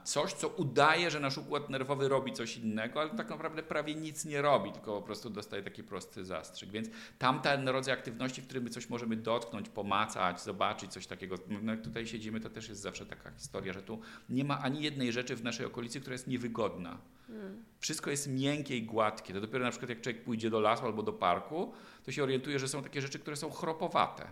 [0.05, 4.25] coś, co udaje, że nasz układ nerwowy robi coś innego, ale tak naprawdę prawie nic
[4.25, 6.71] nie robi, tylko po prostu dostaje taki prosty zastrzyk.
[6.71, 6.89] Więc
[7.19, 11.37] tamten rodzaj aktywności, w którym my coś możemy dotknąć, pomacać, zobaczyć coś takiego.
[11.63, 14.83] No, jak tutaj siedzimy, to też jest zawsze taka historia, że tu nie ma ani
[14.83, 16.99] jednej rzeczy w naszej okolicy, która jest niewygodna.
[17.27, 17.65] Hmm.
[17.81, 19.35] Wszystko jest miękkie i gładkie.
[19.35, 21.73] To dopiero na przykład jak człowiek pójdzie do lasu albo do parku,
[22.05, 24.27] to się orientuje, że są takie rzeczy, które są chropowate.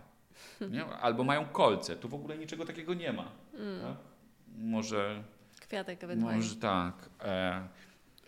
[0.70, 0.84] Nie?
[0.84, 1.96] Albo mają kolce.
[1.96, 3.32] Tu w ogóle niczego takiego nie ma.
[3.52, 3.80] Hmm.
[3.80, 4.11] Tak?
[4.58, 5.24] Może...
[5.60, 6.40] Kwiatek ewentualnie.
[6.40, 6.94] Może tak.
[7.20, 7.68] E,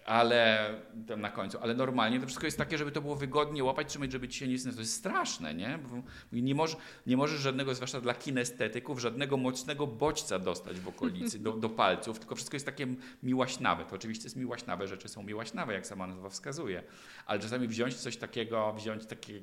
[0.04, 0.70] ale
[1.08, 4.12] tam na końcu, ale normalnie to wszystko jest takie, żeby to było wygodnie łapać, trzymać,
[4.12, 4.72] żeby ci się nic nie...
[4.72, 5.78] To jest straszne, nie?
[5.78, 6.02] Bo
[6.32, 6.76] nie, może,
[7.06, 12.18] nie możesz żadnego, zwłaszcza dla kinestetyków, żadnego mocnego bodźca dostać w okolicy, do, do palców,
[12.18, 12.86] tylko wszystko jest takie
[13.22, 13.84] miłaśnawe.
[13.84, 16.82] To oczywiście jest miłaśnawe, rzeczy są miłaśnawe, jak sama nazwa wskazuje,
[17.26, 19.40] ale czasami wziąć coś takiego, wziąć taki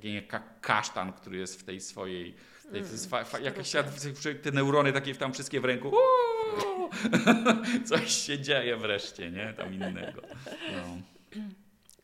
[0.61, 2.35] kasztan, który jest w tej swojej
[2.71, 3.71] to jest fa, fa, jakaś
[4.41, 5.91] te neurony takie tam wszystkie w ręku.
[7.89, 9.53] Coś się dzieje wreszcie, nie?
[9.53, 10.21] Tam innego.
[10.71, 10.97] No.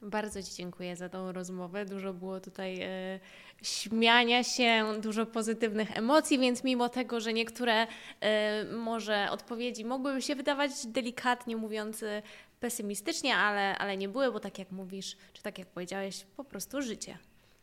[0.02, 1.85] Bardzo Ci dziękuję za tą rozmowę.
[1.85, 3.19] Dużo było tutaj e,
[3.61, 7.88] śmiania się, dużo pozytywnych emocji, więc mimo tego, że niektóre
[8.22, 12.22] e, może odpowiedzi mogłyby się wydawać delikatnie mówiąc e,
[12.60, 16.81] pesymistycznie, ale, ale nie były, bo tak jak mówisz, czy tak jak powiedziałeś, po prostu
[16.81, 17.18] życie.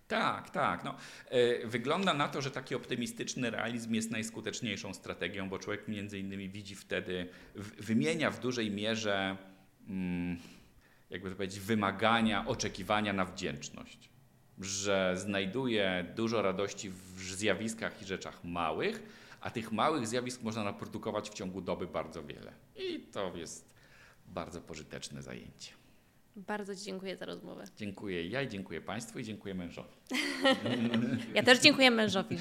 [0.08, 0.84] Tak, tak.
[0.84, 0.94] No,
[1.28, 6.48] e, wygląda na to, że taki optymistyczny realizm jest najskuteczniejszą strategią, bo człowiek między innymi
[6.48, 7.28] widzi wtedy,
[7.78, 9.36] wymienia w dużej mierze,
[9.88, 10.38] mm,
[11.10, 14.10] jakby to powiedzieć, wymagania, oczekiwania na wdzięczność.
[14.60, 19.02] Że znajduje dużo radości w zjawiskach i rzeczach małych,
[19.40, 22.52] a tych małych zjawisk można naprodukować w ciągu doby bardzo wiele.
[22.76, 23.74] I to jest
[24.26, 25.83] bardzo pożyteczne zajęcie.
[26.36, 27.64] Bardzo Ci dziękuję za rozmowę.
[27.76, 29.94] Dziękuję ja i dziękuję Państwu i dziękuję mężowi.
[31.34, 32.36] Ja też dziękuję mężowi.